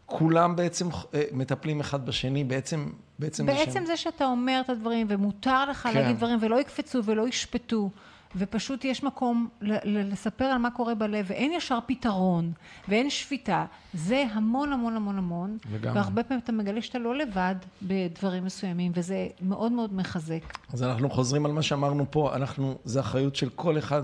כולם 0.07 0.57
בעצם 0.57 0.89
אה, 1.15 1.23
מטפלים 1.33 1.81
אחד 1.81 2.07
בשני, 2.07 2.45
בעצם, 2.45 2.89
בעצם, 3.19 3.47
בעצם 3.47 3.73
שהם- 3.73 3.87
זה 3.87 3.97
שאתה 3.97 4.25
אומר 4.25 4.61
את 4.65 4.71
הדברים, 4.71 5.07
ומותר 5.11 5.65
לך 5.71 5.83
כן. 5.83 5.95
להגיד 5.95 6.17
דברים, 6.17 6.39
ולא 6.43 6.61
יקפצו 6.61 7.05
ולא 7.05 7.29
ישפטו, 7.29 7.91
ופשוט 8.37 8.85
יש 8.85 9.03
מקום 9.03 9.49
לספר 9.85 10.45
על 10.45 10.59
מה 10.59 10.71
קורה 10.71 10.95
בלב, 10.95 11.25
ואין 11.29 11.53
ישר 11.53 11.79
פתרון, 11.87 12.53
ואין 12.89 13.11
שפיטה, 13.11 13.65
זה 13.95 14.25
המון 14.33 14.73
המון 14.73 14.97
המון 14.97 15.19
המון. 15.19 15.59
לגמרי. 15.73 16.01
והרבה 16.01 16.23
פעמים 16.23 16.41
אתה 16.45 16.53
מגלה 16.53 16.83
שאתה 16.83 16.99
לא 16.99 17.17
לבד 17.17 17.55
בדברים 17.83 18.45
מסוימים, 18.45 18.93
וזה 18.95 19.27
מאוד 19.41 19.73
מאוד 19.73 19.95
מחזק. 19.95 20.59
אז 20.73 20.83
אנחנו 20.83 21.11
חוזרים 21.11 21.47
על 21.47 21.53
מה 21.53 21.63
שאמרנו 21.63 22.07
פה, 22.11 22.37
אנחנו, 22.37 22.79
זה 22.85 23.01
אחריות 23.01 23.37
של 23.37 23.49
כל 23.49 23.79
אחד 23.79 24.03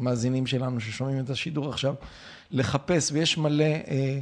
מאזינים 0.00 0.46
שלנו 0.46 0.80
ששומעים 0.80 1.24
את 1.24 1.30
השידור 1.30 1.68
עכשיו, 1.68 1.94
לחפש, 2.50 3.12
ויש 3.12 3.38
מלא, 3.38 3.64
אה, 3.64 4.18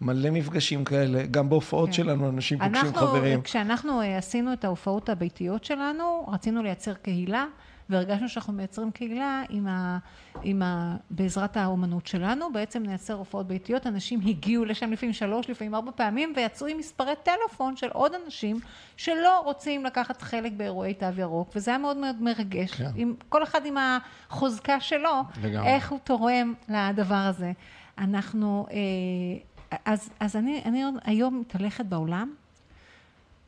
מלא 0.00 0.30
מפגשים 0.30 0.84
כאלה, 0.84 1.26
גם 1.26 1.48
בהופעות 1.48 1.88
כן. 1.88 1.92
שלנו 1.92 2.28
אנשים 2.28 2.58
פוגשים 2.58 2.86
אנחנו, 2.86 3.06
חברים. 3.06 3.42
כשאנחנו 3.42 4.00
אה, 4.00 4.18
עשינו 4.18 4.52
את 4.52 4.64
ההופעות 4.64 5.08
הביתיות 5.08 5.64
שלנו, 5.64 6.26
רצינו 6.32 6.62
לייצר 6.62 6.94
קהילה, 6.94 7.44
והרגשנו 7.88 8.28
שאנחנו 8.28 8.52
מייצרים 8.52 8.90
קהילה 8.90 9.42
עם 9.48 9.66
ה, 9.66 9.98
עם 10.42 10.62
ה, 10.62 10.96
בעזרת 11.10 11.56
האומנות 11.56 12.06
שלנו, 12.06 12.52
בעצם 12.52 12.82
נייצר 12.82 13.14
הופעות 13.14 13.46
ביתיות, 13.46 13.86
אנשים 13.86 14.20
הגיעו 14.26 14.64
לשם 14.64 14.92
לפעמים 14.92 15.12
שלוש, 15.12 15.50
לפעמים 15.50 15.74
ארבע 15.74 15.90
פעמים, 15.96 16.32
ויצאו 16.36 16.66
עם 16.66 16.78
מספרי 16.78 17.12
טלפון 17.22 17.76
של 17.76 17.88
עוד 17.92 18.12
אנשים 18.24 18.56
שלא 18.96 19.40
רוצים 19.40 19.84
לקחת 19.84 20.22
חלק 20.22 20.52
באירועי 20.52 20.94
תו 20.94 21.06
ירוק, 21.16 21.50
וזה 21.54 21.70
היה 21.70 21.78
מאוד 21.78 21.96
מאוד 21.96 22.22
מרגש, 22.22 22.70
כן. 22.70 22.90
עם, 22.96 23.14
כל 23.28 23.42
אחד 23.42 23.66
עם 23.66 23.76
החוזקה 23.78 24.80
שלו, 24.80 25.22
לגמרי. 25.42 25.68
איך 25.68 25.90
הוא 25.92 25.98
תורם 26.04 26.54
לדבר 26.68 27.14
הזה. 27.14 27.52
אנחנו, 27.98 28.66
אה, 28.70 29.78
אז, 29.84 30.10
אז 30.20 30.36
אני, 30.36 30.62
אני 30.64 30.84
היום 31.04 31.40
מתהלכת 31.40 31.84
בעולם, 31.84 32.34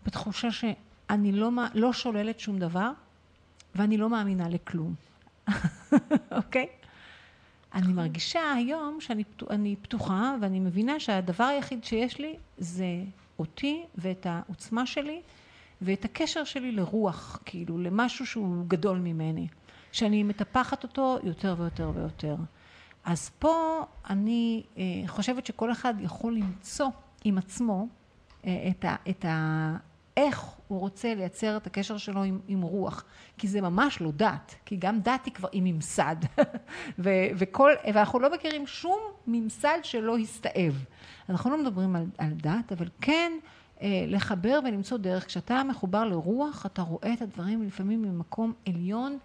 בתחושה 0.06 0.50
שאני 0.50 1.32
לא, 1.32 1.50
לא 1.74 1.92
שוללת 1.92 2.40
שום 2.40 2.58
דבר, 2.58 2.90
ואני 3.76 3.96
לא 3.96 4.10
מאמינה 4.10 4.48
לכלום, 4.48 4.94
אוקיי? 6.30 6.66
אני 7.74 7.92
מרגישה 7.92 8.52
היום 8.52 9.00
שאני 9.00 9.24
אני 9.50 9.76
פתוחה, 9.82 10.34
ואני 10.40 10.60
מבינה 10.60 11.00
שהדבר 11.00 11.44
היחיד 11.44 11.84
שיש 11.84 12.18
לי 12.18 12.36
זה 12.58 13.02
אותי 13.38 13.84
ואת 13.94 14.26
העוצמה 14.26 14.86
שלי, 14.86 15.20
ואת 15.82 16.04
הקשר 16.04 16.44
שלי 16.44 16.72
לרוח, 16.72 17.38
כאילו, 17.44 17.78
למשהו 17.78 18.26
שהוא 18.26 18.64
גדול 18.68 18.98
ממני, 18.98 19.48
שאני 19.92 20.22
מטפחת 20.22 20.82
אותו 20.82 21.18
יותר 21.22 21.54
ויותר 21.58 21.92
ויותר. 21.94 22.36
אז 23.04 23.30
פה 23.38 23.86
אני 24.10 24.62
אה, 24.78 24.82
חושבת 25.06 25.46
שכל 25.46 25.72
אחד 25.72 25.94
יכול 26.00 26.34
למצוא 26.34 26.88
עם 27.24 27.38
עצמו 27.38 27.88
אה, 28.44 28.68
את 28.70 28.84
ה... 28.84 28.96
את 29.10 29.24
ה 29.24 29.76
איך 30.16 30.44
הוא 30.68 30.80
רוצה 30.80 31.14
לייצר 31.14 31.56
את 31.56 31.66
הקשר 31.66 31.96
שלו 31.96 32.22
עם, 32.22 32.40
עם 32.48 32.62
רוח, 32.62 33.04
כי 33.38 33.48
זה 33.48 33.60
ממש 33.60 34.00
לא 34.00 34.10
דת, 34.10 34.54
כי 34.64 34.76
גם 34.76 35.00
דת 35.00 35.24
היא 35.24 35.34
כבר 35.34 35.48
היא 35.52 35.62
ממסד, 35.64 36.16
ו, 36.98 37.10
וכל, 37.36 37.70
ואנחנו 37.84 38.18
לא 38.18 38.34
מכירים 38.34 38.66
שום 38.66 38.98
ממסד 39.26 39.78
שלא 39.82 40.18
הסתאב. 40.18 40.84
אנחנו 41.28 41.50
לא 41.50 41.58
מדברים 41.58 41.96
על, 41.96 42.06
על 42.18 42.32
דת, 42.32 42.72
אבל 42.72 42.88
כן 43.00 43.32
אה, 43.82 44.04
לחבר 44.08 44.60
ולמצוא 44.64 44.98
דרך. 44.98 45.26
כשאתה 45.26 45.62
מחובר 45.64 46.04
לרוח, 46.04 46.66
אתה 46.66 46.82
רואה 46.82 47.12
את 47.12 47.22
הדברים 47.22 47.62
לפעמים 47.62 48.02
ממקום 48.02 48.52
עליון, 48.66 49.18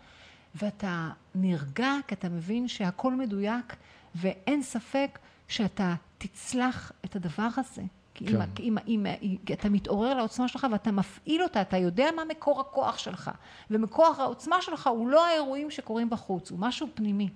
ואתה 0.56 1.10
נרגע, 1.36 1.94
כי 2.08 2.16
אתה 2.16 2.30
מבין 2.30 2.68
שהכל 2.68 3.16
מדויק, 3.16 3.76
ואין 4.16 4.64
ספק 4.64 5.20
שאתה 5.48 5.96
תצלח 6.18 6.92
את 7.06 7.16
הדבר 7.16 7.48
הזה. 7.58 7.82
כן. 8.28 8.42
אם, 8.60 8.78
אם, 8.88 9.06
אם 9.22 9.38
אתה 9.54 9.70
מתעורר 9.70 10.14
לעוצמה 10.14 10.48
שלך 10.48 10.68
ואתה 10.72 10.92
מפעיל 10.92 11.44
אותה, 11.44 11.62
אתה 11.62 11.78
יודע 11.78 12.10
מה 12.16 12.26
מקור 12.26 12.60
הכוח 12.60 12.98
שלך. 12.98 13.32
ומקור 13.72 14.16
העוצמה 14.18 14.62
שלך 14.62 14.88
הוא 14.88 15.08
לא 15.08 15.28
האירועים 15.28 15.72
שקורים 15.72 16.10
בחוץ, 16.10 16.52
הוא 16.52 16.60
משהו 16.60 16.88
פנימי. 16.94 17.30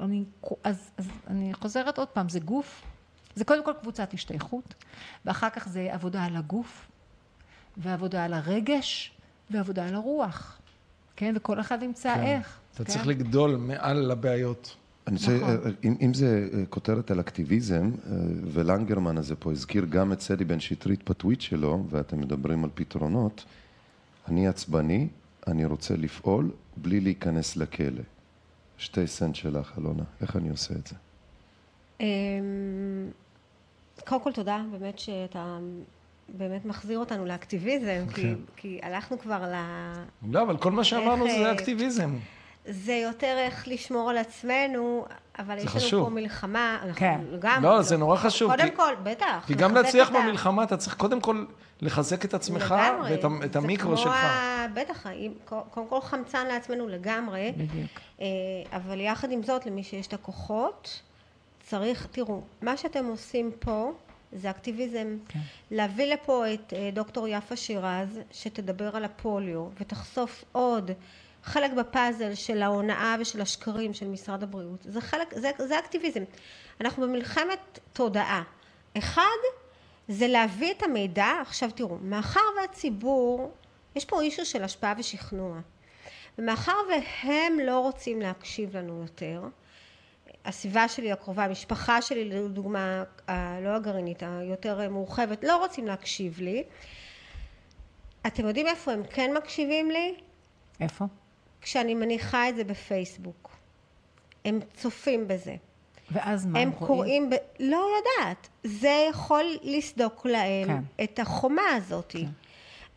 אני, 0.00 0.24
אז, 0.64 0.90
אז 0.96 1.08
אני 1.26 1.54
חוזרת 1.54 1.98
עוד 1.98 2.08
פעם, 2.08 2.28
זה 2.28 2.40
גוף, 2.40 2.82
זה 3.34 3.44
קודם 3.44 3.64
כל 3.64 3.72
קבוצת 3.80 4.14
השתייכות, 4.14 4.74
ואחר 5.24 5.50
כך 5.50 5.68
זה 5.68 5.88
עבודה 5.92 6.24
על 6.24 6.36
הגוף, 6.36 6.88
ועבודה 7.76 8.24
על 8.24 8.32
הרגש, 8.34 9.12
ועבודה 9.50 9.88
על 9.88 9.94
הרוח. 9.94 10.58
כן, 11.16 11.34
וכל 11.36 11.60
אחד 11.60 11.82
ימצא 11.82 12.14
כן. 12.14 12.22
איך. 12.22 12.58
אתה 12.74 12.84
כן? 12.84 12.92
צריך 12.92 13.06
לגדול 13.06 13.56
מעל 13.56 14.10
הבעיות. 14.10 14.76
אני 15.06 15.16
רוצה, 15.16 15.36
נכון. 15.36 15.72
אם, 15.84 15.94
אם 16.00 16.14
זה 16.14 16.48
אה, 16.52 16.66
כותרת 16.66 17.10
על 17.10 17.20
אקטיביזם, 17.20 17.90
אה, 18.06 18.16
ולנגרמן 18.52 19.18
הזה 19.18 19.36
פה 19.36 19.52
הזכיר 19.52 19.84
גם 19.84 20.12
את 20.12 20.20
סדי 20.20 20.44
בן 20.44 20.60
שטרית 20.60 21.10
בטוויט 21.10 21.40
שלו, 21.40 21.84
ואתם 21.90 22.20
מדברים 22.20 22.64
על 22.64 22.70
פתרונות, 22.74 23.44
אני 24.28 24.48
עצבני, 24.48 25.08
אני 25.46 25.64
רוצה 25.64 25.96
לפעול 25.96 26.50
בלי 26.76 27.00
להיכנס 27.00 27.56
לכלא. 27.56 28.02
שתי 28.78 29.06
סנט 29.06 29.34
שלך, 29.34 29.72
אלונה, 29.78 30.02
איך 30.20 30.36
אני 30.36 30.48
עושה 30.48 30.74
את 30.74 30.86
זה? 30.86 30.94
אמ, 32.00 32.06
קודם 34.06 34.22
כל 34.22 34.32
תודה, 34.32 34.62
באמת 34.70 34.98
שאתה 34.98 35.58
באמת 36.28 36.64
מחזיר 36.64 36.98
אותנו 36.98 37.26
לאקטיביזם, 37.26 38.04
כי, 38.14 38.22
כן. 38.22 38.34
כי 38.56 38.78
הלכנו 38.82 39.18
כבר 39.18 39.42
ל... 39.42 39.54
לא, 40.30 40.42
אבל 40.42 40.56
כל 40.56 40.72
מה 40.72 40.84
שאמרנו 40.84 41.24
זה 41.24 41.46
אה, 41.46 41.52
אקטיביזם. 41.52 42.10
זה 42.70 42.92
יותר 42.94 43.36
איך 43.38 43.68
לשמור 43.68 44.10
על 44.10 44.18
עצמנו, 44.18 45.04
אבל 45.38 45.58
יש 45.58 45.62
לנו 45.64 45.70
חשוב. 45.74 46.04
פה 46.04 46.10
מלחמה, 46.10 46.78
אנחנו 46.82 46.94
כן. 47.00 47.20
לגמרי. 47.32 47.62
לא, 47.70 47.82
זה 47.82 47.96
נורא 47.96 48.16
חשוב, 48.16 48.50
קודם 48.50 48.70
כי- 48.70 48.76
כל, 48.76 48.94
בטח. 49.02 49.44
כי 49.46 49.54
גם 49.54 49.74
להצליח 49.74 50.10
במלחמה 50.10 50.62
אתה 50.64 50.76
צריך 50.76 50.96
קודם 50.96 51.20
כל 51.20 51.44
לחזק 51.80 52.24
את 52.24 52.34
עצמך 52.34 52.74
לגמרי. 52.78 53.10
ואת 53.12 53.24
את 53.44 53.56
המיקרו 53.56 53.96
שלך. 53.96 54.12
ה- 54.24 54.66
בטח, 54.74 55.06
קודם 55.70 55.86
כל 55.88 56.00
חמצן 56.00 56.46
לעצמנו 56.46 56.88
לגמרי. 56.88 57.52
בדיוק. 57.56 57.90
אה, 58.20 58.26
אבל 58.72 59.00
יחד 59.00 59.32
עם 59.32 59.42
זאת, 59.42 59.66
למי 59.66 59.82
שיש 59.84 60.06
את 60.06 60.12
הכוחות, 60.12 61.00
צריך, 61.66 62.06
תראו, 62.10 62.40
מה 62.62 62.76
שאתם 62.76 63.04
עושים 63.06 63.50
פה 63.58 63.92
זה 64.32 64.50
אקטיביזם. 64.50 65.16
כן. 65.28 65.38
להביא 65.70 66.12
לפה 66.12 66.44
את 66.54 66.72
אה, 66.76 66.90
דוקטור 66.92 67.28
יפה 67.28 67.56
שירז, 67.56 68.20
שתדבר 68.32 68.96
על 68.96 69.04
הפוליו, 69.04 69.66
ותחשוף 69.80 70.44
עוד 70.52 70.90
חלק 71.44 71.72
בפאזל 71.72 72.34
של 72.34 72.62
ההונאה 72.62 73.16
ושל 73.20 73.40
השקרים 73.40 73.94
של 73.94 74.08
משרד 74.08 74.42
הבריאות. 74.42 74.80
זה 74.82 75.00
חלק, 75.00 75.34
זה, 75.34 75.50
זה 75.58 75.78
אקטיביזם. 75.78 76.22
אנחנו 76.80 77.02
במלחמת 77.02 77.78
תודעה. 77.92 78.42
אחד, 78.98 79.38
זה 80.08 80.28
להביא 80.28 80.72
את 80.72 80.82
המידע, 80.82 81.32
עכשיו 81.40 81.70
תראו, 81.70 81.98
מאחר 82.02 82.40
והציבור, 82.60 83.52
יש 83.96 84.04
פה 84.04 84.20
אישו 84.20 84.44
של 84.44 84.64
השפעה 84.64 84.94
ושכנוע. 84.98 85.60
ומאחר 86.38 86.76
והם 86.90 87.58
לא 87.60 87.80
רוצים 87.80 88.20
להקשיב 88.20 88.76
לנו 88.76 89.02
יותר, 89.02 89.42
הסביבה 90.44 90.88
שלי 90.88 91.12
הקרובה, 91.12 91.44
המשפחה 91.44 92.02
שלי 92.02 92.24
לדוגמה, 92.24 93.04
לא 93.62 93.68
הגרעינית, 93.68 94.22
היותר 94.22 94.90
מורחבת, 94.90 95.44
לא 95.44 95.56
רוצים 95.56 95.86
להקשיב 95.86 96.40
לי. 96.40 96.64
אתם 98.26 98.46
יודעים 98.46 98.66
איפה 98.66 98.92
הם 98.92 99.02
כן 99.10 99.34
מקשיבים 99.36 99.90
לי? 99.90 100.14
איפה? 100.80 101.04
כשאני 101.60 101.94
מניחה 101.94 102.48
את 102.48 102.56
זה 102.56 102.64
בפייסבוק. 102.64 103.50
הם 104.44 104.60
צופים 104.74 105.28
בזה. 105.28 105.54
ואז 106.10 106.46
מה 106.46 106.58
הם 106.58 106.68
הם 106.68 106.74
רואים? 106.74 106.86
קוראים, 106.86 107.30
ב... 107.30 107.34
לא 107.60 107.86
יודעת, 107.96 108.48
זה 108.64 109.06
יכול 109.10 109.44
לסדוק 109.62 110.26
להם 110.26 110.66
כן. 110.66 111.04
את 111.04 111.18
החומה 111.18 111.74
הזאת. 111.76 112.16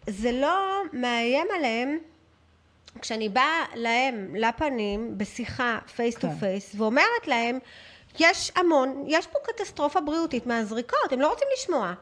זה 0.08 0.32
לא 0.32 0.82
מאיים 0.94 1.48
עליהם 1.56 1.98
כשאני 3.02 3.30
באה 3.30 3.66
להם 3.76 4.36
לפנים 4.36 5.18
בשיחה 5.18 5.80
face 5.96 6.16
to 6.16 6.28
כן. 6.28 6.36
face 6.36 6.76
ואומרת 6.78 7.28
להם 7.28 7.60
יש 8.20 8.52
המון, 8.56 9.04
יש 9.08 9.28
פה 9.28 9.40
קטסטרופה 9.44 10.02
בריאותית 10.02 10.46
מהזריקות, 10.46 11.12
הם 11.12 11.22
לא 11.22 11.30
רוצים 11.30 11.48
לשמוע. 11.54 11.94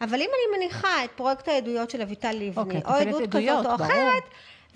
אבל 0.00 0.14
אם 0.22 0.28
אני 0.30 0.58
מניחה 0.58 1.04
את 1.04 1.10
פרויקט 1.16 1.48
העדויות 1.48 1.90
של 1.90 2.02
אביטל 2.02 2.32
לבני, 2.32 2.50
אוקיי, 2.60 2.78
את 2.78 2.86
או 2.86 2.92
עדות 2.92 3.22
כזאת 3.30 3.66
או 3.66 3.78
ברור. 3.78 4.10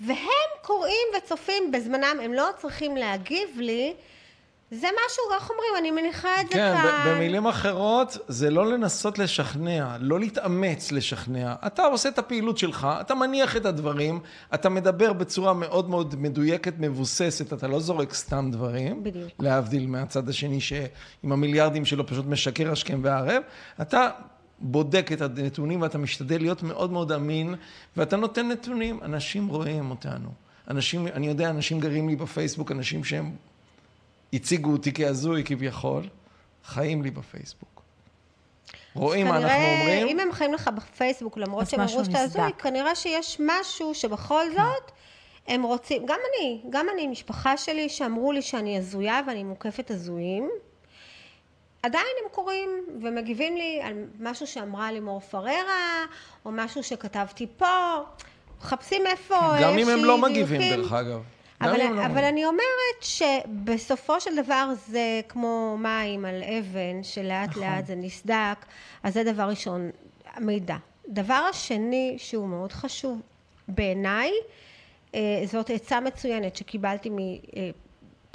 והם 0.01 0.17
קוראים 0.61 1.07
וצופים 1.17 1.71
בזמנם, 1.71 2.17
הם 2.23 2.33
לא 2.33 2.49
צריכים 2.57 2.97
להגיב 2.97 3.49
לי, 3.57 3.93
זה 4.71 4.87
משהו, 4.87 5.23
איך 5.35 5.49
אומרים, 5.49 5.69
אני 5.77 5.91
מניחה 5.91 6.41
את 6.41 6.47
זה 6.47 6.53
כן, 6.53 6.73
כאן. 6.77 7.05
ב- 7.05 7.09
במילים 7.09 7.47
אחרות, 7.47 8.17
זה 8.27 8.49
לא 8.49 8.67
לנסות 8.67 9.19
לשכנע, 9.19 9.95
לא 9.99 10.19
להתאמץ 10.19 10.91
לשכנע. 10.91 11.53
אתה 11.67 11.85
עושה 11.85 12.09
את 12.09 12.19
הפעילות 12.19 12.57
שלך, 12.57 12.87
אתה 13.01 13.15
מניח 13.15 13.57
את 13.57 13.65
הדברים, 13.65 14.19
אתה 14.53 14.69
מדבר 14.69 15.13
בצורה 15.13 15.53
מאוד 15.53 15.89
מאוד 15.89 16.15
מדויקת, 16.21 16.73
מבוססת, 16.79 17.53
אתה 17.53 17.67
לא 17.67 17.79
זורק 17.79 18.13
סתם 18.13 18.49
דברים. 18.51 19.03
בדיוק. 19.03 19.31
להבדיל 19.39 19.87
מהצד 19.87 20.29
השני 20.29 20.61
שעם 20.61 21.31
המיליארדים 21.31 21.85
שלו 21.85 22.07
פשוט 22.07 22.25
משקר 22.25 22.71
השכם 22.71 22.99
והערב. 23.03 23.41
אתה 23.81 24.09
בודק 24.65 25.09
את 25.13 25.21
הנתונים 25.21 25.81
ואתה 25.81 25.97
משתדל 25.97 26.41
להיות 26.41 26.63
מאוד 26.63 26.91
מאוד 26.91 27.11
אמין, 27.11 27.55
ואתה 27.97 28.17
נותן 28.17 28.47
נתונים, 28.47 28.99
אנשים 29.03 29.47
רואים 29.47 29.91
אותנו. 29.91 30.29
אנשים, 30.69 31.07
אני 31.07 31.27
יודע, 31.27 31.49
אנשים 31.49 31.79
גרים 31.79 32.09
לי 32.09 32.15
בפייסבוק, 32.15 32.71
אנשים 32.71 33.03
שהם 33.03 33.35
הציגו 34.33 34.71
אותי 34.71 34.93
כהזוי 34.93 35.43
כביכול, 35.43 36.03
חיים 36.65 37.03
לי 37.03 37.11
בפייסבוק. 37.11 37.81
רואים 38.93 39.27
מה 39.27 39.37
אנחנו 39.37 39.49
כנראה, 39.49 39.79
אומרים, 39.79 40.07
אם 40.07 40.19
הם 40.19 40.31
חיים 40.31 40.53
לך 40.53 40.69
בפייסבוק, 40.75 41.37
למרות 41.37 41.69
שהם 41.69 41.79
אמרו 41.79 42.05
שאתה 42.05 42.19
הזוי. 42.19 42.53
כנראה 42.57 42.95
שיש 42.95 43.41
משהו 43.45 43.93
שבכל 43.95 44.43
כן. 44.49 44.61
זאת 44.61 44.91
הם 45.47 45.63
רוצים, 45.63 46.05
גם 46.05 46.19
אני, 46.29 46.61
גם 46.69 46.85
אני, 46.93 47.07
משפחה 47.07 47.57
שלי 47.57 47.89
שאמרו 47.89 48.31
לי 48.31 48.41
שאני 48.41 48.77
הזויה 48.77 49.21
ואני 49.27 49.43
מוקפת 49.43 49.91
הזויים, 49.91 50.49
עדיין 51.85 52.05
הם 52.23 52.29
קוראים 52.31 52.69
ומגיבים 53.01 53.57
לי 53.57 53.79
על 53.83 53.93
משהו 54.19 54.47
שאמרה 54.47 54.91
לימור 54.91 55.19
פררה, 55.19 56.05
או 56.45 56.51
משהו 56.51 56.83
שכתבתי 56.83 57.47
פה, 57.57 57.97
מחפשים 58.59 59.07
איפה 59.07 59.35
כן. 59.35 59.63
גם 59.63 59.77
אם 59.77 59.89
הם 59.89 60.05
לא 60.05 60.15
איזושהי 60.15 60.31
מגיבים. 60.31 60.81
דרך 60.81 60.93
אגב. 60.93 61.21
אבל, 61.61 61.81
הם 61.81 61.95
לא 61.95 62.05
אבל. 62.05 62.23
אני 62.23 62.45
אומרת 62.45 63.01
שבסופו 63.01 64.21
של 64.21 64.43
דבר 64.43 64.69
זה 64.87 65.21
כמו 65.29 65.77
מים 65.79 66.25
על 66.25 66.43
אבן, 66.43 67.03
שלאט 67.03 67.49
נכון. 67.49 67.63
לאט 67.63 67.85
זה 67.85 67.95
נסדק, 67.95 68.65
אז 69.03 69.13
זה 69.13 69.23
דבר 69.23 69.43
ראשון, 69.43 69.89
המידע. 70.33 70.75
דבר 71.07 71.47
השני 71.49 72.15
שהוא 72.17 72.47
מאוד 72.47 72.71
חשוב 72.71 73.21
בעיניי, 73.67 74.31
אה, 75.15 75.19
זאת 75.45 75.69
עצה 75.69 75.99
מצוינת 75.99 76.55
שקיבלתי 76.55 77.09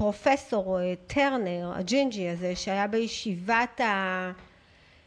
מפרופסור 0.01 0.81
אה, 0.81 0.95
טרנר, 1.07 1.73
הג'ינג'י 1.75 2.29
הזה, 2.29 2.57
שהיה 2.57 2.87
בישיבת 2.87 3.81
ה... 3.81 4.31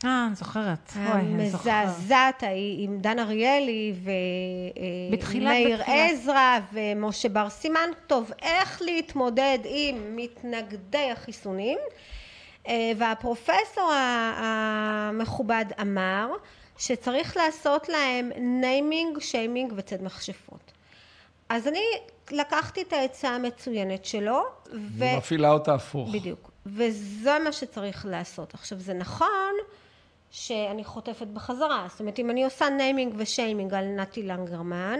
אה, 0.05 0.25
אני 0.27 0.35
זוכרת. 0.35 0.91
המזעזעת 0.95 2.43
ההיא 2.43 2.83
עם 2.83 2.99
דן 2.99 3.19
אריאלי 3.19 3.93
ומאיר 4.03 5.11
בתחילת. 5.11 5.87
עזרא 5.87 6.59
ומשה 6.73 7.29
בר 7.29 7.49
סימן 7.49 7.89
טוב 8.07 8.31
איך 8.41 8.81
להתמודד 8.81 9.59
עם 9.65 10.15
מתנגדי 10.15 11.11
החיסונים 11.11 11.77
אה, 12.67 12.91
והפרופסור 12.97 13.91
המכובד 14.35 15.65
אמר 15.81 16.27
שצריך 16.77 17.37
לעשות 17.37 17.89
להם 17.89 18.31
naming, 18.37 19.19
shaming 19.19 19.73
וציד 19.75 20.03
מכשפות. 20.03 20.71
אז 21.49 21.67
אני 21.67 21.83
לקחתי 22.31 22.81
את 22.81 22.93
העצה 22.93 23.29
המצוינת 23.29 24.05
שלו 24.05 24.43
ו... 24.73 25.03
ומפעילה 25.13 25.51
אותה 25.51 25.73
הפוך. 25.73 26.09
בדיוק. 26.13 26.51
וזה 26.65 27.37
מה 27.43 27.51
שצריך 27.51 28.05
לעשות. 28.09 28.53
עכשיו, 28.53 28.79
זה 28.79 28.93
נכון 28.93 29.53
שאני 30.31 30.83
חוטפת 30.83 31.27
בחזרה. 31.27 31.85
זאת 31.89 31.99
אומרת, 31.99 32.19
אם 32.19 32.29
אני 32.29 32.45
עושה 32.45 32.69
naming 32.69 33.13
ו 33.17 33.24
shaming 33.24 33.73
על 33.73 33.85
נתי 33.85 34.23
לנגרמן, 34.23 34.99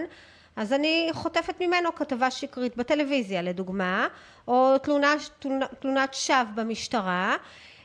אז 0.56 0.72
אני 0.72 1.08
חוטפת 1.12 1.62
ממנו 1.62 1.94
כתבה 1.94 2.30
שקרית 2.30 2.76
בטלוויזיה, 2.76 3.42
לדוגמה, 3.42 4.08
או 4.48 4.78
תלונה, 4.78 5.14
תלונה, 5.38 5.66
תלונת 5.78 6.14
שווא 6.14 6.42
במשטרה, 6.54 7.36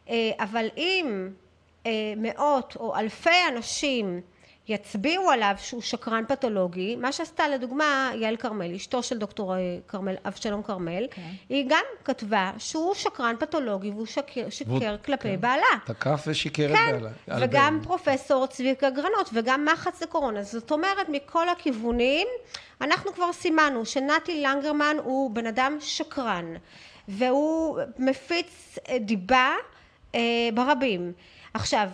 אה, 0.09 0.31
אבל 0.39 0.67
אם 0.77 1.29
אה, 1.85 1.91
מאות 2.17 2.75
או 2.79 2.95
אלפי 2.95 3.47
אנשים 3.55 4.21
יצביעו 4.69 5.29
עליו 5.29 5.53
שהוא 5.57 5.81
שקרן 5.81 6.23
פתולוגי, 6.27 6.95
מה 6.95 7.11
שעשתה 7.11 7.47
לדוגמה 7.47 8.11
יעל 8.15 8.35
כרמל, 8.37 8.75
אשתו 8.75 9.03
של 9.03 9.17
דוקטור 9.17 9.55
אה, 9.55 9.59
כרמל, 9.87 10.15
אבשלום 10.25 10.63
כרמל, 10.63 11.07
כן. 11.11 11.21
היא 11.49 11.65
גם 11.69 11.83
כתבה 12.05 12.51
שהוא 12.57 12.93
שקרן 12.95 13.35
פתולוגי 13.39 13.89
והוא 13.91 14.05
שקר, 14.05 14.49
שיקר 14.49 14.71
והוא- 14.71 14.97
כלפי 15.05 15.27
כן. 15.29 15.41
בעלה. 15.41 15.65
תקף 15.85 16.23
ושיקר 16.27 16.65
את 16.65 16.75
כן, 16.75 16.91
בעלה. 16.91 17.09
על 17.27 17.43
וגם 17.43 17.73
בעלה. 17.73 17.83
פרופסור 17.87 18.47
צביקה 18.47 18.89
גרנות 18.89 19.29
וגם 19.33 19.65
מחץ 19.73 20.01
לקורונה. 20.03 20.43
זאת 20.43 20.71
אומרת, 20.71 21.09
מכל 21.09 21.49
הכיוונים, 21.49 22.27
אנחנו 22.81 23.13
כבר 23.13 23.33
סימנו 23.33 23.85
שנתי 23.85 24.41
לנגרמן 24.41 24.95
הוא 25.03 25.31
בן 25.31 25.45
אדם 25.47 25.77
שקרן, 25.79 26.45
והוא 27.07 27.79
מפיץ 27.97 28.77
אה, 28.89 28.99
דיבה 28.99 29.51
אה, 30.15 30.19
ברבים. 30.53 31.11
עכשיו, 31.53 31.89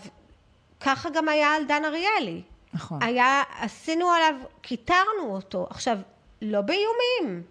ככה 0.80 1.10
גם 1.10 1.30
היה 1.30 1.48
על 1.56 1.64
דן 1.68 1.86
אריאלי. 1.86 2.42
נכון. 2.76 3.04
היה, 3.04 3.44
עשינו 3.60 4.10
עליו, 4.10 4.36
כיתרנו 4.64 5.24
אותו. 5.24 5.68
עכשיו, 5.70 5.98
לא 6.42 6.62
באיומים. 6.62 7.44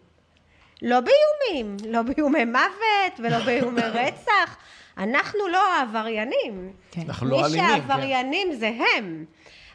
לא 0.82 0.98
באיומים. 1.00 1.76
לא 1.88 2.02
באיומי 2.02 2.44
מוות 2.44 3.18
ולא 3.18 3.38
באיומי 3.46 3.82
רצח. 3.82 4.56
אנחנו 4.98 5.48
לא 5.48 5.72
העבריינים. 5.72 6.72
כן. 6.90 7.02
אנחנו 7.08 7.26
לא 7.26 7.46
אלימים. 7.46 7.64
מי 7.64 7.70
כן. 7.70 7.76
שהעבריינים 7.76 8.52
זה 8.52 8.70
הם. 8.96 9.24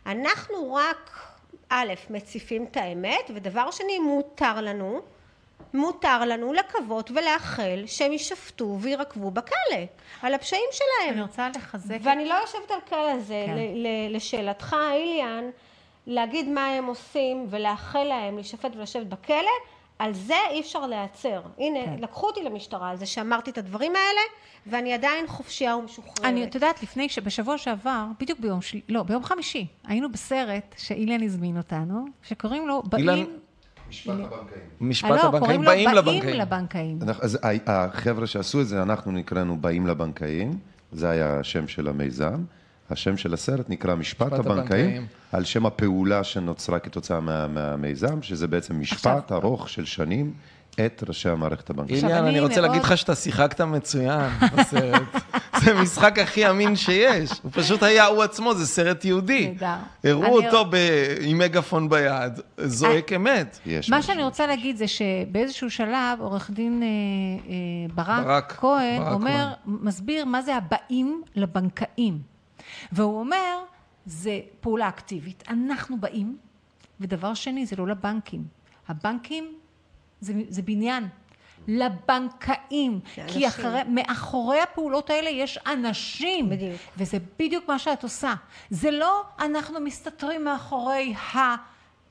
אנחנו 0.06 0.74
רק 0.74 1.30
א', 1.70 1.94
מציפים 2.10 2.66
את 2.72 2.78
האמת, 2.78 3.32
ודבר 3.36 3.72
שני, 3.72 4.00
מותר 4.00 4.62
לנו, 4.62 5.02
מותר 5.74 6.26
לנו 6.26 6.54
לקוות 6.54 7.12
ולאחל 7.12 7.84
שהם 7.86 8.12
יישפטו 8.12 8.78
ויירקבו 8.82 9.32
בכלא, 9.32 9.78
על 10.22 10.34
הפשעים 10.34 10.70
שלהם. 10.72 11.14
אני 11.14 11.22
רוצה 11.22 11.50
לחזק... 11.56 11.98
ואני 12.02 12.26
לא 12.30 12.34
יושבת 12.34 12.72
על 12.72 12.80
כלא 12.90 13.20
זה, 13.20 13.44
כן. 13.48 13.56
ל- 13.58 13.88
ל- 13.88 14.16
לשאלתך, 14.16 14.76
איליאן, 14.92 15.44
להגיד 16.08 16.48
מה 16.50 16.68
הם 16.68 16.86
עושים 16.86 17.46
ולאחל 17.50 18.04
להם 18.04 18.36
להישפט 18.36 18.76
ולשבת 18.76 19.06
בכלא, 19.08 19.36
על 20.00 20.14
זה 20.14 20.36
אי 20.50 20.60
אפשר 20.60 20.88
להיעצר. 20.88 21.42
הנה, 21.58 21.86
כן. 21.86 21.96
לקחו 22.00 22.28
אותי 22.28 22.44
למשטרה 22.44 22.90
על 22.90 22.98
זה 22.98 23.06
שאמרתי 23.06 23.52
את 23.52 23.58
הדברים 23.58 23.92
האלה, 23.96 24.22
ואני 24.68 24.94
עדיין 24.94 25.28
חופשייה 25.28 25.76
ומשוחררת. 25.76 26.26
אני, 26.26 26.44
את 26.44 26.56
יודעת, 26.56 26.84
לפני, 26.84 27.10
שבשבוע 27.10 27.58
שעבר, 27.58 28.04
בדיוק 28.20 28.40
ביום 28.40 28.62
של... 28.62 28.78
לא, 28.90 29.04
ביום 29.04 29.24
חמישי, 29.24 29.66
היינו 29.88 30.12
בסרט 30.12 30.76
שאילן 30.78 31.24
הזמין 31.24 31.58
אותנו, 31.58 32.06
שקוראים 32.24 32.68
לו 32.68 32.82
אילן- 32.98 33.06
באים... 33.06 33.40
משפט 33.90 34.14
הבנקאים. 34.14 34.62
משפט 34.82 35.12
אה, 35.12 35.16
לא, 35.16 35.22
הבנקאים, 35.22 35.64
קוראים 35.64 35.90
לו 35.94 36.04
באים 36.04 36.24
לבנקאים. 36.24 37.00
אז 37.22 37.40
החבר'ה 37.68 38.28
שעשו 38.28 38.62
את 38.62 38.68
זה, 38.68 38.82
אנחנו 38.82 39.12
נקראנו 39.12 39.58
באים 39.58 39.88
לבנקאים, 39.88 40.60
זה 40.92 41.10
היה 41.10 41.40
השם 41.40 41.68
של 41.68 41.88
המיזם. 41.88 42.44
השם 42.92 43.18
של 43.18 43.34
הסרט 43.34 43.70
נקרא 43.70 43.96
משפט 43.96 44.28
משפט 44.28 44.40
הבנקאים, 44.40 44.86
הבנקאים. 44.86 45.06
על 45.32 45.44
שם 45.44 45.66
הפעולה 45.66 46.24
שנוצרה 46.24 46.80
כתוצאה 46.80 47.20
מה- 47.20 47.48
מהמיזם, 47.48 48.22
שזה 48.22 48.48
בעצם 48.48 48.80
משפט 48.80 49.32
ארוך 49.32 49.70
של 49.70 49.86
שנים 49.86 50.34
את 50.86 51.04
ראשי 51.08 51.30
המערכת 51.30 51.70
הבנקאית. 51.70 51.96
עכשיו, 51.96 52.10
אילן, 52.10 52.22
אני 52.22 52.30
אני 52.30 52.40
רוצה 52.40 52.62
להגיד 52.62 52.82
לך 52.82 52.98
שאתה 52.98 53.16
שיחקת 53.16 53.62
מצוין 53.62 54.30
בסרט. 54.56 55.02
זה 55.66 55.72
המשחק 55.72 56.20
הכי 56.20 56.50
אמין 56.50 56.76
שיש. 56.76 57.30
הוא 57.44 57.52
פשוט 57.54 57.84
היה 57.84 58.06
הוא 58.06 58.24
עצמו, 58.24 58.54
זה 58.56 58.68
סרט 58.68 59.06
יהודי. 59.06 59.48
נהדר. 59.48 59.76
הראו 60.04 60.42
אותו 60.46 60.66
ב- 60.70 60.76
עם 61.22 61.38
מגאפון 61.38 61.90
ביד, 61.90 62.34
זועק 62.58 63.14
אמת. 63.14 63.60
יש 63.66 63.90
מה. 63.90 64.02
שאני 64.02 64.24
רוצה 64.24 64.48
להגיד 64.48 64.78
זה 64.78 64.86
שבאיזשהו 64.88 65.70
שלב 65.70 66.20
עורך 66.20 66.52
דין 66.54 66.84
אה, 66.84 66.88
אה, 67.52 68.16
ברק, 68.24 68.56
כהן 68.60 69.02
אומר, 69.14 69.48
מסביר 69.66 70.26
מה 70.26 70.42
זה 70.42 70.56
הבאים 70.56 71.22
לבנקאים. 71.36 72.18
והוא 72.92 73.20
אומר, 73.20 73.64
זה 74.06 74.40
פעולה 74.60 74.90
אקטיבית. 74.90 75.44
אנחנו 75.50 75.98
באים, 75.98 76.38
ודבר 77.00 77.34
שני, 77.34 77.66
זה 77.66 77.76
לא 77.76 77.88
לבנקים. 77.88 78.44
הבנקים 78.88 79.56
זה, 80.22 80.34
זה 80.50 80.62
בניין. 80.62 81.08
לבנקאים, 81.68 83.00
כי. 83.28 83.48
אחרי, 83.48 83.82
מאחורי 83.88 84.62
הפעולות 84.62 85.10
האלה 85.10 85.30
יש 85.30 85.60
אנשים. 85.68 86.50
בדיוק. 86.50 86.82
וזה 86.98 87.18
בדיוק 87.40 87.68
מה 87.68 87.80
שאת 87.80 88.04
עושה. 88.04 88.34
זה 88.70 88.92
לא 88.92 89.24
אנחנו 89.40 89.80
מסתתרים 89.80 90.44
מאחורי 90.44 91.14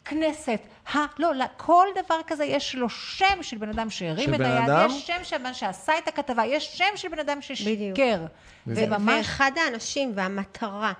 הכנסת, 0.08 0.60
ה... 0.94 0.98
לא, 1.18 1.34
לכל 1.34 1.86
דבר 2.04 2.20
כזה 2.26 2.44
יש 2.44 2.74
לו 2.74 2.88
שם 2.88 3.42
של 3.42 3.58
בן 3.58 3.68
אדם 3.68 3.90
שהרים 3.90 4.28
של 4.28 4.34
את 4.34 4.38
בן 4.38 4.44
היד, 4.44 4.70
אדם? 4.70 4.86
יש 4.90 5.06
שם 5.06 5.24
של 5.24 5.38
בן 5.38 5.54
שעשה 5.54 5.98
את 5.98 6.08
הכתבה, 6.08 6.46
יש 6.46 6.78
שם 6.78 6.96
של 6.96 7.08
בן 7.08 7.18
אדם 7.18 7.38
בדיוק. 7.38 7.96
ששיקר. 7.96 8.26
זה 8.66 8.86
ממש... 8.86 9.14
ואחד 9.18 9.50
האנשים 9.64 10.12
והמטרה 10.14 10.92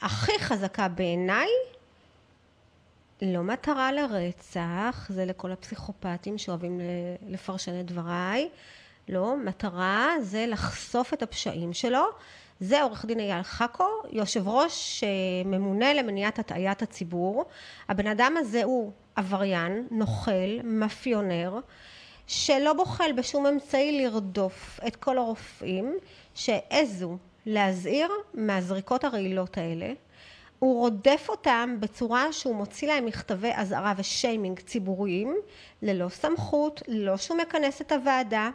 הכי 0.00 0.32
חזקה 0.38 0.88
בעיניי, 0.88 1.48
לא 3.22 3.42
מטרה 3.42 3.92
לרצח, 3.92 5.06
זה 5.08 5.24
לכל 5.24 5.52
הפסיכופטים 5.52 6.38
שאוהבים 6.38 6.80
ל- 6.80 7.32
לפרשן 7.32 7.80
את 7.80 7.86
דבריי, 7.86 8.48
לא, 9.08 9.36
מטרה 9.36 10.10
זה 10.20 10.46
לחשוף 10.48 11.14
את 11.14 11.22
הפשעים 11.22 11.72
שלו. 11.72 12.04
זה 12.60 12.82
עורך 12.82 13.04
דין 13.04 13.20
אייל 13.20 13.42
חכו, 13.42 13.88
יושב 14.10 14.48
ראש 14.48 15.04
אה, 15.04 15.08
ממונה 15.44 15.94
למניעת 15.94 16.38
הטעיית 16.38 16.82
הציבור. 16.82 17.44
הבן 17.88 18.06
אדם 18.06 18.34
הזה 18.38 18.64
הוא 18.64 18.92
עבריין, 19.16 19.86
נוכל, 19.90 20.60
מאפיונר, 20.64 21.58
שלא 22.26 22.72
בוחל 22.72 23.10
בשום 23.16 23.46
אמצעי 23.46 24.02
לרדוף 24.04 24.80
את 24.86 24.96
כל 24.96 25.18
הרופאים 25.18 25.96
שהעזו 26.34 27.16
להזהיר 27.46 28.08
מהזריקות 28.34 29.04
הרעילות 29.04 29.58
האלה. 29.58 29.92
הוא 30.58 30.80
רודף 30.80 31.26
אותם 31.28 31.76
בצורה 31.80 32.32
שהוא 32.32 32.54
מוציא 32.54 32.88
להם 32.88 33.06
מכתבי 33.06 33.50
אזהרה 33.54 33.94
ושיימינג 33.96 34.60
ציבוריים 34.60 35.36
ללא 35.82 36.08
סמכות, 36.08 36.82
ללא 36.88 37.16
שהוא 37.16 37.38
מכנס 37.38 37.80
את 37.80 37.92
הוועדה. 37.92 38.50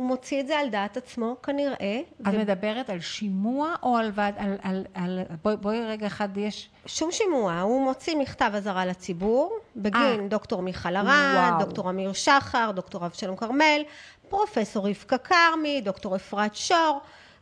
הוא 0.00 0.06
מוציא 0.06 0.40
את 0.40 0.46
זה 0.46 0.58
על 0.58 0.68
דעת 0.68 0.96
עצמו 0.96 1.36
כנראה. 1.42 2.00
את 2.22 2.26
מדברת 2.26 2.90
על 2.90 3.00
שימוע 3.00 3.74
או 3.82 3.96
על 3.96 4.10
ועד... 4.14 4.34
על... 4.38 4.56
על, 4.62 4.84
על 4.94 5.20
בואי, 5.42 5.56
בואי 5.56 5.84
רגע 5.84 6.06
אחד, 6.06 6.28
יש... 6.36 6.68
שום 6.86 7.12
שימוע, 7.12 7.60
הוא 7.60 7.84
מוציא 7.84 8.16
מכתב 8.16 8.50
אזהרה 8.54 8.86
לציבור 8.86 9.58
בגין 9.76 10.20
אה. 10.20 10.28
דוקטור 10.28 10.62
מיכל 10.62 10.96
וואו. 10.96 11.58
דוקטור 11.60 11.90
אמיר 11.90 12.12
שחר, 12.12 12.70
דוקטור 12.74 13.06
אבשלום 13.06 13.36
כרמל, 13.36 13.82
פרופסור 14.28 14.88
רבקה 14.88 15.18
כרמי, 15.18 15.80
דוקטור 15.80 16.16
אפרת 16.16 16.54
שור, 16.54 17.00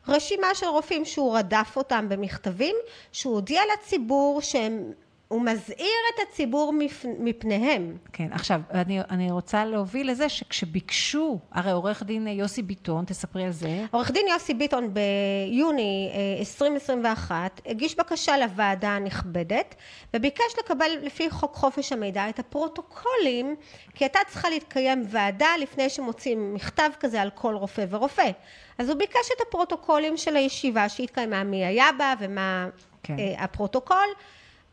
רשימה 0.09 0.55
של 0.55 0.67
רופאים 0.67 1.05
שהוא 1.05 1.39
רדף 1.39 1.73
אותם 1.77 2.09
במכתבים, 2.09 2.77
שהוא 3.13 3.35
הודיע 3.35 3.63
לציבור 3.73 4.41
שהם, 4.43 4.93
הוא 5.29 5.43
מזהיר 5.43 6.01
את 6.15 6.29
הציבור 6.29 6.73
מפ, 6.73 7.05
מפניהם. 7.19 7.97
כן, 8.13 8.29
עכשיו, 8.33 8.61
אני, 8.71 9.01
אני 9.01 9.31
רוצה 9.31 9.65
להוביל 9.65 10.11
לזה 10.11 10.29
שכשביקשו, 10.29 11.39
הרי 11.53 11.71
עורך 11.71 12.03
דין 12.03 12.27
יוסי 12.27 12.63
ביטון, 12.63 13.05
תספרי 13.05 13.45
על 13.45 13.51
זה, 13.51 13.85
עורך 13.91 14.11
דין 14.11 14.27
יוסי 14.29 14.55
ביטון 14.55 14.95
ביוני 14.95 16.11
אה, 16.15 16.39
2021 16.39 17.61
הגיש 17.67 17.97
בקשה 17.97 18.37
לוועדה 18.39 18.89
הנכבדת 18.89 19.75
וביקש 20.15 20.55
לקבל 20.59 20.91
לפי 21.03 21.31
חוק 21.31 21.55
חופש 21.55 21.93
המידע 21.93 22.29
את 22.29 22.39
הפרוטוקולים 22.39 23.57
כי 23.95 24.05
הייתה 24.05 24.19
צריכה 24.29 24.51
להתקיים 24.51 25.05
ועדה 25.09 25.49
לפני 25.61 25.89
שמוצאים 25.89 26.55
מכתב 26.55 26.91
כזה 27.01 27.23
על 27.23 27.31
כל 27.31 27.55
רופא 27.55 27.85
ורופא 27.91 28.31
אז 28.79 28.89
הוא 28.89 28.99
ביקש 28.99 29.31
את 29.37 29.41
הפרוטוקולים 29.49 30.17
של 30.17 30.37
הישיבה 30.37 30.89
שהתקיימה 30.89 31.45
מי 31.45 31.65
היה 31.65 31.87
בה 31.99 32.15
ומה 32.21 32.69
כן. 33.03 33.19
אה, 33.19 33.45
הפרוטוקול 33.45 34.09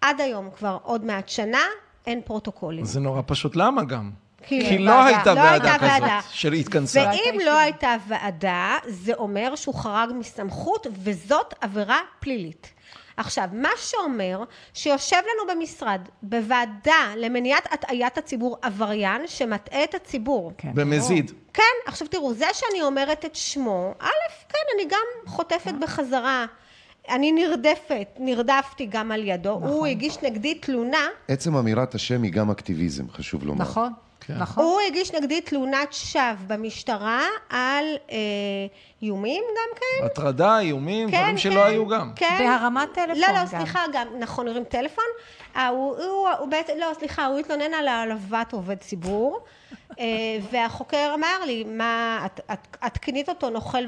עד 0.05 0.21
היום 0.21 0.49
כבר 0.57 0.77
עוד 0.83 1.05
מעט 1.05 1.29
שנה 1.29 1.61
אין 2.07 2.21
פרוטוקולים 2.21 2.85
זה 2.85 2.99
נורא 2.99 3.21
פשוט, 3.25 3.55
למה 3.55 3.83
גם? 3.83 4.11
כי 4.47 4.69
כי 4.69 4.77
לא 4.77 4.91
ועדה. 4.91 5.05
הייתה 5.05 5.33
לא 5.33 5.39
ועדה 5.39 5.71
הייתה 5.71 5.85
ועדה. 5.85 6.19
כזאת 6.21 6.33
של 6.33 6.53
התכנסה. 6.53 7.09
הייתה 7.09 7.29
ואם. 7.29 7.39
לא 7.45 7.57
הייתה 7.59 7.95
ועדה, 8.07 8.77
זה 8.87 9.13
אומר 9.13 9.55
שהוא 9.55 9.75
חרג 9.75 10.09
מסמכות, 10.19 10.87
וזאת 11.03 11.53
עבירה 11.61 11.99
פלילית. 12.19 12.73
עכשיו, 13.17 13.49
מה 13.53 13.69
שאומר 13.77 14.43
שיושב 14.73 15.17
לנו 15.17 15.55
במשרד, 15.55 16.01
בוועדה 16.21 17.13
למניעת 17.17 17.73
הטעיית 17.73 18.17
הציבור, 18.17 18.57
עבריין 18.61 19.27
שמטעה 19.27 19.83
את 19.83 19.95
הציבור. 19.95 20.51
כן. 20.57 20.71
במזיד. 20.73 21.31
כן, 21.53 21.63
עכשיו 21.85 22.07
תראו, 22.07 22.33
זה 22.33 22.45
שאני 22.53 22.81
אומרת 22.81 23.25
את 23.25 23.35
שמו, 23.35 23.93
א', 23.99 24.07
כן, 24.49 24.59
אני 24.75 24.85
גם 24.89 25.31
חוטפת 25.31 25.73
בחזרה. 25.81 26.45
אני 27.09 27.31
נרדפת, 27.31 28.07
נרדפתי 28.19 28.85
גם 28.85 29.11
על 29.11 29.27
ידו. 29.27 29.55
נכון. 29.59 29.69
הוא 29.69 29.85
הגיש 29.85 30.17
נגדי 30.23 30.55
תלונה 30.55 31.07
עצם 31.27 31.55
אמירת 31.55 31.95
השם 31.95 32.23
היא 32.23 32.31
גם 32.31 32.51
אקטיביזם, 32.51 33.09
חשוב 33.09 33.43
לומר. 33.43 33.61
נכון, 33.61 33.91
כן. 34.19 34.37
נכון. 34.37 34.63
הוא 34.63 34.79
הגיש 34.87 35.13
נגדי 35.13 35.41
תלונת 35.41 35.93
שווא 35.93 36.33
במשטרה 36.47 37.27
על 37.49 37.85
אה, 38.11 38.17
איומים 39.01 39.43
גם 39.43 39.79
כן. 39.79 40.05
הטרדה, 40.05 40.59
איומים, 40.59 41.11
כן, 41.11 41.17
דברים 41.17 41.35
כן, 41.35 41.37
שלא 41.37 41.65
היו 41.65 41.87
גם. 41.87 42.11
כן. 42.15 42.37
בהרמת 42.39 42.93
טלפון 42.93 43.21
לא, 43.21 43.27
לא, 43.27 43.39
גם. 43.39 43.47
סליחה, 43.47 43.79
גם, 43.93 44.07
נכון, 44.19 44.47
הרים 44.47 44.63
טלפון. 44.63 45.05
אה, 45.55 45.67
הוא, 45.67 45.97
הוא, 45.97 46.29
הוא 46.39 46.47
בעצם, 46.47 46.73
לא, 46.79 46.87
סליחה, 46.99 47.25
הוא 47.25 47.39
התלונן 47.39 47.73
על 47.73 47.87
העלבת 47.87 48.53
עובד 48.53 48.77
ציבור, 48.77 49.39
והחוקר 50.51 51.11
אמר 51.13 51.45
לי, 51.45 51.63
מה, 51.63 52.21
את, 52.25 52.39
את, 52.53 52.77
את 52.85 52.97
כינית 52.97 53.29
אותו 53.29 53.49
נוכל 53.49 53.83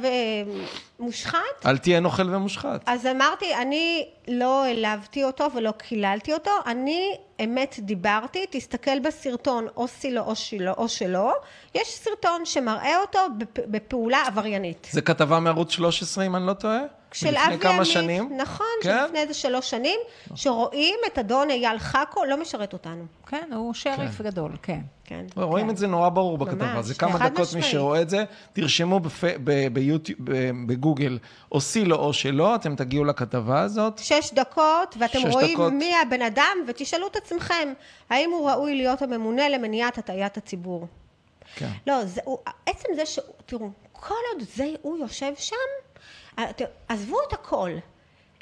ומושחת? 0.99 1.65
אל 1.65 1.77
תהיה 1.77 1.99
נוכל 1.99 2.35
ומושחת. 2.35 2.83
אז 2.85 3.05
אמרתי, 3.05 3.55
אני 3.55 4.07
לא 4.27 4.65
העלבתי 4.65 5.23
אותו 5.23 5.47
ולא 5.55 5.71
קיללתי 5.71 6.33
אותו, 6.33 6.51
אני 6.65 7.15
אמת 7.43 7.75
דיברתי, 7.79 8.45
תסתכל 8.49 8.99
בסרטון 8.99 9.67
או 9.75 9.87
סילו 9.87 10.21
או 10.21 10.35
שלו, 10.35 10.73
או 10.77 10.89
שלו, 10.89 11.31
יש 11.75 11.87
סרטון 11.87 12.45
שמראה 12.45 13.01
אותו 13.01 13.19
בפ, 13.37 13.59
בפעולה 13.67 14.23
עבריינית. 14.27 14.87
זה 14.91 15.01
כתבה 15.01 15.39
מערוץ 15.39 15.71
13, 15.71 16.25
אם 16.25 16.35
אני 16.35 16.47
לא 16.47 16.53
טועה? 16.53 16.79
של 17.11 17.37
אבי 17.37 17.59
כמה 17.59 17.73
עמית, 17.73 17.87
שנים? 17.87 18.37
נכון, 18.37 18.65
כן? 18.83 18.97
שלפני 19.03 19.19
איזה 19.19 19.33
שלוש 19.33 19.69
שנים, 19.69 19.99
שרואים 20.35 20.99
את 21.07 21.17
אדון 21.17 21.49
אייל 21.49 21.79
חכו, 21.79 22.25
לא 22.25 22.41
משרת 22.41 22.73
אותנו. 22.73 23.05
כן, 23.27 23.49
הוא 23.53 23.73
שריף 23.73 24.21
גדול, 24.21 24.51
כן. 24.61 24.79
כן. 25.03 25.25
רואים 25.35 25.69
את 25.69 25.77
זה 25.77 25.87
נורא 25.87 26.09
ברור 26.09 26.37
בכתבה, 26.37 26.73
ממש, 26.73 26.85
זה 26.85 26.93
כמה 26.95 27.19
חד 27.19 27.25
דקות 27.25 27.37
מי 27.37 27.43
משמעית. 27.43 27.65
שרואה 27.65 28.01
את 28.01 28.09
זה, 28.09 28.23
תרשמו 28.53 28.99
בפ... 28.99 29.23
ב... 29.43 29.67
ביוטיוב, 29.73 30.19
ב... 30.23 30.51
בגוגל, 30.67 31.19
או 31.51 31.61
סילו 31.61 31.95
או 31.95 32.13
שלא, 32.13 32.55
אתם 32.55 32.75
תגיעו 32.75 33.05
לכתבה 33.05 33.61
הזאת. 33.61 33.97
שש 33.97 34.33
דקות, 34.33 34.95
ואתם 34.99 35.19
שש 35.19 35.33
רואים 35.33 35.53
דקות. 35.53 35.73
מי 35.73 35.93
הבן 36.01 36.21
אדם, 36.21 36.57
ותשאלו 36.67 37.07
את 37.07 37.15
עצמכם, 37.15 37.73
האם 38.09 38.29
הוא 38.31 38.49
ראוי 38.49 38.75
להיות 38.75 39.01
הממונה 39.01 39.49
למניעת 39.49 39.97
הטעיית 39.97 40.37
הציבור? 40.37 40.87
כן. 41.55 41.69
לא, 41.87 42.05
זה, 42.05 42.21
הוא, 42.23 42.37
עצם 42.65 42.89
זה 42.95 43.05
ש... 43.05 43.19
תראו, 43.45 43.69
כל 43.91 44.15
עוד 44.33 44.47
זה, 44.55 44.67
הוא 44.81 44.97
יושב 44.97 45.31
שם, 45.37 45.55
עזבו 46.87 47.17
את 47.27 47.33
הכל. 47.33 47.71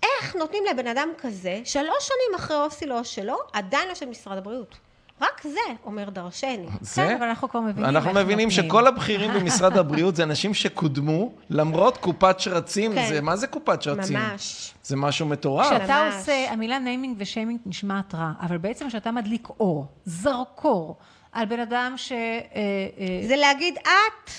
איך 0.03 0.35
נותנים 0.35 0.63
לבן 0.71 0.87
אדם 0.87 1.09
כזה, 1.17 1.61
שלוש 1.63 2.07
שנים 2.07 2.35
אחרי 2.35 2.57
אוסי 2.57 2.85
לא 2.85 3.03
שלו, 3.03 3.37
עדיין 3.53 3.87
לא 3.87 3.95
של 3.95 4.05
משרד 4.05 4.37
הבריאות. 4.37 4.75
רק 5.21 5.41
זה 5.43 5.59
אומר 5.85 6.09
דרשני. 6.09 6.67
זה? 6.81 6.95
כן, 6.95 7.15
אבל 7.15 7.25
אנחנו 7.25 7.49
כבר 7.49 7.59
מבינים 7.59 7.85
אנחנו 7.85 8.13
מבינים 8.13 8.49
נותנים. 8.49 8.65
שכל 8.65 8.87
הבכירים 8.87 9.31
במשרד 9.33 9.77
הבריאות 9.77 10.15
זה 10.15 10.23
אנשים 10.23 10.53
שקודמו, 10.53 11.31
למרות 11.49 11.97
קופת 11.97 12.39
שרצים. 12.39 12.93
כן. 12.93 13.07
זה, 13.09 13.21
מה 13.21 13.35
זה 13.35 13.47
קופת 13.47 13.81
שרצים? 13.81 14.17
ממש. 14.17 14.73
זה 14.83 14.95
משהו 14.95 15.25
מטורף. 15.25 15.65
כשאתה 15.65 16.03
ממש. 16.05 16.15
עושה, 16.15 16.51
המילה 16.51 16.79
naming 16.79 17.15
ו 17.19 17.24
shaming 17.24 17.59
נשמעת 17.65 18.15
רע, 18.15 18.31
אבל 18.41 18.57
בעצם 18.57 18.87
כשאתה 18.87 19.11
מדליק 19.11 19.47
אור, 19.59 19.85
זרקור, 20.05 20.97
על 21.31 21.45
בן 21.45 21.59
אדם 21.59 21.93
ש... 21.97 22.11
אה, 22.11 22.17
אה, 22.55 23.27
זה 23.27 23.35
להגיד 23.35 23.77
את 23.77 24.29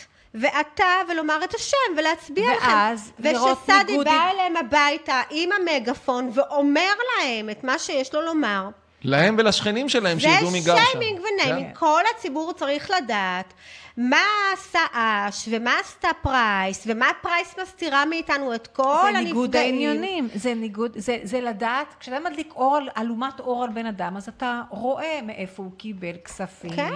ואתה 0.41 0.85
ולומר 1.09 1.45
את 1.45 1.55
השם 1.55 1.77
ולהצביע 1.97 2.57
לכם. 2.57 2.67
ואז 2.69 3.13
לראות 3.19 3.59
ושסעדי 3.63 3.93
ניגוד- 3.93 4.07
בא 4.07 4.31
אליהם 4.31 4.57
הביתה 4.57 5.23
עם 5.31 5.51
המגפון 5.53 6.31
ואומר 6.35 6.93
להם 7.19 7.51
את 7.51 7.65
מה 7.65 7.79
שיש 7.79 8.15
לו 8.15 8.23
לומר. 8.23 8.69
להם 9.05 9.37
ולשכנים 9.39 9.89
שלהם 9.89 10.21
זה 10.21 10.29
שידעו 10.29 10.51
מי 10.51 10.61
גר 10.61 10.77
שם. 10.77 10.83
shaming 10.91 11.21
ו 11.21 11.27
naming. 11.27 11.67
כן. 11.69 11.75
כל 11.75 12.01
הציבור 12.17 12.53
צריך 12.53 12.91
לדעת 13.03 13.55
מה 13.97 14.17
עשה 14.53 14.79
אש 14.93 15.49
ומה 15.53 15.71
עשתה 15.81 16.09
פרייס 16.23 16.85
ומה 16.87 17.07
פרייס 17.23 17.55
מסתירה 17.63 18.05
מאיתנו 18.05 18.55
את 18.55 18.67
כל 18.67 18.83
זה 18.83 19.09
הנפגעים. 19.09 19.25
ניגוד 19.25 19.57
העניינים, 19.57 20.29
זה 20.35 20.55
ניגוד, 20.55 20.93
זה, 20.97 21.17
זה 21.23 21.41
לדעת, 21.41 21.87
כשאתה 22.01 22.17
מדליק 22.31 22.53
אור, 22.57 22.77
על- 22.77 22.89
אלומת 22.99 23.41
אור 23.41 23.65
על 23.65 23.71
בן 23.75 23.87
אדם, 23.87 24.17
אז 24.17 24.29
אתה 24.29 24.63
רואה 24.71 25.19
מאיפה 25.27 25.63
הוא 25.63 25.73
קיבל 25.77 26.13
כספים, 26.25 26.71
כן. 26.71 26.93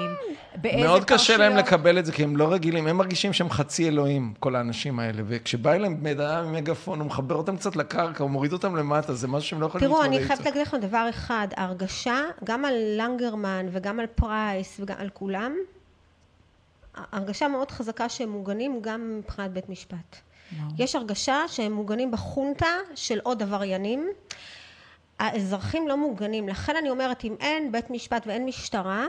באיזה 0.57 0.86
מאוד 0.88 1.05
קשה 1.05 1.36
להם. 1.36 1.57
לקבל 1.57 1.98
את 1.98 2.07
זה, 2.07 2.12
כי 2.12 2.22
הם 2.24 2.36
לא 2.36 2.53
רגילים, 2.53 2.86
הם 2.86 2.96
מרגישים 2.96 3.32
שהם 3.32 3.51
חצי 3.51 3.88
אלוהים, 3.88 4.34
כל 4.40 4.57
האנשים 4.57 4.98
האלה. 5.01 5.22
וכשבא 5.26 5.72
אליהם 5.72 6.03
בן 6.03 6.20
אדם 6.20 6.44
עם 6.44 6.53
מגפון, 6.53 6.98
הוא 7.01 7.07
מחבר 7.07 7.34
אותם 7.34 7.57
קצת 7.57 7.76
לקרקע, 7.76 8.22
הוא 8.22 8.30
מוריד 8.30 8.53
אותם 8.53 8.76
למטה, 8.76 9.14
זה 9.14 9.28
משהו 9.28 9.48
שהם 9.48 9.61
לא 9.61 9.66
יכולים 9.66 9.86
תראו, 9.86 9.96
להתמודד 9.96 10.14
אני 10.16 10.24
איתו. 10.24 10.34
חייבת 10.34 10.44
להגיד 10.44 10.62
לכם 10.62 10.76
דבר 10.76 11.07
אחד, 11.11 11.48
ההרגשה, 11.57 11.89
גם 12.45 12.64
על 12.64 12.74
לנגרמן 12.97 13.66
וגם 13.72 14.01
על 14.01 14.07
פרייס 14.07 14.80
וגם 14.80 14.97
על 14.99 15.11
כולם, 15.11 15.57
הרגשה 16.95 17.49
מאוד 17.49 17.70
חזקה 17.70 18.09
שהם 18.09 18.30
מוגנים 18.30 18.78
גם 18.82 19.18
מבחינת 19.18 19.51
בית 19.51 19.68
משפט. 19.68 20.16
יש 20.78 20.95
הרגשה 20.95 21.49
שהם 21.49 21.72
מוגנים 21.72 22.11
בחונטה 22.11 22.76
של 22.95 23.20
עוד 23.22 23.43
עבריינים. 23.43 24.09
האזרחים 25.18 25.88
לא 25.88 25.97
מוגנים, 25.97 26.49
לכן 26.49 26.76
אני 26.76 26.91
אומרת, 26.91 27.24
אם 27.24 27.36
אין 27.41 27.72
בית 27.72 27.91
משפט 27.91 28.26
ואין 28.26 28.47
משטרה, 28.47 29.07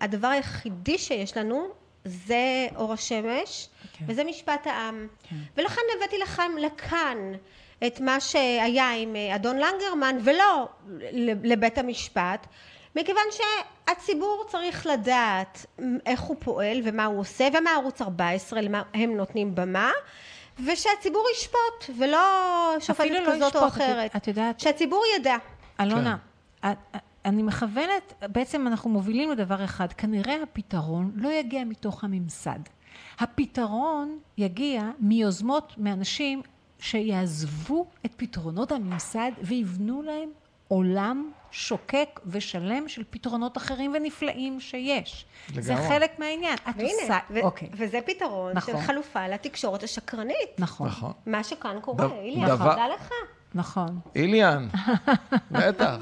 הדבר 0.00 0.28
היחידי 0.28 0.98
שיש 0.98 1.36
לנו 1.36 1.68
זה 2.04 2.66
אור 2.76 2.92
השמש, 2.92 3.68
כן. 3.92 4.04
וזה 4.08 4.24
משפט 4.24 4.66
העם. 4.66 5.06
ולכן 5.56 5.80
הבאתי 5.96 6.18
לכם 6.18 6.52
לכאן 6.60 7.32
את 7.86 8.00
מה 8.00 8.20
שהיה 8.20 8.90
עם 8.94 9.16
אה, 9.16 9.34
אדון 9.34 9.56
לנגרמן, 9.56 10.16
ולא 10.24 10.68
לבית 11.44 11.78
המשפט, 11.78 12.46
מכיוון 12.96 13.22
שהציבור 13.30 14.44
צריך 14.48 14.86
לדעת 14.86 15.66
איך 16.06 16.20
הוא 16.20 16.36
פועל 16.38 16.80
ומה 16.84 17.04
הוא 17.04 17.20
עושה, 17.20 17.48
ומה 17.58 17.70
ערוץ 17.70 18.02
14, 18.02 18.60
למה 18.60 18.82
הם 18.94 19.16
נותנים 19.16 19.54
במה. 19.54 19.90
ושהציבור 20.66 21.24
ישפוט, 21.36 21.98
ולא 21.98 22.18
שופטת 22.80 23.10
לא 23.10 23.20
כזאת 23.32 23.56
או 23.56 23.60
ישפוט, 23.60 23.62
את- 23.62 23.82
אחרת. 23.82 24.16
את 24.16 24.28
יודעת- 24.28 24.60
שהציבור 24.60 25.02
ידע. 25.16 25.36
אלונה, 25.80 26.16
את- 26.60 26.66
אני 27.24 27.42
מכוונת, 27.42 28.12
בעצם 28.22 28.66
אנחנו 28.66 28.90
מובילים 28.90 29.30
לדבר 29.30 29.64
אחד, 29.64 29.92
כנראה 29.92 30.42
הפתרון 30.42 31.12
לא 31.14 31.28
יגיע 31.28 31.64
מתוך 31.64 32.04
הממסד. 32.04 32.58
הפתרון 33.18 34.18
יגיע 34.38 34.82
מיוזמות, 34.98 35.72
מאנשים 35.76 36.42
שיעזבו 36.78 37.86
את 38.06 38.10
פתרונות 38.16 38.72
הממסד 38.72 39.30
ויבנו 39.42 40.02
להם 40.02 40.28
עולם 40.68 41.30
שוקק 41.50 42.20
ושלם 42.26 42.88
של 42.88 43.02
פתרונות 43.10 43.56
אחרים 43.56 43.92
ונפלאים 43.96 44.60
שיש. 44.60 45.24
זה 45.54 45.72
לגמרי. 45.74 45.88
חלק 45.88 46.18
מהעניין. 46.18 46.54
את 46.54 46.74
והנה, 46.76 46.88
עושה, 47.02 47.18
ו- 47.30 47.40
אוקיי, 47.42 47.68
וזה 47.76 47.98
פתרון 48.06 48.52
נכון. 48.54 48.74
של 48.74 48.86
חלופה 48.86 49.28
לתקשורת 49.28 49.82
השקרנית. 49.82 50.34
נכון, 50.58 50.88
נכון. 50.88 51.12
מה 51.26 51.44
שכאן 51.44 51.76
קורה, 51.80 52.06
דו- 52.08 52.14
איליה, 52.22 52.48
דבר- 52.48 52.70
תודה 52.70 52.88
לך. 52.88 53.08
נכון, 53.54 53.98
איליאן, 54.16 54.68
בטח. 55.50 55.96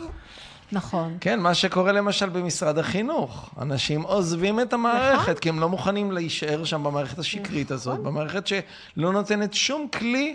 נכון. 0.73 1.17
כן, 1.21 1.41
מה 1.41 1.55
שקורה 1.55 1.93
למשל 1.93 2.29
במשרד 2.29 2.79
החינוך. 2.79 3.51
אנשים 3.61 4.03
עוזבים 4.03 4.61
את 4.61 4.73
המערכת, 4.73 5.39
כי 5.39 5.49
הם 5.49 5.61
לא 5.61 5.69
מוכנים 5.69 6.13
להישאר 6.13 6.65
שם 6.65 6.85
במערכת 6.85 7.19
השקרית 7.19 7.71
הזאת, 7.71 8.01
במערכת 8.01 8.47
שלא 8.47 8.63
נותנת 9.13 9.55
שום 9.55 9.89
כלי 9.89 10.35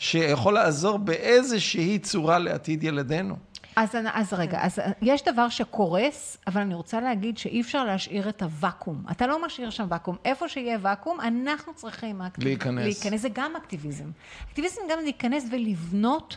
שיכול 0.00 0.54
לעזור 0.54 0.96
באיזושהי 0.98 1.98
צורה 1.98 2.38
לעתיד 2.38 2.84
ילדינו. 2.84 3.36
אז, 3.76 3.94
אני- 3.94 4.08
אז 4.12 4.32
רגע, 4.32 4.58
אז 4.62 4.78
יש 5.02 5.22
דבר 5.24 5.48
שקורס, 5.48 6.38
אבל 6.46 6.60
אני 6.60 6.74
רוצה 6.74 7.00
להגיד 7.00 7.38
שאי 7.38 7.60
אפשר 7.60 7.84
להשאיר 7.84 8.28
את 8.28 8.42
הוואקום. 8.42 9.02
אתה 9.10 9.26
לא 9.26 9.46
משאיר 9.46 9.70
שם 9.70 9.86
ואקום. 9.90 10.16
איפה 10.24 10.48
שיהיה 10.48 10.78
ואקום, 10.82 11.20
אנחנו 11.20 11.74
צריכים 11.74 12.20
האקטיב... 12.20 12.44
להיכנס. 12.44 12.84
להיכנס. 12.84 13.20
זה 13.20 13.28
גם 13.32 13.52
אקטיביזם. 13.56 14.10
אקטיביזם 14.48 14.80
גם 14.90 14.98
להיכנס 15.02 15.44
ולבנות 15.50 16.36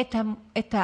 את, 0.00 0.14
ה... 0.14 0.20
את 0.58 0.74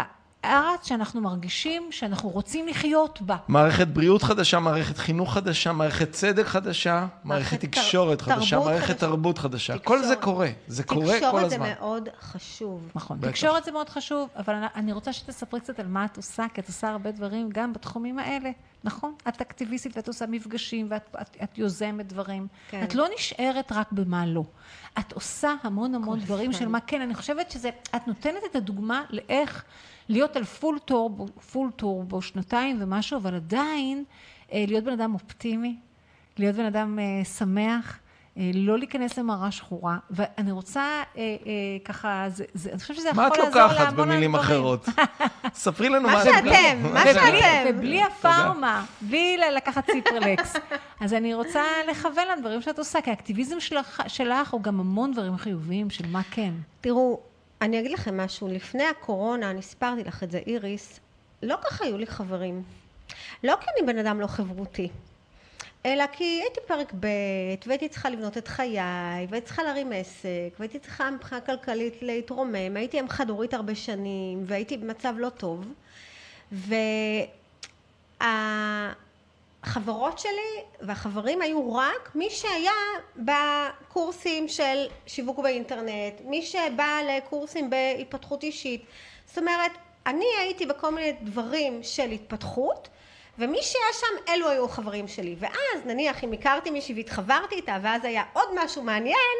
הארץ 0.42 0.86
שאנחנו 0.88 1.20
מרגישים 1.20 1.88
שאנחנו 1.90 2.28
רוצים 2.28 2.68
לחיות 2.68 3.22
בה. 3.22 3.36
מערכת 3.48 3.88
בריאות 3.88 4.22
חדשה, 4.22 4.58
מערכת 4.58 4.98
חינוך 4.98 5.34
חדשה, 5.34 5.72
מערכת 5.72 6.10
צדק 6.12 6.46
חדשה, 6.46 7.06
מערכת 7.24 7.60
תקשורת 7.60 8.20
חדשה, 8.20 8.58
מערכת 8.58 8.84
חדשה. 8.86 8.94
תרבות 8.94 9.38
חדשה. 9.38 9.78
כל 9.78 10.02
זה. 10.02 10.16
קורה, 10.16 10.48
זה 10.66 10.82
קורה 10.84 11.06
כל 11.06 11.14
תקשורת 11.14 11.50
זה 11.50 11.56
הזמן. 11.56 11.72
מאוד 11.78 12.08
חשוב. 12.20 12.88
נכון. 12.94 13.18
תקשורת 13.20 13.64
זה 13.64 13.72
מאוד 13.72 13.88
חשוב, 13.88 14.28
אבל 14.36 14.54
אני- 14.54 14.66
אני 14.74 14.92
רוצה 14.92 15.12
שתספרי 15.12 15.60
קצת 15.60 15.80
על 15.80 15.86
מה 15.86 16.04
את 16.04 16.16
עושה, 16.16 16.46
כי 16.54 16.60
את 16.60 16.68
עושה 16.68 16.88
הרבה 16.90 17.10
דברים 17.10 17.48
גם 17.52 17.72
בתחומים 17.72 18.18
האלה. 18.18 18.50
נכון? 18.84 19.14
את 19.28 19.40
אקטיביסטית 19.40 19.96
ואת 19.96 20.08
עושה 20.08 20.26
מפגשים 20.26 20.86
ואת 20.90 21.16
את, 21.20 21.36
את 21.42 21.58
יוזמת 21.58 22.06
דברים. 22.06 22.46
כן. 22.70 22.82
את 22.82 22.94
לא 22.94 23.06
נשארת 23.14 23.72
רק 23.72 23.92
במה 23.92 24.26
לא. 24.26 24.44
את 24.98 25.12
עושה 25.12 25.54
המון 25.62 25.94
המון 25.94 26.20
דברים. 26.20 26.52
של 26.52 26.68
מה 26.68 26.80
כן. 26.80 27.00
אני 27.00 27.14
חושבת 27.14 27.50
שזה, 27.50 27.70
את 27.96 28.06
נותנת 28.06 28.42
את 28.50 28.56
הדוגמה 28.56 29.04
לאיך 29.10 29.64
להיות 30.08 30.36
על 30.36 30.44
full 30.44 30.78
turbo, 30.78 31.26
full 31.52 31.70
turbo 31.70 32.22
שנתיים 32.22 32.76
ומשהו, 32.80 33.18
אבל 33.18 33.34
עדיין 33.34 34.04
אה, 34.52 34.64
להיות 34.68 34.84
בן 34.84 34.92
אדם 34.92 35.14
אופטימי, 35.14 35.76
להיות 36.38 36.56
בן 36.56 36.64
אדם 36.64 36.98
אה, 36.98 37.24
שמח. 37.24 37.98
אה, 38.38 38.50
לא 38.54 38.78
להיכנס 38.78 39.18
למראה 39.18 39.50
שחורה, 39.50 39.98
ואני 40.10 40.52
רוצה 40.52 40.80
אה, 40.80 41.02
אה, 41.16 41.36
ככה, 41.84 42.24
זה, 42.28 42.44
זה, 42.54 42.70
אני 42.70 42.78
חושבת 42.78 42.96
שזה 42.96 43.08
יכול 43.08 43.22
מה 43.22 43.28
את 43.28 43.36
לעזור 43.36 43.62
לוקחת 43.62 43.80
להמון 43.80 44.08
במילים 44.08 44.32
דברים. 44.32 44.50
אחרות? 44.50 44.86
ספרי 45.54 45.88
לנו 45.88 46.08
מה 46.08 46.24
שאתם, 46.24 46.92
מה 46.92 47.04
שאתם. 47.12 47.68
ובלי 47.68 48.02
הפארמה, 48.02 48.84
בלי 49.00 49.38
לקחת 49.56 49.90
ציפרלקס. 49.90 50.56
אז 51.00 51.14
אני 51.14 51.34
רוצה 51.34 51.62
לכוון 51.90 52.24
לדברים 52.36 52.62
שאת 52.62 52.78
עושה, 52.78 53.00
כי 53.00 53.10
האקטיביזם 53.10 53.60
שלך, 53.60 54.02
שלך 54.08 54.50
הוא 54.50 54.62
גם 54.62 54.80
המון 54.80 55.12
דברים 55.12 55.36
חיוביים 55.36 55.90
של 55.90 56.06
מה 56.06 56.22
כן. 56.30 56.52
תראו, 56.80 57.20
אני 57.60 57.80
אגיד 57.80 57.90
לכם 57.90 58.20
משהו, 58.20 58.48
לפני 58.48 58.84
הקורונה, 58.84 59.50
אני 59.50 59.62
סיפרתי 59.62 60.04
לך 60.04 60.22
את 60.22 60.30
זה, 60.30 60.40
איריס, 60.46 61.00
לא 61.42 61.56
ככה 61.64 61.84
היו 61.84 61.98
לי 61.98 62.06
חברים. 62.06 62.62
לא 63.44 63.54
כי 63.60 63.66
אני 63.76 63.92
בן 63.92 63.98
אדם 63.98 64.20
לא 64.20 64.26
חברותי, 64.26 64.88
אלא 65.88 66.04
כי 66.12 66.24
הייתי 66.24 66.60
פרק 66.66 66.92
ב' 67.00 67.06
והייתי 67.66 67.88
צריכה 67.88 68.10
לבנות 68.10 68.38
את 68.38 68.48
חיי, 68.48 68.78
והייתי 69.28 69.46
צריכה 69.46 69.62
להרים 69.62 69.92
עסק, 69.92 70.58
והייתי 70.58 70.78
צריכה 70.78 71.10
מבחינה 71.10 71.40
כלכלית 71.40 72.02
להתרומם, 72.02 72.76
הייתי 72.76 73.00
אם 73.00 73.08
חד 73.08 73.30
הורית 73.30 73.54
הרבה 73.54 73.74
שנים, 73.74 74.42
והייתי 74.46 74.76
במצב 74.76 75.14
לא 75.18 75.28
טוב, 75.28 75.64
והחברות 78.22 80.18
שלי 80.18 80.62
והחברים 80.80 81.42
היו 81.42 81.74
רק 81.74 82.10
מי 82.14 82.30
שהיה 82.30 82.72
בקורסים 83.16 84.48
של 84.48 84.86
שיווק 85.06 85.38
באינטרנט, 85.38 86.20
מי 86.24 86.42
שבא 86.42 87.00
לקורסים 87.08 87.70
בהתפתחות 87.70 88.42
אישית. 88.42 88.84
זאת 89.26 89.38
אומרת, 89.38 89.72
אני 90.06 90.26
הייתי 90.38 90.66
בכל 90.66 90.90
מיני 90.90 91.12
דברים 91.22 91.82
של 91.82 92.10
התפתחות, 92.10 92.88
ומי 93.38 93.58
שהיה 93.62 93.92
שם, 93.92 94.32
אלו 94.32 94.48
היו 94.48 94.64
החברים 94.64 95.08
שלי. 95.08 95.36
ואז 95.38 95.86
נניח 95.86 96.24
אם 96.24 96.32
הכרתי 96.32 96.70
מישהי 96.70 96.94
והתחברתי 96.94 97.54
איתה, 97.54 97.76
ואז 97.82 98.04
היה 98.04 98.22
עוד 98.32 98.48
משהו 98.54 98.82
מעניין, 98.82 99.38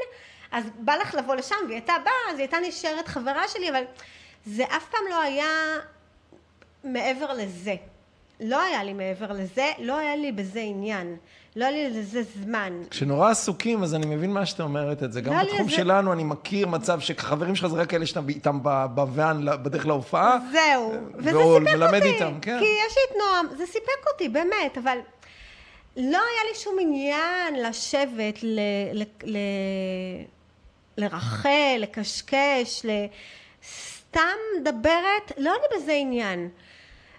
אז 0.51 0.65
בא 0.79 0.97
לך 0.97 1.15
לבוא 1.15 1.35
לשם, 1.35 1.57
והיא 1.65 1.75
הייתה 1.75 1.95
באה, 2.05 2.31
אז 2.31 2.39
היא 2.39 2.43
הייתה 2.43 2.57
נשארת 2.69 3.09
חברה 3.09 3.49
שלי, 3.49 3.71
אבל 3.71 3.83
זה 4.47 4.65
אף 4.65 4.89
פעם 4.89 5.01
לא 5.11 5.21
היה 5.23 5.47
מעבר 6.85 7.33
לזה. 7.33 7.75
לא 8.41 8.63
היה 8.63 8.85
לי 8.85 8.93
מעבר 8.93 9.33
לזה, 9.33 9.73
לא 9.79 9.97
היה 9.97 10.17
לי 10.17 10.33
בזה 10.33 10.61
עניין. 10.61 11.17
לא 11.57 11.65
היה 11.65 11.71
לי 11.89 12.01
לזה 12.01 12.23
זמן. 12.23 12.83
כשנורא 12.91 13.31
עסוקים, 13.31 13.83
אז 13.83 13.95
אני 13.95 14.07
מבין 14.07 14.33
מה 14.33 14.47
שאתה 14.47 14.63
אומרת 14.63 15.03
את 15.03 15.13
זה. 15.13 15.21
גם 15.21 15.33
לא, 15.33 15.39
לי 15.41 15.49
בתחום 15.53 15.69
זה- 15.69 15.77
שלנו, 15.77 16.13
אני 16.13 16.25
מכיר 16.25 16.67
מצב 16.67 17.01
שחברים 17.01 17.57
שלך 17.57 17.67
זה 17.71 17.77
רק 17.77 17.91
כאלה 17.91 18.07
שאתה 18.07 18.21
איתם 18.29 18.59
בוואן 18.95 19.45
בדרך 19.63 19.87
להופעה. 19.87 20.39
זהו. 20.53 20.93
וזה 21.15 21.39
והוא 21.39 21.59
סיפק 21.59 21.69
אותי. 21.97 22.15
איתם, 22.15 22.41
כן. 22.43 22.59
כי 22.59 22.65
יש 22.65 22.97
לי 22.97 23.03
את 23.11 23.17
נועם, 23.19 23.57
זה 23.59 23.67
סיפק 23.67 24.07
אותי, 24.13 24.29
באמת, 24.29 24.79
אבל 24.83 24.99
לא 25.97 26.19
היה 26.19 26.51
לי 26.51 26.59
שום 26.59 26.77
עניין 26.81 27.55
לשבת, 27.69 28.43
ל... 28.43 28.61
ל... 28.93 29.03
ל... 29.25 29.37
לרחל, 30.99 31.77
לקשקש, 31.79 32.83
ל... 32.85 32.91
סתם 33.91 34.21
מדברת, 34.61 35.33
לא 35.39 35.51
אני 35.51 35.79
בזה 35.79 35.93
עניין. 35.93 36.49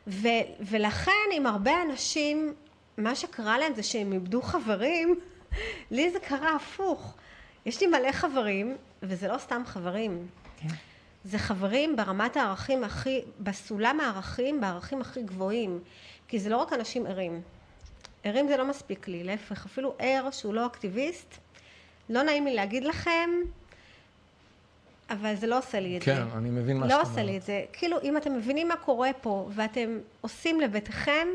ו, 0.08 0.28
ולכן 0.62 1.12
עם 1.34 1.46
הרבה 1.46 1.72
אנשים, 1.90 2.54
מה 3.00 3.16
שקרה 3.16 3.58
להם 3.58 3.74
זה 3.76 3.84
שהם 3.84 4.14
איבדו 4.14 4.42
חברים, 4.42 5.20
לי 5.92 6.12
זה 6.12 6.20
קרה 6.20 6.56
הפוך. 6.56 7.16
יש 7.66 7.82
לי 7.82 7.88
מלא 7.88 8.12
חברים, 8.12 8.78
וזה 9.04 9.28
לא 9.28 9.38
סתם 9.38 9.62
חברים. 9.66 10.28
כן. 10.58 10.68
זה 11.24 11.38
חברים 11.38 11.96
ברמת 11.96 12.38
הערכים 12.38 12.84
הכי, 12.84 13.22
בסולם 13.40 14.00
הערכים, 14.00 14.62
בערכים 14.62 15.02
הכי 15.02 15.22
גבוהים. 15.22 15.80
כי 16.28 16.40
זה 16.40 16.50
לא 16.50 16.58
רק 16.58 16.74
אנשים 16.74 17.06
ערים. 17.06 17.42
ערים 18.24 18.48
זה 18.48 18.58
לא 18.58 18.66
מספיק 18.66 19.08
לי, 19.08 19.24
להפך, 19.24 19.66
אפילו 19.66 19.96
ער 20.00 20.32
שהוא 20.32 20.54
לא 20.54 20.66
אקטיביסט, 20.66 21.36
לא 22.10 22.24
נעים 22.24 22.46
לי 22.46 22.56
להגיד 22.56 22.84
לכם, 22.84 23.30
אבל 25.10 25.36
זה 25.36 25.48
לא 25.48 25.58
עושה 25.58 25.80
לי 25.80 25.98
את 25.98 26.04
כן, 26.04 26.16
זה. 26.16 26.38
אני 26.38 26.50
מבין 26.50 26.78
מה 26.78 26.88
לא 26.88 26.92
שאת 26.92 27.00
עושה 27.00 27.24
לי 27.24 27.28
אומרת. 27.28 27.42
את 27.42 27.46
זה. 27.46 27.66
כאילו, 27.74 27.98
אם 28.04 28.18
אתם 28.18 28.38
מבינים 28.38 28.68
מה 28.68 28.76
קורה 28.76 29.10
פה, 29.22 29.50
ואתם 29.52 29.98
עושים 30.22 30.62
לביתכם, 30.62 31.28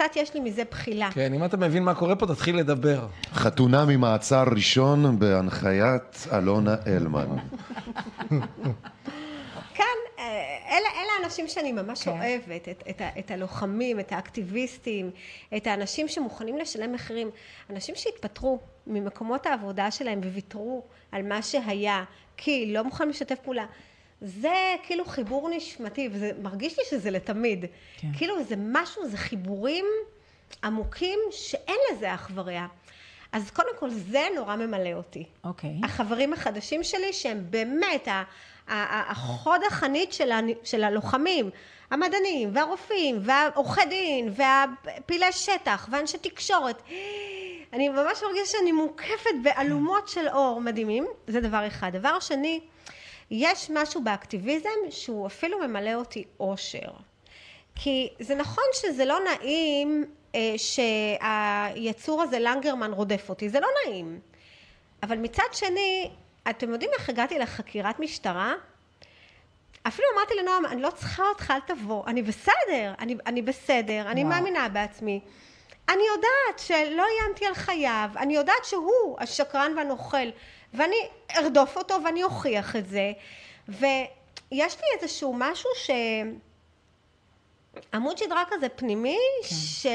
קצת 0.00 0.16
יש 0.16 0.34
לי 0.34 0.40
מזה 0.40 0.62
בחילה. 0.70 1.10
כן, 1.12 1.34
אם 1.34 1.44
אתה 1.44 1.56
מבין 1.56 1.82
מה 1.82 1.94
קורה 1.94 2.16
פה, 2.16 2.26
תתחיל 2.26 2.56
לדבר. 2.56 3.06
חתונה 3.32 3.84
ממעצר 3.84 4.44
ראשון 4.56 5.18
בהנחיית 5.18 6.26
אלונה 6.32 6.76
אלמן. 6.86 7.26
כן, 9.74 9.84
אלה, 10.18 10.88
אלה 10.96 11.12
האנשים 11.20 11.48
שאני 11.48 11.72
ממש 11.72 12.02
כן. 12.02 12.10
אוהבת, 12.10 12.68
את, 12.68 12.82
את, 12.90 13.02
את 13.18 13.30
הלוחמים, 13.30 14.00
את 14.00 14.12
האקטיביסטים, 14.12 15.10
את 15.56 15.66
האנשים 15.66 16.08
שמוכנים 16.08 16.58
לשלם 16.58 16.92
מחירים, 16.92 17.30
אנשים 17.70 17.94
שהתפטרו 17.94 18.58
ממקומות 18.86 19.46
העבודה 19.46 19.90
שלהם 19.90 20.20
וויתרו 20.20 20.82
על 21.12 21.22
מה 21.22 21.42
שהיה, 21.42 22.04
כי 22.36 22.72
לא 22.72 22.84
מוכנים 22.84 23.10
לשתף 23.10 23.38
פעולה. 23.42 23.64
זה 24.22 24.54
כאילו 24.82 25.04
חיבור 25.04 25.48
נשמתי, 25.48 26.08
וזה 26.12 26.30
מרגיש 26.42 26.78
לי 26.78 26.84
שזה 26.90 27.10
לתמיד. 27.10 27.64
כן. 28.00 28.08
כאילו 28.16 28.44
זה 28.44 28.54
משהו, 28.58 29.08
זה 29.08 29.16
חיבורים 29.16 29.84
עמוקים 30.64 31.18
שאין 31.30 31.76
לזה 31.92 32.14
אח 32.14 32.30
ורע. 32.34 32.66
אז 33.32 33.50
קודם 33.50 33.76
כל 33.78 33.90
זה 33.90 34.26
נורא 34.36 34.56
ממלא 34.56 34.92
אותי. 34.92 35.24
אוקיי. 35.44 35.70
החברים 35.84 36.32
החדשים 36.32 36.82
שלי 36.84 37.12
שהם 37.12 37.44
באמת 37.50 38.08
ה- 38.08 38.22
ה- 38.68 39.10
החוד 39.10 39.60
החנית 39.66 40.12
של, 40.12 40.32
ה- 40.32 40.38
של 40.64 40.84
הלוחמים, 40.84 41.50
המדענים 41.90 42.50
והרופאים 42.54 43.18
והעורכי 43.22 43.84
דין 43.88 44.32
והפעילי 44.36 45.32
שטח 45.32 45.88
ואנשי 45.92 46.18
תקשורת. 46.18 46.82
אני 47.72 47.88
ממש 47.88 48.22
מרגישה 48.22 48.46
שאני 48.58 48.72
מוקפת 48.72 49.30
באלומות 49.42 50.08
של 50.08 50.28
אור 50.28 50.60
מדהימים, 50.60 51.06
זה 51.26 51.40
דבר 51.40 51.66
אחד. 51.66 51.90
דבר 51.96 52.20
שני, 52.20 52.60
יש 53.30 53.70
משהו 53.70 54.04
באקטיביזם 54.04 54.70
שהוא 54.90 55.26
אפילו 55.26 55.58
ממלא 55.58 55.94
אותי 55.94 56.24
אושר. 56.40 56.90
כי 57.74 58.08
זה 58.20 58.34
נכון 58.34 58.64
שזה 58.72 59.04
לא 59.04 59.18
נעים 59.24 60.04
אה, 60.34 60.54
שהיצור 60.56 62.22
הזה 62.22 62.38
לנגרמן 62.38 62.92
רודף 62.92 63.26
אותי, 63.28 63.48
זה 63.48 63.60
לא 63.60 63.68
נעים. 63.84 64.20
אבל 65.02 65.18
מצד 65.18 65.44
שני, 65.52 66.10
אתם 66.50 66.70
יודעים 66.70 66.90
איך 66.98 67.08
הגעתי 67.08 67.38
לחקירת 67.38 68.00
משטרה? 68.00 68.54
אפילו 69.82 70.08
אמרתי 70.14 70.34
לנועם, 70.34 70.66
אני 70.66 70.82
לא 70.82 70.90
צריכה 70.90 71.22
אותך, 71.22 71.50
אל 71.50 71.60
תבוא. 71.74 72.06
אני 72.06 72.22
בסדר, 72.22 72.94
אני, 72.98 73.16
אני 73.26 73.42
בסדר, 73.42 74.02
אני 74.06 74.24
וואו. 74.24 74.34
מאמינה 74.34 74.68
בעצמי. 74.68 75.20
אני 75.88 76.02
יודעת 76.14 76.58
שלא 76.58 77.04
איימתי 77.06 77.46
על 77.46 77.54
חייו, 77.54 78.10
אני 78.16 78.36
יודעת 78.36 78.64
שהוא 78.64 79.16
השקרן 79.18 79.72
והנוכל, 79.76 80.28
ואני 80.74 80.96
ארדוף 81.36 81.76
אותו 81.76 81.94
ואני 82.04 82.22
אוכיח 82.22 82.76
את 82.76 82.88
זה. 82.88 83.12
ויש 83.68 83.80
לי 84.52 85.00
איזשהו 85.00 85.34
משהו 85.38 85.70
ש... 85.76 85.90
עמוד 87.94 88.18
שדרה 88.18 88.42
כזה 88.50 88.68
פנימי, 88.68 89.18
ש... 89.42 89.86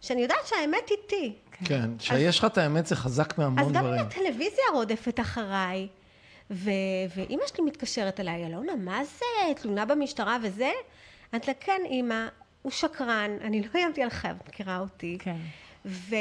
שאני 0.00 0.22
יודעת 0.22 0.46
שהאמת 0.46 0.90
איתי. 0.90 1.32
כן, 1.64 1.90
שיש 1.98 2.38
לך 2.38 2.44
את 2.44 2.58
האמת 2.58 2.86
זה 2.86 2.96
חזק 2.96 3.32
אז 3.32 3.38
מהמון 3.38 3.72
גם 3.72 3.84
אם 3.86 3.92
דברים. 3.92 4.00
הטלוויזיה 4.00 4.64
רודפת 4.72 5.20
אחריי, 5.20 5.88
ו... 6.50 6.70
ואימא 7.16 7.46
שלי 7.46 7.64
מתקשרת 7.64 8.20
אליי, 8.20 8.46
אלונה, 8.46 8.72
מה 8.76 9.04
זה? 9.04 9.54
תלונה 9.62 9.84
במשטרה 9.84 10.36
וזה? 10.42 10.70
אמרתי 11.34 11.46
לה, 11.46 11.54
כן, 11.60 11.80
אימא, 11.84 12.26
הוא 12.62 12.72
שקרן, 12.72 13.36
אני 13.40 13.60
לא 13.60 13.68
איימתי 13.74 14.02
על 14.02 14.10
חייו, 14.10 14.36
את 14.42 14.48
מכירה 14.48 14.78
אותי. 14.78 15.18
כן. 15.20 15.36
ו... 15.86 16.14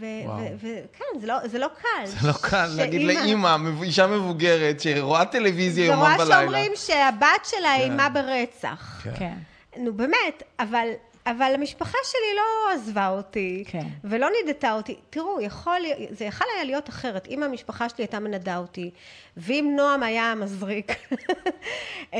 ו... 0.00 0.04
וואו. 0.24 0.38
ו... 0.38 0.66
וכן, 0.92 1.20
זה 1.20 1.26
לא, 1.26 1.48
זה 1.48 1.58
לא 1.58 1.68
קל. 1.82 2.06
זה 2.06 2.28
לא 2.28 2.32
קל 2.32 2.66
להגיד 2.76 3.00
שאימא- 3.00 3.20
לאימא, 3.24 3.56
מב- 3.56 3.82
אישה 3.82 4.06
מבוגרת, 4.06 4.80
שרואה 4.80 5.24
טלוויזיה 5.24 5.84
יומם 5.86 5.98
ורואה 5.98 6.14
ולילה. 6.18 6.40
שאומרים 6.40 6.72
שהבת 6.74 7.26
שלה 7.44 7.74
איימה 7.74 8.08
ברצח. 8.08 9.00
כן. 9.04 9.10
כן. 9.18 9.34
נו 9.76 9.92
באמת, 9.94 10.42
אבל, 10.60 10.88
אבל 11.26 11.52
המשפחה 11.54 11.98
שלי 12.04 12.36
לא 12.36 12.74
עזבה 12.74 13.08
אותי, 13.08 13.64
כן. 13.66 13.86
ולא 14.04 14.28
נידתה 14.44 14.72
אותי. 14.72 14.96
תראו, 15.10 15.40
יכול, 15.40 15.80
זה 16.10 16.24
יכול 16.24 16.46
היה 16.56 16.64
להיות 16.64 16.88
אחרת, 16.88 17.26
אם 17.28 17.42
המשפחה 17.42 17.88
שלי 17.88 18.04
הייתה 18.04 18.18
מנדה 18.18 18.56
אותי, 18.56 18.90
ואם 19.36 19.72
נועם 19.76 20.02
היה 20.02 20.34
מזריק, 20.34 20.92
אה, 22.14 22.18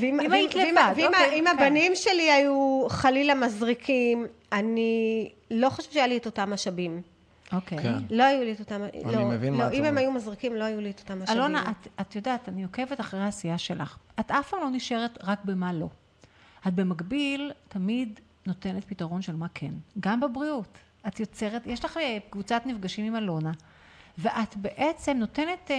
ואם, 0.00 0.14
אם 0.14 0.18
ואם- 0.20 0.32
היית 0.32 0.54
ואם- 0.54 0.68
לבד, 0.70 0.92
ואם, 0.96 1.06
אוקיי, 1.06 1.42
כן. 1.44 1.46
הבנים 1.46 1.92
שלי 1.94 2.30
היו 2.32 2.86
חלילה 2.88 3.34
מזריקים, 3.34 4.26
אני 4.52 4.90
לא 5.50 5.70
חושבת 5.70 5.92
שהיה 5.92 6.06
לי 6.06 6.16
את 6.16 6.26
אותם 6.26 6.50
משאבים. 6.52 7.02
אוקיי. 7.52 7.78
כן. 7.78 7.94
לא 8.10 8.24
היו 8.24 8.44
לי 8.44 8.52
את 8.52 8.60
אותם, 8.60 8.82
אני 9.04 9.12
לא, 9.16 9.24
מבין 9.24 9.52
לא, 9.52 9.58
מה 9.58 9.66
את 9.66 9.72
אם 9.72 9.78
הם 9.78 9.86
אומרת. 9.86 9.98
היו 9.98 10.12
מזריקים, 10.12 10.54
לא 10.54 10.64
היו 10.64 10.80
לי 10.80 10.90
את 10.90 11.00
אותם 11.00 11.22
משאבים. 11.22 11.40
אלונה, 11.40 11.64
את, 11.70 11.88
את 12.00 12.16
יודעת, 12.16 12.48
אני 12.48 12.62
עוקבת 12.64 13.00
אחרי 13.00 13.20
העשייה 13.20 13.58
שלך. 13.58 13.96
את 14.20 14.30
אף 14.30 14.50
פעם 14.50 14.60
לא 14.60 14.70
נשארת 14.70 15.18
רק 15.24 15.38
במה 15.44 15.72
לא. 15.72 15.86
את 16.66 16.74
במקביל 16.74 17.52
תמיד 17.68 18.20
נותנת 18.46 18.84
פתרון 18.84 19.22
של 19.22 19.36
מה 19.36 19.46
כן. 19.54 19.72
גם 20.00 20.20
בבריאות. 20.20 20.78
את 21.08 21.20
יוצרת, 21.20 21.66
יש 21.66 21.84
לך 21.84 21.96
אה, 21.96 22.18
קבוצת 22.30 22.62
נפגשים 22.66 23.04
עם 23.04 23.16
אלונה, 23.16 23.52
ואת 24.18 24.56
בעצם 24.56 25.16
נותנת, 25.16 25.70
אה, 25.70 25.76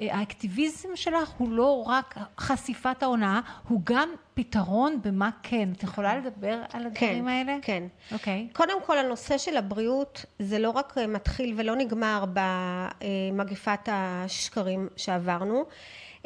אה, 0.00 0.18
האקטיביזם 0.18 0.88
שלך 0.94 1.28
הוא 1.28 1.52
לא 1.52 1.82
רק 1.86 2.16
חשיפת 2.38 3.02
ההונאה, 3.02 3.40
הוא 3.68 3.80
גם 3.84 4.08
פתרון 4.34 4.98
במה 5.02 5.30
כן. 5.42 5.68
את 5.76 5.82
יכולה 5.82 6.16
לדבר 6.16 6.62
על 6.72 6.86
הדברים 6.86 7.24
כן, 7.24 7.28
האלה? 7.28 7.56
כן. 7.62 7.82
אוקיי. 8.12 8.48
קודם 8.52 8.82
כל 8.86 8.98
הנושא 8.98 9.38
של 9.38 9.56
הבריאות 9.56 10.24
זה 10.38 10.58
לא 10.58 10.70
רק 10.70 10.98
מתחיל 11.08 11.54
ולא 11.56 11.76
נגמר 11.76 12.24
במגפת 12.32 13.88
השקרים 13.92 14.88
שעברנו, 14.96 15.64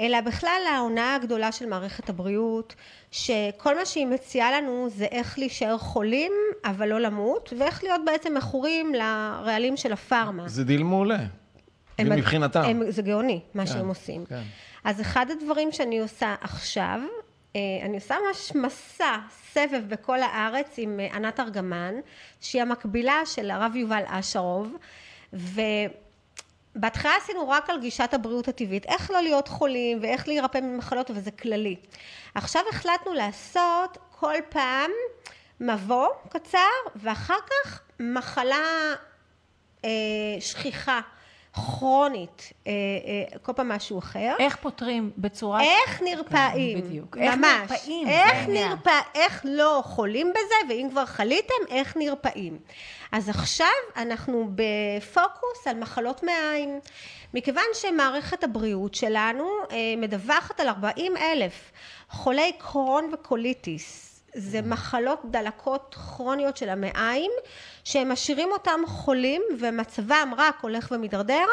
אלא 0.00 0.20
בכלל 0.20 0.60
ההונאה 0.74 1.14
הגדולה 1.14 1.52
של 1.52 1.66
מערכת 1.66 2.08
הבריאות, 2.08 2.74
שכל 3.10 3.76
מה 3.76 3.86
שהיא 3.86 4.06
מציעה 4.06 4.60
לנו 4.60 4.88
זה 4.90 5.04
איך 5.10 5.38
להישאר 5.38 5.78
חולים 5.78 6.32
אבל 6.64 6.88
לא 6.88 7.00
למות, 7.00 7.52
ואיך 7.58 7.84
להיות 7.84 8.00
בעצם 8.06 8.34
מכורים 8.36 8.94
לרעלים 8.94 9.76
של 9.76 9.92
הפארמה. 9.92 10.48
זה 10.48 10.64
דיל 10.64 10.82
מעולה. 10.82 11.18
הם- 11.98 12.12
מבחינתם. 12.12 12.60
הם, 12.60 12.90
זה 12.90 13.02
גאוני 13.02 13.40
מה 13.54 13.66
כן, 13.66 13.72
שהם 13.72 13.88
עושים. 13.88 14.24
כן. 14.26 14.42
אז 14.84 15.00
אחד 15.00 15.26
הדברים 15.30 15.72
שאני 15.72 16.00
עושה 16.00 16.34
עכשיו, 16.40 17.00
אה, 17.56 17.60
אני 17.84 17.94
עושה 17.96 18.14
ממש 18.28 18.52
מסע, 18.54 19.16
סבב 19.52 19.82
בכל 19.88 20.22
הארץ 20.22 20.74
עם 20.78 21.00
אה, 21.00 21.14
ענת 21.16 21.40
ארגמן, 21.40 21.94
שהיא 22.40 22.62
המקבילה 22.62 23.20
של 23.26 23.50
הרב 23.50 23.76
יובל 23.76 24.02
אשרוב, 24.06 24.76
ובהתחלה 26.76 27.16
עשינו 27.22 27.48
רק 27.48 27.70
על 27.70 27.80
גישת 27.80 28.14
הבריאות 28.14 28.48
הטבעית, 28.48 28.86
איך 28.86 29.10
לא 29.10 29.20
להיות 29.22 29.48
חולים 29.48 29.98
ואיך 30.02 30.28
להירפא 30.28 30.58
ממחלות, 30.58 31.10
וזה 31.14 31.30
כללי. 31.30 31.76
עכשיו 32.34 32.62
החלטנו 32.70 33.14
לעשות 33.14 33.98
כל 34.20 34.34
פעם 34.48 34.90
מבוא 35.60 36.08
קצר, 36.28 36.58
ואחר 36.96 37.38
כך 37.50 37.80
מחלה 38.00 38.94
אה, 39.84 39.90
שכיחה, 40.40 41.00
כרונית, 41.52 42.52
אה, 42.66 42.72
אה, 42.72 43.38
כל 43.38 43.52
פעם 43.52 43.68
משהו 43.68 43.98
אחר. 43.98 44.34
איך 44.38 44.56
פותרים 44.56 45.10
בצורה... 45.18 45.62
איך 45.62 46.02
נרפאים, 46.02 46.80
בדיוק. 46.80 47.16
איך 47.18 47.34
ממש, 47.34 47.70
נרפאים, 47.70 48.06
זה 48.06 48.12
איך. 48.12 48.48
נרפא, 48.48 49.00
איך 49.14 49.42
לא 49.44 49.82
חולים 49.84 50.30
בזה, 50.30 50.54
ואם 50.68 50.88
כבר 50.90 51.06
חליתם, 51.06 51.54
איך 51.70 51.96
נרפאים. 51.96 52.58
אז 53.12 53.28
עכשיו 53.28 53.66
אנחנו 53.96 54.50
בפוקוס 54.54 55.66
על 55.66 55.78
מחלות 55.78 56.22
מעיים, 56.22 56.80
מכיוון 57.34 57.64
שמערכת 57.74 58.44
הבריאות 58.44 58.94
שלנו 58.94 59.48
אה, 59.70 59.76
מדווחת 59.96 60.60
על 60.60 60.68
40 60.68 61.16
אלף 61.16 61.72
חולי 62.10 62.52
קרון 62.58 63.10
וקוליטיס. 63.12 64.16
זה 64.34 64.62
מחלות 64.62 65.20
דלקות 65.24 65.94
כרוניות 65.94 66.56
של 66.56 66.68
המעיים, 66.68 67.30
שהם 67.84 68.12
משאירים 68.12 68.48
אותם 68.52 68.80
חולים 68.86 69.42
ומצבם 69.58 70.34
רק 70.36 70.58
הולך 70.60 70.88
ומידרדר, 70.90 71.46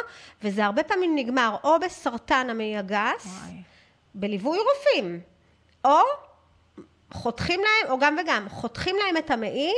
וזה 0.43 0.65
הרבה 0.65 0.83
פעמים 0.83 1.15
נגמר 1.15 1.55
או 1.63 1.79
בסרטן 1.79 2.47
המעי 2.49 2.77
הגס, 2.77 3.25
וואי. 3.25 3.53
בליווי 4.15 4.57
רופאים, 4.57 5.19
או 5.85 5.99
חותכים 7.13 7.59
להם, 7.59 7.91
או 7.91 7.99
גם 7.99 8.17
וגם, 8.21 8.49
חותכים 8.49 8.95
להם 9.05 9.17
את 9.17 9.31
המעי, 9.31 9.73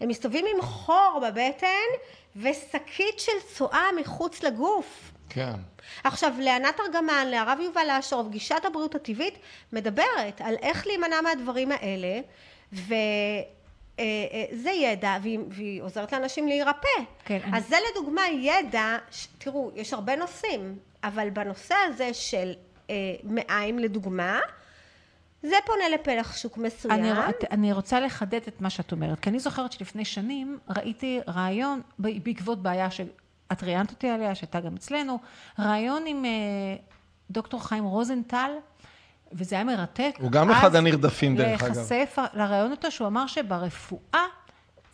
הם 0.00 0.08
מסתובבים 0.08 0.44
עם 0.54 0.62
חור 0.62 1.22
בבטן 1.26 1.88
ושקית 2.36 3.18
של 3.18 3.32
צואה 3.54 3.84
מחוץ 4.00 4.42
לגוף. 4.42 5.12
כן. 5.28 5.52
עכשיו, 6.04 6.32
לענת 6.38 6.80
ארגמן, 6.80 7.26
להרב 7.26 7.58
יובל 7.62 7.90
אשרוב, 7.90 8.30
גישת 8.30 8.64
הבריאות 8.64 8.94
הטבעית, 8.94 9.38
מדברת 9.72 10.40
על 10.40 10.54
איך 10.62 10.86
להימנע 10.86 11.20
מהדברים 11.20 11.72
האלה, 11.72 12.20
וזה 12.72 13.00
ידע, 14.70 15.16
והיא, 15.22 15.38
והיא 15.48 15.82
עוזרת 15.82 16.12
לאנשים 16.12 16.48
להירפא. 16.48 16.88
כן, 17.24 17.38
אז 17.54 17.68
זה 17.68 17.76
לדוגמה 17.90 18.22
ידע, 18.28 18.96
ש- 19.10 19.26
תראו, 19.38 19.70
יש 19.74 19.92
הרבה 19.92 20.16
נושאים, 20.16 20.78
אבל 21.04 21.30
בנושא 21.30 21.74
הזה 21.86 22.14
של 22.14 22.52
אה, 22.90 22.94
מעיים 23.22 23.78
לדוגמה, 23.78 24.40
זה 25.42 25.56
פונה 25.66 25.88
לפלח 25.94 26.36
שוק 26.36 26.58
מסוים. 26.58 26.94
אני, 26.94 27.10
אני 27.50 27.72
רוצה 27.72 28.00
לחדד 28.00 28.40
את 28.48 28.60
מה 28.60 28.70
שאת 28.70 28.92
אומרת, 28.92 29.20
כי 29.20 29.30
אני 29.30 29.38
זוכרת 29.38 29.72
שלפני 29.72 30.04
שנים 30.04 30.58
ראיתי 30.76 31.20
רעיון, 31.28 31.80
בעקבות 31.98 32.62
בעיה 32.62 32.90
שאת 32.90 33.62
ראיינת 33.62 33.90
אותי 33.90 34.08
עליה, 34.08 34.34
שהייתה 34.34 34.60
גם 34.60 34.74
אצלנו, 34.74 35.18
רעיון 35.58 36.02
עם 36.06 36.24
אה, 36.24 36.30
דוקטור 37.30 37.68
חיים 37.68 37.84
רוזנטל, 37.84 38.50
וזה 39.32 39.56
היה 39.56 39.64
מרתק. 39.64 40.14
הוא 40.18 40.30
גם 40.30 40.50
אחד 40.50 40.74
הנרדפים, 40.74 41.36
דרך 41.36 41.62
אגב. 41.62 41.76
להיחשף 41.76 42.18
לרעיון 42.34 42.70
אותו, 42.70 42.90
שהוא 42.90 43.06
אמר 43.06 43.26
שברפואה 43.26 44.24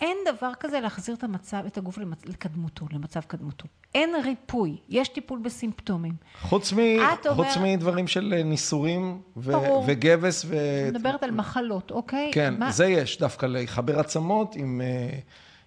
אין 0.00 0.16
דבר 0.36 0.50
כזה 0.60 0.80
להחזיר 0.80 1.14
את 1.14 1.24
המצב, 1.24 1.62
את 1.66 1.78
הגוף 1.78 1.98
למצ... 1.98 2.26
לקדמותו, 2.26 2.86
למצב 2.92 3.20
קדמותו. 3.20 3.66
אין 3.94 4.10
ריפוי, 4.24 4.76
יש 4.88 5.08
טיפול 5.08 5.38
בסימפטומים. 5.38 6.12
חוץ, 6.40 6.72
מ... 6.72 6.78
אומר- 6.78 7.34
חוץ 7.34 7.56
מדברים 7.62 8.06
של 8.06 8.42
ניסורים 8.44 9.20
ו... 9.36 9.52
ברור. 9.52 9.84
וגבס 9.86 10.44
ו... 10.48 10.56
אני 10.82 10.98
מדברת 10.98 11.22
על 11.22 11.30
מחלות, 11.30 11.90
אוקיי? 11.90 12.30
כן, 12.34 12.54
מה- 12.58 12.70
זה 12.70 12.86
יש, 12.86 13.18
דווקא 13.18 13.46
לחבר 13.46 14.00
עצמות 14.00 14.56
עם, 14.56 14.80
אה, 14.84 15.18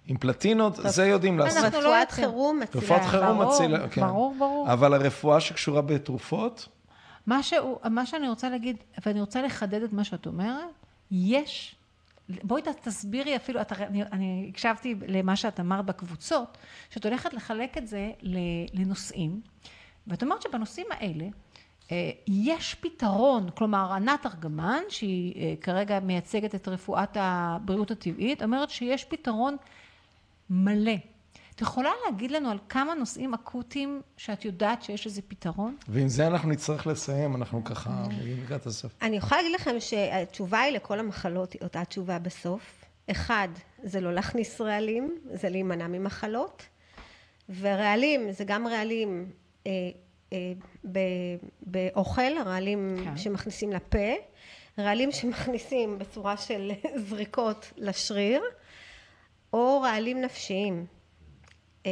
עם 0.06 0.16
פלטינות, 0.16 0.76
זה 0.84 1.06
יודעים 1.06 1.38
לעשות. 1.38 1.64
אנחנו 1.64 1.80
לא 1.80 1.88
רפואת. 1.94 2.10
חירום 2.10 2.60
מצילה. 2.60 2.84
רפואת 2.84 3.02
חירום 3.10 3.38
ברור, 3.38 3.52
מצילה, 3.54 3.88
כן. 3.88 4.00
ברור, 4.00 4.34
ברור. 4.38 4.72
אבל 4.72 4.94
הרפואה 4.94 5.40
שקשורה 5.40 5.82
בתרופות, 5.82 6.68
מה, 7.26 7.42
שהוא, 7.42 7.78
מה 7.90 8.06
שאני 8.06 8.28
רוצה 8.28 8.50
להגיד, 8.50 8.76
ואני 9.06 9.20
רוצה 9.20 9.42
לחדד 9.42 9.82
את 9.82 9.92
מה 9.92 10.04
שאת 10.04 10.26
אומרת, 10.26 10.64
יש, 11.10 11.74
בואי 12.28 12.62
תסבירי 12.82 13.36
אפילו, 13.36 13.60
את, 13.60 13.72
אני, 13.72 14.02
אני 14.02 14.46
הקשבתי 14.48 14.94
למה 15.08 15.36
שאת 15.36 15.60
אמרת 15.60 15.84
בקבוצות, 15.84 16.58
שאת 16.90 17.04
הולכת 17.04 17.34
לחלק 17.34 17.78
את 17.78 17.86
זה 17.86 18.10
לנושאים, 18.72 19.40
ואת 20.06 20.22
אומרת 20.22 20.42
שבנושאים 20.42 20.86
האלה, 20.90 21.24
אה, 21.92 22.10
יש 22.26 22.74
פתרון, 22.74 23.50
כלומר 23.54 23.92
ענת 23.92 24.26
ארגמן, 24.26 24.82
שהיא 24.88 25.34
אה, 25.36 25.54
כרגע 25.60 26.00
מייצגת 26.00 26.54
את 26.54 26.68
רפואת 26.68 27.16
הבריאות 27.20 27.90
הטבעית, 27.90 28.42
אומרת 28.42 28.70
שיש 28.70 29.04
פתרון 29.04 29.56
מלא. 30.50 30.96
את 31.58 31.62
יכולה 31.62 31.90
להגיד 32.04 32.30
לנו 32.30 32.50
על 32.50 32.58
כמה 32.68 32.94
נושאים 32.94 33.34
אקוטיים 33.34 34.02
שאת 34.16 34.44
יודעת 34.44 34.82
שיש 34.82 35.06
איזה 35.06 35.22
פתרון? 35.28 35.76
ועם 35.88 36.08
זה 36.08 36.26
אנחנו 36.26 36.48
נצטרך 36.48 36.86
לסיים, 36.86 37.36
אנחנו 37.36 37.64
ככה 37.64 37.90
מגיעים 38.08 38.44
לקראת 38.44 38.66
הסוף. 38.66 38.92
אני 39.02 39.16
יכולה 39.16 39.42
להגיד 39.42 39.60
לכם 39.60 39.80
שהתשובה 39.80 40.60
היא 40.60 40.72
לכל 40.72 40.98
המחלות 40.98 41.52
היא 41.52 41.62
אותה 41.62 41.84
תשובה 41.84 42.18
בסוף. 42.18 42.84
אחד, 43.10 43.48
זה 43.82 44.00
לא 44.00 44.12
להכניס 44.12 44.60
רעלים, 44.60 45.18
זה 45.32 45.48
להימנע 45.48 45.86
ממחלות. 45.86 46.66
ורעלים, 47.60 48.32
זה 48.32 48.44
גם 48.44 48.66
רעלים 48.66 49.32
אה, 49.66 49.72
אה, 50.32 50.52
ב, 50.92 50.98
באוכל, 51.62 52.42
רעלים 52.46 52.96
כן. 53.04 53.16
שמכניסים 53.16 53.72
לפה, 53.72 54.14
רעלים 54.78 55.12
שמכניסים 55.12 55.98
בצורה 55.98 56.36
של 56.36 56.70
זריקות 57.08 57.72
לשריר, 57.76 58.42
או 59.52 59.80
רעלים 59.80 60.20
נפשיים. 60.20 60.97
אה, 61.86 61.90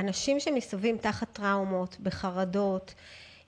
אנשים 0.00 0.40
שמסתובבים 0.40 0.98
תחת 0.98 1.28
טראומות, 1.32 1.96
בחרדות, 2.00 2.94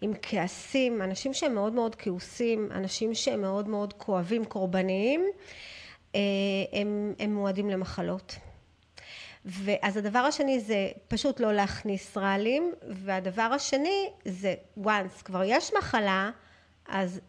עם 0.01 0.13
כעסים, 0.23 1.03
אנשים 1.03 1.35
שהם 1.35 1.55
מאוד 1.55 1.73
מאוד 1.73 1.95
כעוסים, 1.95 2.69
אנשים 2.73 3.15
שהם 3.15 3.41
מאוד 3.41 3.69
מאוד 3.69 3.93
כואבים, 3.93 4.45
קורבניים, 4.45 5.25
אה, 6.15 6.21
הם, 6.73 7.15
הם 7.19 7.35
מועדים 7.35 7.71
למחלות. 7.71 8.37
ואז 9.45 9.97
הדבר 9.97 10.19
השני 10.19 10.61
זה 10.61 10.89
פשוט 11.09 11.41
לא 11.41 11.53
להכניס 11.53 12.17
רעלים, 12.17 12.73
והדבר 12.89 13.43
השני 13.43 14.11
זה 14.25 14.55
once 14.85 15.23
כבר 15.25 15.43
יש 15.45 15.71
מחלה, 15.79 16.31
אז 16.89 17.21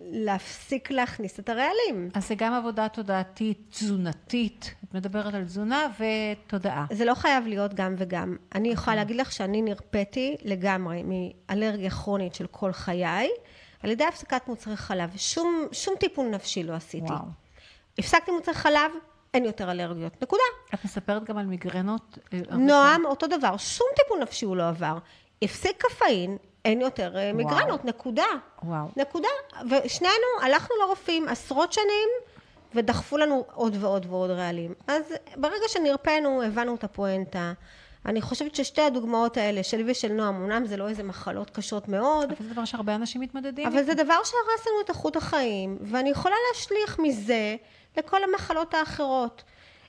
להפסיק 0.00 0.90
להכניס 0.90 1.40
את 1.40 1.48
הרעלים. 1.48 2.10
אז 2.14 2.28
זה 2.28 2.34
גם 2.34 2.52
עבודה 2.52 2.88
תודעתית, 2.88 3.58
תזונתית, 3.70 4.74
את 4.84 4.94
מדברת 4.94 5.34
על 5.34 5.44
תזונה 5.44 5.86
ותודעה. 5.98 6.86
זה 6.92 7.04
לא 7.04 7.14
חייב 7.14 7.46
להיות 7.46 7.74
גם 7.74 7.94
וגם. 7.98 8.36
אני 8.54 8.68
יכולה 8.68 8.96
להגיד 8.96 9.16
לך 9.16 9.32
שאני 9.32 9.62
נרפאתי 9.62 10.36
לגמרי 10.44 11.02
מאלרגיה 11.04 11.90
כרונית 11.90 12.34
של 12.34 12.46
כל 12.46 12.72
חיי, 12.72 13.28
על 13.82 13.90
ידי 13.90 14.04
הפסקת 14.04 14.48
מוצרי 14.48 14.76
חלב. 14.76 15.10
שום, 15.16 15.66
שום 15.72 15.94
טיפול 16.00 16.26
נפשי 16.26 16.62
לא 16.62 16.72
עשיתי. 16.72 17.12
וואו. 17.12 17.24
הפסקתי 17.98 18.30
מוצרי 18.30 18.54
חלב, 18.54 18.92
אין 19.34 19.44
יותר 19.44 19.70
אלרגיות. 19.70 20.22
נקודה. 20.22 20.42
את 20.74 20.84
מספרת 20.84 21.24
גם 21.24 21.38
על 21.38 21.46
מיגרנות? 21.46 22.18
אה, 22.32 22.56
נועם, 22.56 23.04
אותו 23.04 23.26
דבר. 23.26 23.56
שום 23.56 23.86
טיפול 23.96 24.18
נפשי 24.22 24.46
הוא 24.46 24.56
לא 24.56 24.68
עבר. 24.68 24.98
הפסיק 25.42 25.84
קפאין, 25.86 26.36
אין 26.68 26.80
יותר 26.80 27.16
אה, 27.16 27.32
מיגרנות. 27.32 27.84
נקודה. 27.84 28.24
וואו. 28.62 28.86
נקודה. 28.96 29.28
ושנינו 29.70 30.26
הלכנו 30.42 30.76
לרופאים 30.82 31.28
עשרות 31.28 31.72
שנים, 31.72 32.08
ודחפו 32.74 33.16
לנו 33.16 33.44
עוד 33.54 33.76
ועוד 33.80 34.06
ועוד 34.08 34.30
רעלים. 34.30 34.74
אז 34.86 35.02
ברגע 35.36 35.68
שנרפאנו, 35.68 36.42
הבנו 36.42 36.74
את 36.74 36.84
הפואנטה. 36.84 37.52
אני 38.06 38.22
חושבת 38.22 38.54
ששתי 38.54 38.82
הדוגמאות 38.82 39.36
האלה, 39.36 39.62
שלי 39.62 39.84
ושל 39.86 40.12
נועם, 40.12 40.34
אמנם 40.34 40.66
זה 40.66 40.76
לא 40.76 40.88
איזה 40.88 41.02
מחלות 41.02 41.50
קשות 41.50 41.88
מאוד, 41.88 42.32
אבל 42.32 42.46
זה 42.46 42.52
דבר 42.52 42.64
שהרבה 42.64 42.94
אנשים 42.94 43.20
מתמודדים. 43.20 43.66
אבל 43.66 43.82
זה 43.82 43.94
דבר 43.94 44.14
שהרס 44.24 44.66
לנו 44.66 44.80
את 44.84 44.88
איכות 44.88 45.16
החיים, 45.16 45.78
ואני 45.80 46.10
יכולה 46.10 46.34
להשליך 46.48 46.98
מזה 46.98 47.56
לכל 47.96 48.18
המחלות 48.24 48.74
האחרות. 48.74 49.42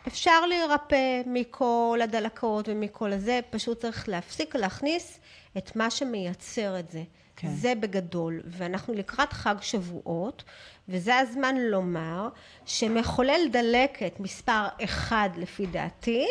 אפשר 0.07 0.45
להירפא 0.45 1.21
מכל 1.25 1.99
הדלקות 2.03 2.69
ומכל 2.69 3.11
הזה, 3.11 3.39
פשוט 3.49 3.82
צריך 3.82 4.09
להפסיק 4.09 4.55
להכניס 4.55 5.19
את 5.58 5.76
מה 5.76 5.89
שמייצר 5.89 6.80
את 6.80 6.89
זה. 6.91 7.04
כן. 7.36 7.47
זה 7.47 7.74
בגדול, 7.80 8.41
ואנחנו 8.45 8.93
לקראת 8.93 9.34
חג 9.34 9.56
שבועות, 9.62 10.43
וזה 10.89 11.18
הזמן 11.18 11.56
לומר 11.58 12.30
שמחולל 12.66 13.41
דלקת 13.52 14.20
מספר 14.20 14.68
אחד 14.84 15.30
לפי 15.38 15.66
דעתי, 15.66 16.26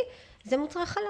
זה 0.44 0.56
מוצרי 0.56 0.86
חלב. 0.86 1.04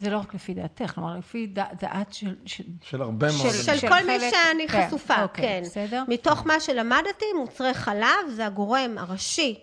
זה 0.00 0.10
לא 0.10 0.18
רק 0.18 0.34
לפי 0.34 0.54
דעתך, 0.54 0.90
כלומר 0.94 1.18
לפי 1.18 1.46
דע- 1.46 1.74
דעת 1.80 2.12
של... 2.12 2.36
של... 2.46 2.64
של 2.82 3.02
הרבה 3.02 3.26
מאוד. 3.26 3.52
של-. 3.52 3.62
של 3.62 3.76
של 3.78 3.88
כל 3.88 4.06
מי 4.06 4.30
שאני 4.30 4.68
כן, 4.68 4.86
חשופה, 4.86 5.22
אוקיי, 5.22 5.44
כן. 5.44 5.60
בסדר. 5.64 6.04
מתוך 6.08 6.46
מה 6.46 6.60
שלמדתי, 6.60 7.24
מוצרי 7.38 7.74
חלב 7.74 8.28
זה 8.30 8.46
הגורם 8.46 8.98
הראשי 8.98 9.60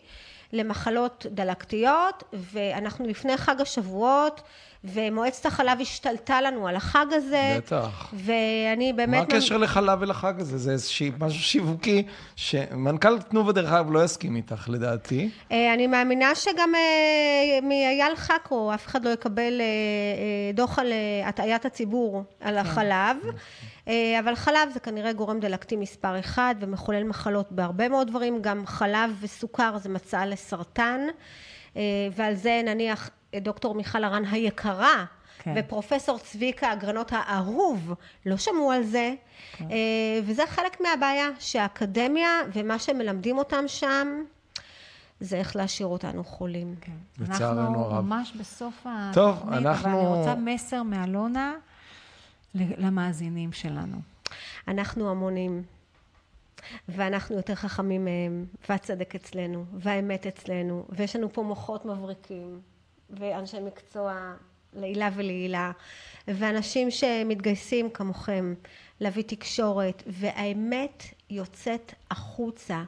למחלות 0.54 1.26
דלקתיות, 1.30 2.24
ואנחנו 2.34 3.08
לפני 3.08 3.38
חג 3.38 3.62
השבועות, 3.62 4.42
ומועצת 4.94 5.46
החלב 5.46 5.82
השתלטה 5.82 6.42
לנו 6.42 6.68
על 6.68 6.76
החג 6.76 7.06
הזה. 7.12 7.58
בטח. 7.58 8.14
ואני 8.14 8.92
מה 8.92 8.98
באמת... 8.98 9.34
הקשר 9.34 9.58
לחלב 9.58 10.02
ולחג 10.02 10.34
הזה? 10.40 10.58
זה 10.58 10.72
איזושהי 10.72 11.12
משהו 11.20 11.44
שיווקי, 11.44 12.04
שמנכ"ל 12.36 13.20
תנובה 13.20 13.52
דרך 13.52 13.72
אגב 13.72 13.92
לא 13.92 14.04
יסכים 14.04 14.36
איתך, 14.36 14.70
לדעתי. 14.70 15.30
אה, 15.52 15.74
אני 15.74 15.88
מאמינה 15.88 16.36
שגם 16.36 16.76
אה, 16.76 17.60
מאייל 17.68 18.16
חכו, 18.16 18.74
אף 18.74 18.88
אחד 18.88 19.06
לא 19.06 19.10
יקבל 19.10 19.62
אה, 19.62 20.52
דוח 20.54 20.80
על 20.80 20.94
הטעיית 21.26 21.66
הציבור 21.66 22.24
על 22.40 22.58
החלב. 22.58 23.18
אה, 23.88 24.20
אבל 24.20 24.36
חלב 24.36 24.70
זה 24.74 24.80
כנראה 24.80 25.14
גורם 25.14 25.40
דלקתי 25.40 25.76
מספר 25.76 26.20
אחד 26.20 26.56
ומחולל 26.60 27.04
מחלות 27.04 27.52
בהרבה 27.52 27.90
מאוד 27.90 28.08
דברים, 28.08 28.42
גם 28.42 28.66
חלב 28.66 29.12
וסוכר 29.22 29.78
זה 29.78 29.90
מצע 29.90 30.26
לסרטן, 30.26 31.02
ועל 32.16 32.36
זה 32.36 32.62
נניח 32.66 33.10
דוקטור 33.42 33.76
מיכל 33.76 34.04
הרן 34.04 34.26
היקרה, 34.26 35.06
כן. 35.40 35.54
ופרופסור 35.58 36.20
צביקה 36.20 36.74
אגרנות 36.74 37.12
האהוב 37.14 37.94
לא 38.26 38.38
שמעו 38.38 38.72
על 38.72 38.84
זה, 38.84 39.14
כן. 39.58 39.66
אה, 39.72 39.78
וזה 40.26 40.44
חלק 40.48 40.82
מהבעיה 40.82 41.28
שהאקדמיה 41.40 42.30
ומה 42.54 42.80
שמלמדים 42.80 43.38
אותם 43.38 43.64
שם 43.68 44.08
זה 45.20 45.38
איך 45.38 45.56
להשאיר 45.56 45.88
אותנו 45.88 46.24
חולים. 46.24 46.76
כן. 46.82 46.92
לצערנו 47.20 47.62
אנחנו 47.62 47.84
הרב. 47.84 48.06
ממש 48.06 48.34
בסוף 48.40 48.86
טוב, 49.14 49.36
התוכנית, 49.36 49.66
אנחנו- 49.66 49.90
אבל 49.90 50.00
אני 50.00 50.08
רוצה 50.08 50.36
מסר 50.36 50.84
מאלונה 50.84 51.54
למאזינים 52.56 53.52
שלנו. 53.54 53.98
אנחנו 54.68 55.10
המונים, 55.10 55.64
ואנחנו 56.90 57.36
יותר 57.36 57.56
חכמים 57.56 58.06
מהם, 58.06 58.46
והצדק 58.70 59.16
אצלנו, 59.16 59.66
והאמת 59.74 60.28
אצלנו, 60.28 60.86
ויש 60.90 61.16
לנו 61.16 61.34
פה 61.34 61.44
מוחות 61.44 61.86
מבריקים, 61.86 62.60
ואנשי 63.10 63.58
מקצוע 63.60 64.34
לעילה 64.74 65.10
ולעילה, 65.16 65.72
ואנשים 66.28 66.92
שמתגייסים 66.92 67.90
כמוכם 67.90 68.54
להביא 69.00 69.24
תקשורת, 69.28 70.04
והאמת 70.08 71.04
יוצאת 71.30 71.94
החוצה. 72.12 72.84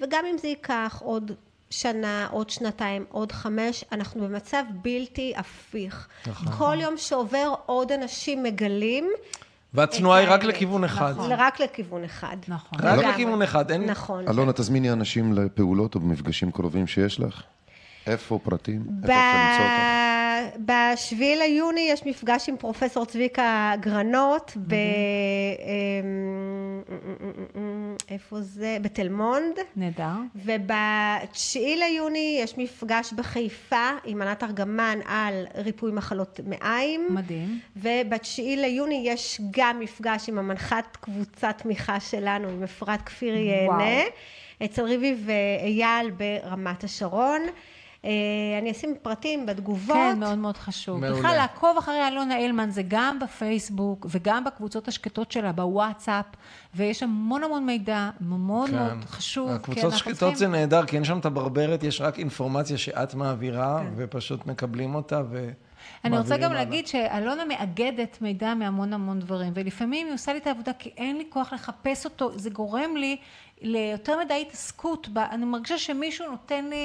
וגם 0.00 0.24
אם 0.30 0.38
זה 0.38 0.48
ייקח 0.48 1.00
עוד 1.04 1.32
שנה, 1.70 2.28
עוד 2.30 2.50
שנתיים, 2.50 3.04
עוד 3.08 3.32
חמש, 3.32 3.84
אנחנו 3.92 4.20
במצב 4.28 4.62
בלתי 4.82 5.32
הפיך. 5.36 6.08
נכון. 6.26 6.52
כל 6.52 6.76
יום 6.80 6.96
שעובר 6.96 7.54
עוד 7.66 7.92
אנשים 7.92 8.42
מגלים 8.42 9.10
והתנועה 9.74 10.18
היא 10.18 10.28
רק. 10.30 10.44
לכיוון 10.44 10.84
אחד. 10.84 11.10
נכון. 11.10 11.32
רק 11.32 11.60
לכיוון 11.60 12.04
אחד. 12.04 12.36
נכון. 12.48 12.78
רק. 12.82 13.04
לכיוון 13.04 13.42
אחד, 13.42 13.70
אין... 13.70 13.84
נכון. 13.84 14.28
אלונה, 14.28 14.52
תזמיני 14.52 14.92
אנשים 14.92 15.32
לפעולות 15.32 15.94
או 15.94 16.00
במפגשים 16.00 16.50
קרובים 16.50 16.86
שיש 16.86 17.20
לך. 17.20 17.42
איפה 18.06 18.38
פרטים? 18.42 18.80
איפה 18.80 19.06
ב- 19.06 19.10
אפשר 19.10 19.38
למצוא 19.38 19.64
אותך? 19.64 20.04
בשביעי 20.58 21.36
ליוני 21.36 21.88
יש 21.90 22.06
מפגש 22.06 22.48
עם 22.48 22.56
פרופסור 22.56 23.06
צביקה 23.06 23.72
גרנות 23.80 24.52
ב... 24.56 24.74
אמ, 27.54 27.96
איפה 28.10 28.40
זה? 28.40 28.76
בתל 28.82 29.08
מונד. 29.08 29.58
נהדר. 29.76 30.12
ובתשיעי 30.34 31.76
ליוני 31.76 32.38
יש 32.42 32.58
מפגש 32.58 33.12
בחיפה 33.12 33.90
עם 34.04 34.22
ענת 34.22 34.42
ארגמן 34.42 34.98
על 35.04 35.46
ריפוי 35.56 35.92
מחלות 35.92 36.40
מעיים. 36.46 37.06
מדהים. 37.10 37.58
ובתשיעי 37.76 38.56
ליוני 38.56 39.02
יש 39.06 39.40
גם 39.50 39.80
מפגש 39.80 40.28
עם 40.28 40.38
המנחת 40.38 40.96
קבוצת 41.00 41.54
תמיכה 41.62 42.00
שלנו, 42.00 42.48
עם 42.48 42.62
אפרת 42.62 43.02
כפיר 43.02 43.34
ייהנה, 43.36 44.02
אצל 44.64 44.82
ריבי 44.82 45.14
ואייל 45.24 46.10
ברמת 46.10 46.84
השרון. 46.84 47.40
אה, 48.04 48.10
אני 48.58 48.70
אשים 48.70 48.94
פרטים 49.02 49.46
בתגובות. 49.46 49.96
כן, 49.96 50.16
מאוד 50.20 50.38
מאוד 50.38 50.56
חשוב. 50.56 51.00
מעולה. 51.00 51.18
בכלל, 51.18 51.36
לעקוב 51.36 51.76
אחרי 51.78 52.08
אלונה 52.08 52.38
אילמן 52.38 52.70
זה 52.70 52.82
גם 52.88 53.18
בפייסבוק 53.18 54.06
וגם 54.10 54.44
בקבוצות 54.44 54.88
השקטות 54.88 55.32
שלה, 55.32 55.52
בוואטסאפ, 55.52 56.24
ויש 56.74 57.02
המון 57.02 57.44
המון 57.44 57.66
מידע, 57.66 58.10
מאוד 58.20 58.70
כן. 58.70 58.76
מאוד 58.76 59.04
חשוב. 59.06 59.48
כי 59.48 59.54
הקבוצות 59.54 59.84
אנחנו 59.84 59.98
שקטות 59.98 60.16
צריכים- 60.18 60.36
זה 60.36 60.48
נהדר, 60.48 60.86
כי 60.86 60.96
אין 60.96 61.04
שם 61.04 61.18
את 61.18 61.26
הברברת, 61.26 61.82
יש 61.84 62.00
רק 62.00 62.18
אינפורמציה 62.18 62.78
שאת 62.78 63.14
מעבירה, 63.14 63.78
כן. 63.82 63.92
ופשוט 63.96 64.46
מקבלים 64.46 64.94
אותה 64.94 65.22
ו... 65.30 65.50
אני 66.04 66.18
רוצה 66.18 66.36
גם. 66.36 66.52
להגיד 66.52 66.86
שאלונה 66.86 67.44
מאגדת 67.44 68.18
מידע 68.20 68.54
מהמון 68.54 68.92
המון 68.92 69.20
דברים, 69.20 69.52
ולפעמים 69.56 70.06
היא 70.06 70.14
עושה 70.14 70.32
לי 70.32 70.38
את 70.38 70.46
העבודה 70.46 70.72
כי 70.72 70.90
אין 70.96 71.16
לי 71.16 71.24
כוח 71.30 71.52
לחפש 71.52 72.04
אותו, 72.04 72.38
זה 72.38 72.50
גורם 72.50 72.96
לי 72.96 73.16
ליותר 73.62 74.18
מדי 74.24 74.44
התעסקות, 74.48 75.08
ב- 75.12 75.18
אני 75.18 75.44
מרגישה 75.44 75.78
שמישהו 75.78 76.30
נותן 76.30 76.64
לי 76.64 76.76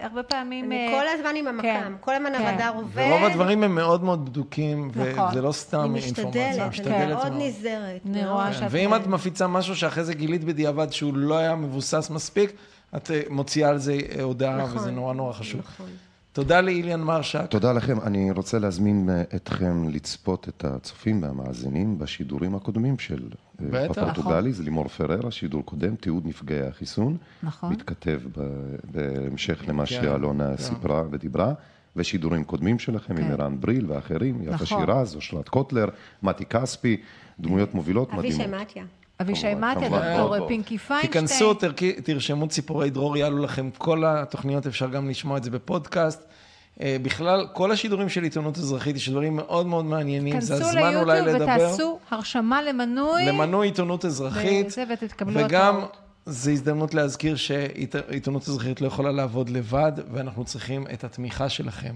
הרבה 0.00 0.22
פעמים... 0.22 0.64
אני 0.64 0.86
אה, 0.88 1.00
כל 1.00 1.08
הזמן 1.08 1.36
עם 1.36 1.46
המקם, 1.46 1.62
כן, 1.62 1.92
כל 2.00 2.14
הזמן 2.14 2.32
כן. 2.38 2.46
הרדאר 2.46 2.72
עובד. 2.76 3.06
ורוב 3.10 3.24
הדברים 3.24 3.62
הם 3.62 3.74
מאוד 3.74 4.04
מאוד 4.04 4.26
בדוקים, 4.30 4.90
נכון. 4.94 5.28
וזה 5.30 5.42
לא 5.42 5.52
סתם 5.52 5.90
אני 5.90 6.00
אינפורמציה. 6.00 6.68
משתדלת, 6.68 6.96
אני 6.96 7.06
מאוד 7.14 7.32
נזהרת. 7.36 8.00
אני 8.06 8.22
מאוד. 8.22 8.32
רואה 8.32 8.52
כן. 8.60 8.66
ואם 8.70 8.94
את 8.94 9.06
מפיצה 9.06 9.46
משהו 9.46 9.76
שאחרי 9.76 10.04
זה 10.04 10.14
גילית 10.14 10.44
בדיעבד 10.44 10.92
שהוא 10.92 11.14
לא 11.14 11.38
היה 11.38 11.54
מבוסס 11.54 12.10
מספיק, 12.10 12.52
את 12.96 13.10
אה, 13.10 13.20
מוציאה 13.30 13.68
על 13.68 13.78
זה 13.78 13.98
אה, 14.18 14.22
הודעה, 14.22 14.56
נכון, 14.56 14.76
וזה 14.76 14.90
נורא 14.90 15.14
נורא 15.14 15.32
חשוב. 15.32 15.60
נכון. 15.60 15.86
תודה 16.32 16.60
לאיליאן 16.60 17.00
מרשק. 17.00 17.46
תודה 17.50 17.72
לכם. 17.72 18.00
אני 18.00 18.30
רוצה 18.30 18.58
להזמין 18.58 19.10
אה, 19.10 19.22
אתכם 19.36 19.88
לצפות 19.88 20.48
את 20.48 20.64
הצופים 20.64 21.22
והמאזינים 21.22 21.98
בשידורים 21.98 22.54
הקודמים 22.54 22.98
של 22.98 23.28
אה, 23.60 23.66
בטח. 23.70 24.02
בפורטוגלי, 24.02 24.52
זה 24.52 24.62
לימור 24.62 24.88
פררה, 24.88 25.30
שידור 25.30 25.64
קודם, 25.64 25.96
תיעוד 25.96 26.26
נפגעי 26.26 26.66
החיסון. 26.66 27.16
נכון. 27.42 27.72
מתכתב 27.72 28.20
ב- 28.38 28.76
בהמשך 28.92 29.62
למה 29.68 29.86
כן, 29.86 29.94
שאלונה 29.94 30.56
כן. 30.56 30.62
סיפרה 30.62 31.02
ודיברה. 31.10 31.52
ושידורים 31.96 32.44
קודמים 32.44 32.78
שלכם 32.78 33.16
עם 33.16 33.22
כן. 33.22 33.30
ערן 33.32 33.60
בריל 33.60 33.84
ואחרים, 33.88 34.42
יפה 34.42 34.52
נכון. 34.54 34.66
שירז, 34.66 35.16
אושרת 35.16 35.48
קוטלר, 35.48 35.86
מתי 36.22 36.44
כספי, 36.44 36.96
דמויות 37.40 37.74
מובילות 37.74 38.10
אבישי 38.12 38.38
מדהימות. 38.38 38.60
מתיה. 38.60 38.84
אבישי 39.20 39.50
כמובן, 39.50 39.70
מתיה, 39.76 39.88
כמובן, 39.88 40.16
דוקטור. 40.16 40.48
פינקי 40.48 40.78
פיינשטיין. 40.78 41.26
תיכנסו, 41.26 41.54
תרשמו 42.04 42.48
ציפורי 42.48 42.90
דרור, 42.90 43.16
יעלו 43.16 43.38
לכם 43.38 43.70
כל 43.78 44.04
התוכניות, 44.06 44.66
אפשר 44.66 44.88
גם 44.88 45.08
לשמוע 45.08 45.36
את 45.36 45.44
זה 45.44 45.50
בפודקאסט. 45.50 46.24
אה, 46.80 46.96
בכלל, 47.02 47.46
כל 47.52 47.72
השידורים 47.72 48.08
של 48.08 48.22
עיתונות 48.22 48.58
אזרחית 48.58 48.96
יש 48.96 49.08
דברים 49.08 49.36
מאוד 49.36 49.66
מאוד 49.66 49.84
מעניינים, 49.84 50.40
זה 50.40 50.54
הזמן 50.54 50.96
אולי 50.96 51.20
ליוטיוב 51.20 51.42
לדבר. 51.42 51.66
ותעשו 51.66 51.98
הרשמה 52.10 52.62
למנוי. 52.62 53.26
למנוי 53.26 53.66
עיתונות 53.66 54.04
אזרחית, 54.04 54.66
וזה, 54.66 54.84
ותקבלו 55.02 55.40
וגם 55.44 55.76
התראות. 55.76 55.96
זו 56.26 56.50
הזדמנות 56.50 56.94
להזכיר 56.94 57.36
שעיתונות 57.36 58.42
אזרחית 58.42 58.80
לא 58.80 58.86
יכולה 58.86 59.12
לעבוד 59.12 59.48
לבד, 59.48 59.92
ואנחנו 60.12 60.44
צריכים 60.44 60.86
את 60.92 61.04
התמיכה 61.04 61.48
שלכם. 61.48 61.94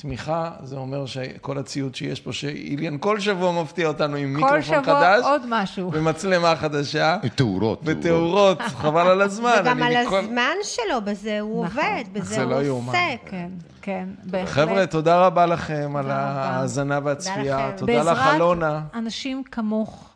תמיכה, 0.00 0.50
זה 0.62 0.76
אומר 0.76 1.06
שכל 1.06 1.58
הציוד 1.58 1.94
שיש 1.94 2.20
פה, 2.20 2.32
שאיליאן 2.32 2.96
כל 3.00 3.20
שבוע 3.20 3.62
מפתיע 3.62 3.88
אותנו 3.88 4.16
עם 4.16 4.28
כל 4.34 4.58
מיקרופון 4.58 4.62
שבוע 4.62 4.82
חדש, 4.82 5.24
עוד 5.24 5.42
משהו. 5.48 5.90
ומצלמה 5.92 6.56
חדשה, 6.56 7.16
תאורות. 7.34 7.80
ותאורות, 7.84 8.62
חבל 8.62 9.08
על 9.08 9.20
הזמן. 9.22 9.56
וגם 9.62 9.82
על 9.82 10.06
מכל- 10.06 10.18
הזמן 10.18 10.52
שלו, 10.62 11.00
בזה 11.04 11.40
הוא 11.40 11.64
נכון. 11.66 11.82
עובד, 11.82 12.04
בזה 12.12 12.34
זה 12.34 12.42
הוא 12.42 12.50
לא 12.52 12.62
יאומן. 12.62 12.86
עוסק. 12.94 13.20
כן, 13.30 13.48
כן, 13.82 14.08
בהחלט. 14.24 14.48
חבר'ה, 14.48 14.86
תודה 14.86 15.26
רבה 15.26 15.46
לכם 15.46 15.96
על. 15.96 16.10
ההאזנה 16.10 16.98
והצפייה. 17.04 17.68
לכם. 17.68 17.76
תודה 17.76 17.92
לך, 17.92 18.06
בעזרת 18.06 18.34
אלונה. 18.34 18.80
אנשים 18.94 19.42
כמוך, 19.44 20.08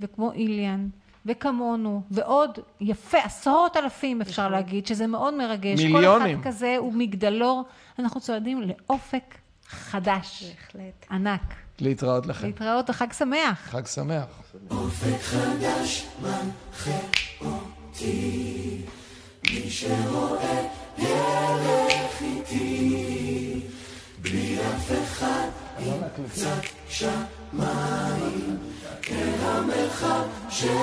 וכמו 0.00 0.32
איליאן, 0.32 0.86
וכמונו, 1.26 2.02
ועוד 2.10 2.58
יפה, 2.80 3.18
עשרות 3.18 3.76
אלפים 3.76 4.20
אפשר 4.20 4.48
להגיד, 4.48 4.86
שזה 4.86 5.06
מאוד 5.06 5.34
מרגש. 5.34 5.80
מיליונים. 5.80 6.36
כל 6.36 6.40
אחד 6.42 6.48
כזה 6.48 6.76
הוא 6.78 6.92
מגדלור. 6.92 7.64
אנחנו 7.98 8.20
צועדים 8.20 8.62
לאופק 8.62 9.34
חדש, 9.66 10.44
בהחלט. 10.44 11.06
ענק. 11.10 11.54
להתראות 11.80 12.26
לכם. 12.26 12.46
להתראות 12.46 12.90
וחג 12.90 13.12
שמח. 13.12 13.70
חג 13.70 13.86
שמח. 13.86 14.24
עם 25.78 26.00
קצת 26.30 26.62
שמיים 26.88 28.58
אל 29.10 29.34
המרחב 29.40 30.24
שבליבי. 30.50 30.74